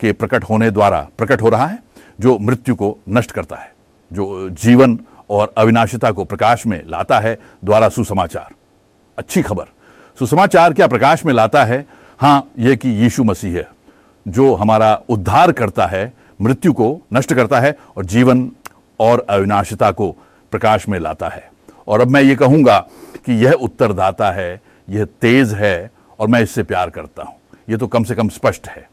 के 0.00 0.12
प्रकट 0.12 0.44
होने 0.44 0.70
द्वारा 0.70 1.08
प्रकट 1.18 1.42
हो 1.42 1.48
रहा 1.48 1.66
है, 1.66 1.78
जो 2.20 2.38
मृत्यु 2.38 2.74
को 2.74 2.96
नष्ट 3.08 3.30
करता 3.30 3.56
है, 3.56 3.72
जो 4.12 4.48
जीवन 4.50 4.98
और 5.30 5.52
अविनाशिता 5.58 6.10
को 6.10 6.24
प्रकाश 6.24 6.66
में 6.66 6.82
लाता 6.86 7.18
है 7.20 7.38
द्वारा 7.64 7.88
सुसमाचार। 7.88 8.54
अच्छी 9.18 9.42
खबर। 9.42 9.64
सुसमाचार 10.18 10.72
क्या 10.72 10.86
प्रकाश 10.86 11.24
में 11.24 11.32
लाता 11.34 11.64
है? 11.64 11.86
हाँ 12.18 12.50
यह 12.58 12.74
कि 12.74 12.88
यीशु 12.88 13.24
मसीह 13.24 13.56
है, 13.56 13.68
जो 14.28 14.54
हमारा 14.54 14.94
उद्धार 15.08 15.52
करता 15.52 15.86
है, 15.86 16.12
मृत्यु 16.42 16.72
को 16.72 17.00
नष्ट 17.14 17.34
करता 17.34 17.60
है 17.60 17.76
और 17.96 18.04
जीवन 18.04 18.50
और 19.00 19.26
अविनाशिता 19.30 19.90
को 19.90 20.10
प्रकाश 20.52 20.88
में 20.88 20.98
लाता 20.98 21.28
है। 21.28 21.50
और 21.88 22.00
अब 22.00 22.08
मैं 22.08 22.22
ये 22.22 22.34
कहूँगा 22.36 22.78
कि 23.26 23.32
यह 23.44 23.52
उत्तरदाता 23.52 24.30
है, 24.30 24.60
यह 24.88 25.04
तेज 25.04 25.54
है 25.54 25.90
और 26.18 26.28
मैं 26.28 26.40
इससे 26.42 26.62
प्यार 26.62 26.90
करता 26.90 27.22
हूँ। 27.22 27.36
यह 27.68 27.76
तो 27.76 27.86
कम 27.86 28.04
से 28.04 28.14
कम 28.14 28.28
स्पष्ट 28.28 28.68
है। 28.68 28.88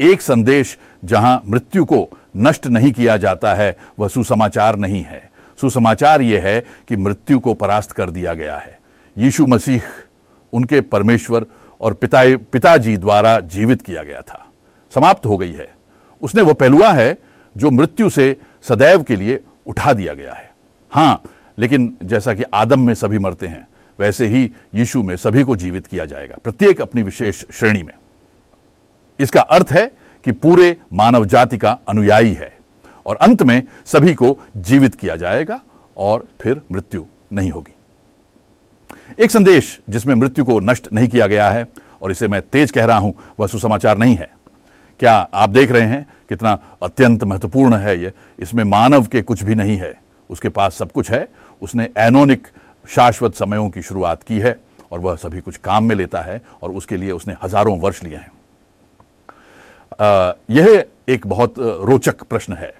एक 0.00 0.22
संदेश 0.22 0.78
जहाँ 1.04 1.42
मृत्यु 1.48 1.84
को 1.84 2.08
नष्ट 2.36 2.66
नहीं 2.66 2.92
किया 2.92 3.16
जाता 3.16 3.54
है, 3.54 3.76
वह 3.98 4.08
सुसमाचार 4.08 4.76
नहीं 4.76 5.02
है। 5.02 5.30
सुसमाचार 5.60 6.22
यह 6.22 6.42
है 6.42 6.66
कि 6.88 6.96
मृत्यु 6.96 7.38
को 7.38 7.54
परास्त 7.54 7.92
कर 7.92 8.10
दिया 8.10 8.34
गया 8.34 8.56
है। 8.56 8.78
यीशु 9.18 9.46
मसीह 9.46 9.82
उनके 10.52 10.80
परमेश्वर 10.80 11.46
और 11.80 11.94
पिता 11.94 12.22
पिताजी 12.36 12.96
द्वारा 12.96 13.40
जीवित 13.40 13.82
किया 13.82 14.02
गया 14.02 14.20
था। 14.20 14.46
समाप्त 14.94 15.26
हो 15.26 15.36
गई 15.36 15.52
है। 15.52 15.74
उसने 16.22 16.42
वह 16.42 16.52
पहलुआ 16.52 16.92
है 16.92 17.18
जो 17.56 17.70
मृत्यु 17.70 18.10
से 18.10 18.36
सदैव 18.62 19.02
के 19.02 19.16
लिए 19.16 19.40
उठा 19.66 19.92
दिया 19.92 20.14
गया 20.14 20.32
है। 20.32 20.50
हाँ, 20.90 21.22
लेकिन 21.58 21.96
जैसा 22.02 22.34
कि 22.34 22.42
आदम 22.42 22.80
में 22.80 22.94
सभी 22.94 23.18
मरते 23.18 23.46
हैं, 23.46 23.68
वैसे 23.98 24.26
ही 24.26 24.52
यीशु 24.74 25.02
में 25.02 25.16
सभी 25.16 25.42
को 25.42 25.56
जीवित 25.56 25.86
किया 25.86 26.04
जाएगा। 26.04 26.36
प्रत्येक 26.44 26.80
अपनी 26.80 27.02
विशेष 27.02 27.44
श्रेणी 27.52 27.82
में। 27.82 27.94
इसका 29.18 29.40
अर्थ 29.40 29.72
है 29.72 29.86
कि 30.26 30.32
पूरे 30.32 30.76
मानव 30.92 31.24
जाति 31.26 31.58
का 31.58 31.78
अनुयायी 31.88 32.32
है 32.32 32.52
और 33.06 33.16
अंत 33.16 33.42
में 33.42 33.62
सभी 33.86 34.14
को 34.14 34.36
जीवित 34.58 34.94
किया 34.94 35.16
जाएगा 35.16 35.60
और 35.96 36.26
फिर 36.40 36.60
मृत्यु 36.72 37.04
नहीं 37.32 37.50
होगी। 37.50 37.72
एक 39.18 39.30
संदेश 39.30 39.78
जिसमें 39.90 40.14
मृत्यु 40.14 40.44
को 40.44 40.58
नष्ट 40.60 40.92
नहीं 40.92 41.08
किया 41.08 41.26
गया 41.26 41.50
है 41.50 41.66
और 42.02 42.10
इसे 42.10 42.28
मैं 42.28 42.40
तेज 42.42 42.70
कह 42.70 42.84
रहा 42.84 42.98
हूँ, 42.98 43.14
वह 43.40 43.46
सुसमाचार 43.46 43.98
नहीं 43.98 44.16
है। 44.16 44.30
क्या 45.00 45.12
आप 45.12 45.50
देख 45.50 45.70
रहे 45.70 45.86
हैं 45.86 46.06
कितना 46.28 46.58
अत्यंत 46.82 47.24
महत्वपूर्ण 47.24 47.76
है 47.76 47.98
यह 47.98 48.12
इसमें 48.38 48.64
मानव 48.64 49.06
के 49.06 49.22
कुछ 49.22 49.42
भी 49.42 49.54
नहीं 49.54 49.76
है। 49.76 49.94
उसके 50.30 50.48
पास 50.48 50.74
सब 50.74 50.92
कुछ 50.92 51.10
है। 51.10 51.26
उसने 51.62 51.88
एनोनिक 51.98 52.46
शाश्वत 52.88 53.34
समयों 53.34 53.68
की 53.70 53.82
शुरुआत 53.82 54.22
की 54.22 54.38
है 54.38 54.58
और 54.92 55.00
वह 55.00 55.16
सभी 55.16 55.40
कुछ 55.40 55.56
काम 55.56 55.84
में 55.84 55.94
लेता 55.96 56.20
है 56.20 56.40
और 56.62 56.72
उसके 56.72 56.96
लिए 56.96 57.10
उसने 57.12 57.34
हज़ारों 57.42 57.78
वर्ष 57.80 58.02
लिए 58.02 58.16
हैं। 58.16 58.30
यह 60.50 60.84
एक 61.08 61.26
बहुत 61.26 61.54
रोचक 61.58 62.22
प्रश्न 62.22 62.52
है। 62.52 62.74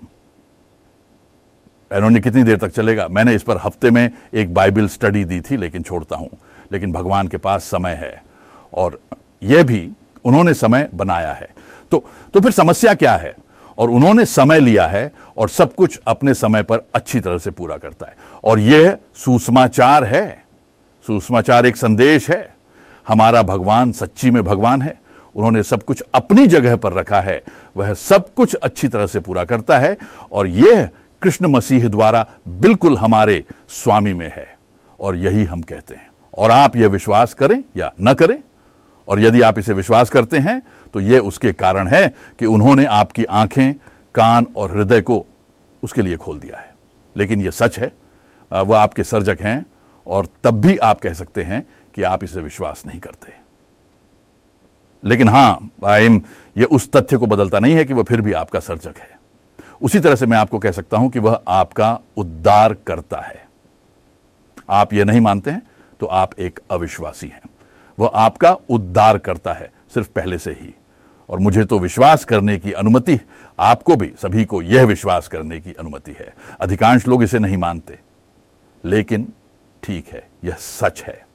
एनोनी 1.92 2.20
कितनी 2.20 2.42
देर 2.42 2.56
तक 2.56 2.68
चलेगा? 2.68 3.08
मैंने 3.08 3.34
इस 3.34 3.42
पर 3.42 3.56
हफ़्ते 3.56 3.90
में 3.90 4.10
एक 4.34 4.54
बाइबल 4.54 4.88
स्टडी 4.88 5.24
दी 5.24 5.40
थी, 5.40 5.56
लेकिन 5.56 5.82
छोड़ता 5.82 6.16
हूँ। 6.16 6.30
लेकिन 6.72 6.92
भगवान 6.92 7.28
के 7.28 7.36
पास 7.36 7.64
समय 7.64 7.92
है। 7.92 8.22
और 8.74 9.00
यह 9.42 9.62
भी 9.62 9.90
उन्होंने 10.24 10.54
समय 10.54 10.88
बनाया 10.94 11.32
है। 11.32 11.48
तो 11.90 12.04
तो 12.34 12.40
फिर 12.40 12.50
समस्या 12.50 12.94
क्या 12.94 13.16
है? 13.16 13.34
और 13.78 13.90
उन्होंने 13.90 14.24
समय 14.24 14.60
लिया 14.60 14.86
है 14.86 15.12
और 15.36 15.48
सब 15.48 15.74
कुछ 15.74 16.00
अपने 16.06 16.34
समय 16.34 16.62
पर 16.62 16.86
अच्छी 16.94 17.20
तरह 17.20 17.38
से 17.38 17.50
पूरा 17.50 17.76
करता 17.76 18.06
है। 18.06 18.16
और 18.44 18.60
यह 18.60 18.98
सुसमाचार 19.14 20.04
है। 20.04 20.44
सुसमाचार 21.06 21.66
एक 21.66 21.76
संदेश 21.76 22.30
है। 22.30 22.54
हमारा 23.08 23.42
भगवान 23.42 23.92
सच्ची 23.92 24.30
में 24.30 24.42
भगवान 24.44 24.82
है। 24.82 25.03
उन्होंने 25.36 25.62
सब 25.62 25.82
कुछ 25.82 26.02
अपनी 26.14 26.46
जगह 26.46 26.76
पर 26.76 26.92
रखा 26.92 27.20
है। 27.20 27.42
वह 27.76 27.94
सब 27.94 28.32
कुछ 28.34 28.54
अच्छी 28.54 28.88
तरह 28.88 29.06
से 29.06 29.20
पूरा 29.20 29.44
करता 29.44 29.78
है 29.78 29.96
और 30.32 30.46
यह 30.46 30.88
कृष्ण 31.22 31.48
मसीह 31.48 31.88
द्वारा 31.88 32.26
बिल्कुल 32.48 32.96
हमारे 32.96 33.44
स्वामी 33.68 34.12
में 34.12 34.32
है। 34.36 34.46
और 35.00 35.16
यही 35.16 35.44
हम 35.44 35.60
कहते 35.60 35.94
हैं। 35.94 36.08
और 36.38 36.50
आप 36.50 36.76
यह 36.76 36.88
विश्वास 36.88 37.34
करें 37.34 37.62
या 37.76 37.92
न 38.00 38.12
करें, 38.14 38.42
और 39.08 39.20
यदि 39.20 39.40
आप 39.40 39.58
इसे 39.58 39.72
विश्वास 39.72 40.10
करते 40.10 40.38
हैं 40.38 40.62
तो 40.94 41.00
यह 41.00 41.20
उसके 41.20 41.52
कारण 41.52 41.88
है 41.88 42.14
कि 42.38 42.46
उन्होंने 42.46 42.84
आपकी 42.84 43.24
आँखें, 43.24 43.74
कान 44.14 44.46
और 44.56 44.76
हृदय 44.76 45.00
को 45.00 45.24
उसके 45.82 46.02
लिए 46.02 46.16
खोल 46.16 46.38
दिया 46.40 46.58
है। 46.58 46.74
लेकिन 47.16 47.40
यह 47.40 47.50
सच 47.50 47.78
है, 47.78 47.92
वह 48.52 48.78
आपके 48.78 49.04
सर्जक 49.04 49.38
हैं, 49.40 49.64
और 50.06 50.26
तब 50.44 50.60
भी 50.60 50.76
आप 50.78 51.00
कह 51.00 51.12
सकते 51.12 51.42
हैं 51.42 51.66
कि 51.94 52.02
आप 52.02 52.24
इसे 52.24 52.40
विश्वास 52.40 52.82
नहीं 52.86 53.00
करते। 53.00 53.43
लेकिन 55.04 55.28
हाँ 55.28 55.70
एम 55.86 56.20
यह 56.56 56.64
उस 56.64 56.90
तथ्य 56.92 57.16
को 57.16 57.26
बदलता 57.26 57.58
नहीं 57.58 57.74
है 57.74 57.84
कि 57.84 57.94
वह 57.94 58.02
फिर 58.02 58.20
भी 58.20 58.32
आपका 58.32 58.60
सर्जक 58.60 58.98
है। 58.98 59.18
उसी 59.82 60.00
तरह 60.00 60.14
से 60.14 60.26
मैं 60.26 60.38
आपको 60.38 60.58
कह 60.58 60.70
सकता 60.70 60.96
हूँ 60.96 61.10
कि 61.10 61.18
वह 61.18 61.42
आपका 61.48 61.98
उद्धार 62.16 62.74
करता 62.74 63.20
है। 63.20 63.44
आप 64.70 64.92
यह 64.92 65.04
नहीं 65.04 65.20
मानते 65.20 65.50
हैं 65.50 65.62
तो 66.00 66.06
आप 66.06 66.38
एक 66.38 66.60
अविश्वासी 66.70 67.26
हैं। 67.26 67.42
वह 67.98 68.10
आपका 68.14 68.52
उद्धार 68.70 69.18
करता 69.18 69.52
है, 69.52 69.70
सिर्फ़ 69.94 70.08
पहले 70.08 70.38
से 70.38 70.50
ही। 70.50 70.74
और 71.28 71.38
मुझे 71.38 71.64
तो 71.64 71.78
विश्वास 71.78 72.24
करने 72.24 72.58
की 72.58 72.72
अनुमति, 72.72 73.18
आपको 73.58 73.96
भी, 73.96 74.12
सभी 74.22 74.44
को 74.44 74.62
यह 74.62 74.84
विश्वास 74.84 75.28
करने 75.28 75.60
की 75.60 75.72
अनुमति 75.72 76.12
है। 76.12 76.34
अधिकांश 76.60 77.06
लोग 77.08 77.22
इसे 77.22 77.38
नहीं 77.38 77.56
मानते। 77.56 77.98
लेकिन 78.84 79.32
ठीक 79.82 80.08
है, 80.08 80.28
यह 80.44 80.54
सच 80.54 81.02
है। 81.02 81.26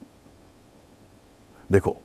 देखो 1.72 1.96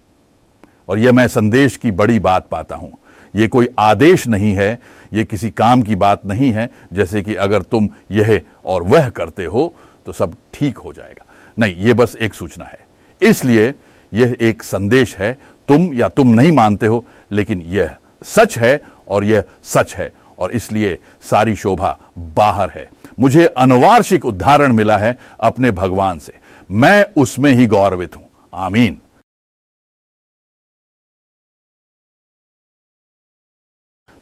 और 0.90 1.00
यह 1.00 1.12
मैं 1.12 1.28
संदेश 1.28 1.76
की 1.78 1.92
बड़ी 1.92 2.20
बात 2.20 2.48
पाता 2.48 2.76
हूँ। 2.76 2.92
यह 3.34 3.48
कोई 3.48 3.68
आदेश 3.80 4.28
नहीं 4.28 4.54
है 4.54 4.80
यह 5.14 5.24
किसी 5.24 5.50
काम 5.52 5.82
की 5.82 5.96
बात 5.96 6.26
नहीं 6.26 6.52
है, 6.52 6.70
जैसे 6.94 7.22
कि 7.22 7.36
अगर 7.36 7.62
तुम 7.62 7.90
यह 8.12 8.42
और 8.66 8.84
वह 8.84 9.10
करते 9.10 9.46
हो 9.46 9.74
तो 10.06 10.12
सब 10.12 10.36
ठीक 10.54 10.78
हो 10.78 10.94
जाएगा। 10.94 11.26
नहीं 11.58 11.76
यह 11.78 11.94
बस 11.94 12.16
एक 12.16 12.34
सूचना 12.34 12.66
है। 12.66 12.80
इसलिए 13.22 13.74
यह 14.12 14.36
एक 14.42 14.64
संदेश 14.64 15.16
है, 15.16 15.32
तुम 15.70 15.94
या 15.94 16.10
तुम 16.10 16.34
नहीं 16.34 16.52
मानते 16.52 16.86
हो, 16.86 17.04
लेकिन 17.32 17.62
यह 17.62 17.96
सच 18.26 18.58
है 18.58 18.80
और 19.08 19.24
यह 19.24 19.44
सच 19.64 19.94
है, 19.96 20.12
और 20.40 20.52
इसलिए 20.52 20.98
सारी 21.24 21.56
शोभा 21.56 21.98
बाहर 22.18 22.72
है। 22.76 22.88
मुझे 23.20 23.46
अनुवार्षिक 23.48 24.26
उदाहरण 24.26 24.74
मिला 24.74 24.98
है 24.98 25.18
अपने 25.40 25.72
भगवान 25.72 26.20
से। 26.20 26.34
मैं 26.70 27.06
उसमें 27.18 27.52
ही 27.52 27.68
गौरवित 27.68 28.16
हूँ। 28.16 28.28
आमीन। 28.54 28.98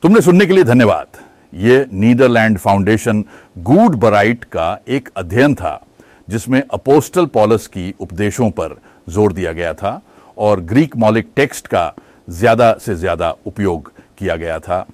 तुमने 0.03 0.21
सुनने 0.21 0.45
के 0.45 0.53
लिए 0.53 0.63
धन्यवाद। 0.63 1.17
यह 1.55 1.85
नीदरलैंड 1.93 2.57
फाउंडेशन 2.57 3.23
गुड 3.59 3.95
बराइट 3.95 4.43
का 4.45 4.79
एक 4.87 5.09
अध्ययन 5.17 5.53
था, 5.55 5.79
जिसमें 6.27 6.61
अपोस्टल 6.63 7.25
पॉलस 7.27 7.67
की 7.67 7.93
उपदेशों 7.99 8.49
पर 8.51 8.75
ज़ोर 9.07 9.33
दिया 9.33 9.51
गया 9.51 9.73
था 9.73 10.01
और 10.37 10.61
ग्रीक 10.63 10.95
मौलिक 10.95 11.29
टेक्स्ट 11.35 11.67
का 11.67 11.93
ज़्यादा 12.29 12.71
से 12.75 12.95
ज़्यादा 12.95 13.33
उपयोग 13.45 13.91
किया 14.17 14.35
गया 14.35 14.59
था, 14.59 14.85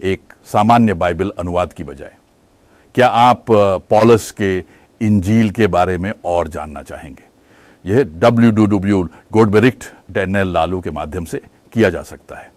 एक 0.00 0.32
सामान्य 0.46 0.94
बाइबल 0.94 1.32
अनुवाद 1.38 1.72
की 1.72 1.84
बजाय। 1.84 2.12
क्या 2.94 3.08
आप 3.08 3.44
पॉलस 3.90 4.30
के 4.32 4.56
इंजील 5.00 5.50
के 5.50 5.66
बारे 5.68 5.98
में 5.98 6.12
और 6.24 6.48
जानना 6.48 6.82
चाहेंगे? 6.84 7.22
यह 7.84 8.02
डब्ल्यू 8.18 8.50
डू 8.52 8.66
डब्ल्यू 8.68 9.02
गोडबेरिक्ट 9.32 9.92
डेनल 10.12 10.52
लालू 10.52 10.80
के 10.80 10.90
माध्यम 10.92 11.24
से 11.26 11.42
किया 11.72 11.90
जा 11.90 12.02
सकता 12.04 12.36
है। 12.36 12.52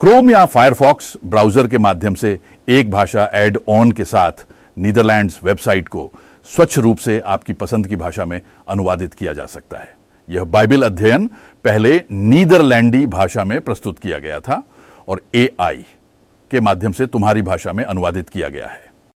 क्रोम 0.00 0.30
या 0.30 0.44
फायरफॉक्स 0.46 1.12
ब्राउज़र 1.24 1.66
के 1.68 1.78
माध्यम 1.78 2.14
से 2.14 2.38
एक 2.68 2.90
भाषा 2.90 3.24
एड 3.34 3.58
ऑन 3.68 3.90
के 3.92 4.04
साथ 4.04 4.44
नीदरलैंड्स 4.78 5.38
वेबसाइट 5.44 5.88
को 5.88 6.10
स्वच्छ 6.50 6.78
रूप 6.78 6.98
से 6.98 7.18
आपकी 7.20 7.52
पसंद 7.52 7.86
की 7.86 7.96
भाषा 7.96 8.24
में 8.24 8.40
अनुवादित 8.68 9.14
किया 9.14 9.32
जा 9.32 9.46
सकता 9.46 9.78
है। 9.78 9.88
यह 10.28 10.44
बाइबल 10.44 10.82
अध्ययन 10.82 11.26
पहले 11.64 12.00
नीदरलैंडी 12.12 13.04
भाषा 13.06 13.44
में 13.44 13.60
प्रस्तुत 13.60 13.98
किया 13.98 14.18
गया 14.18 14.40
था 14.40 14.62
और 15.08 15.22
एआई 15.34 15.84
के 16.50 16.60
माध्यम 16.60 16.92
से 16.92 17.06
तुम्हारी 17.06 17.42
भाषा 17.42 17.72
में 17.72 17.84
अनुवादित 17.84 18.28
किया 18.28 18.48
गया 18.48 18.66
है। 18.66 18.87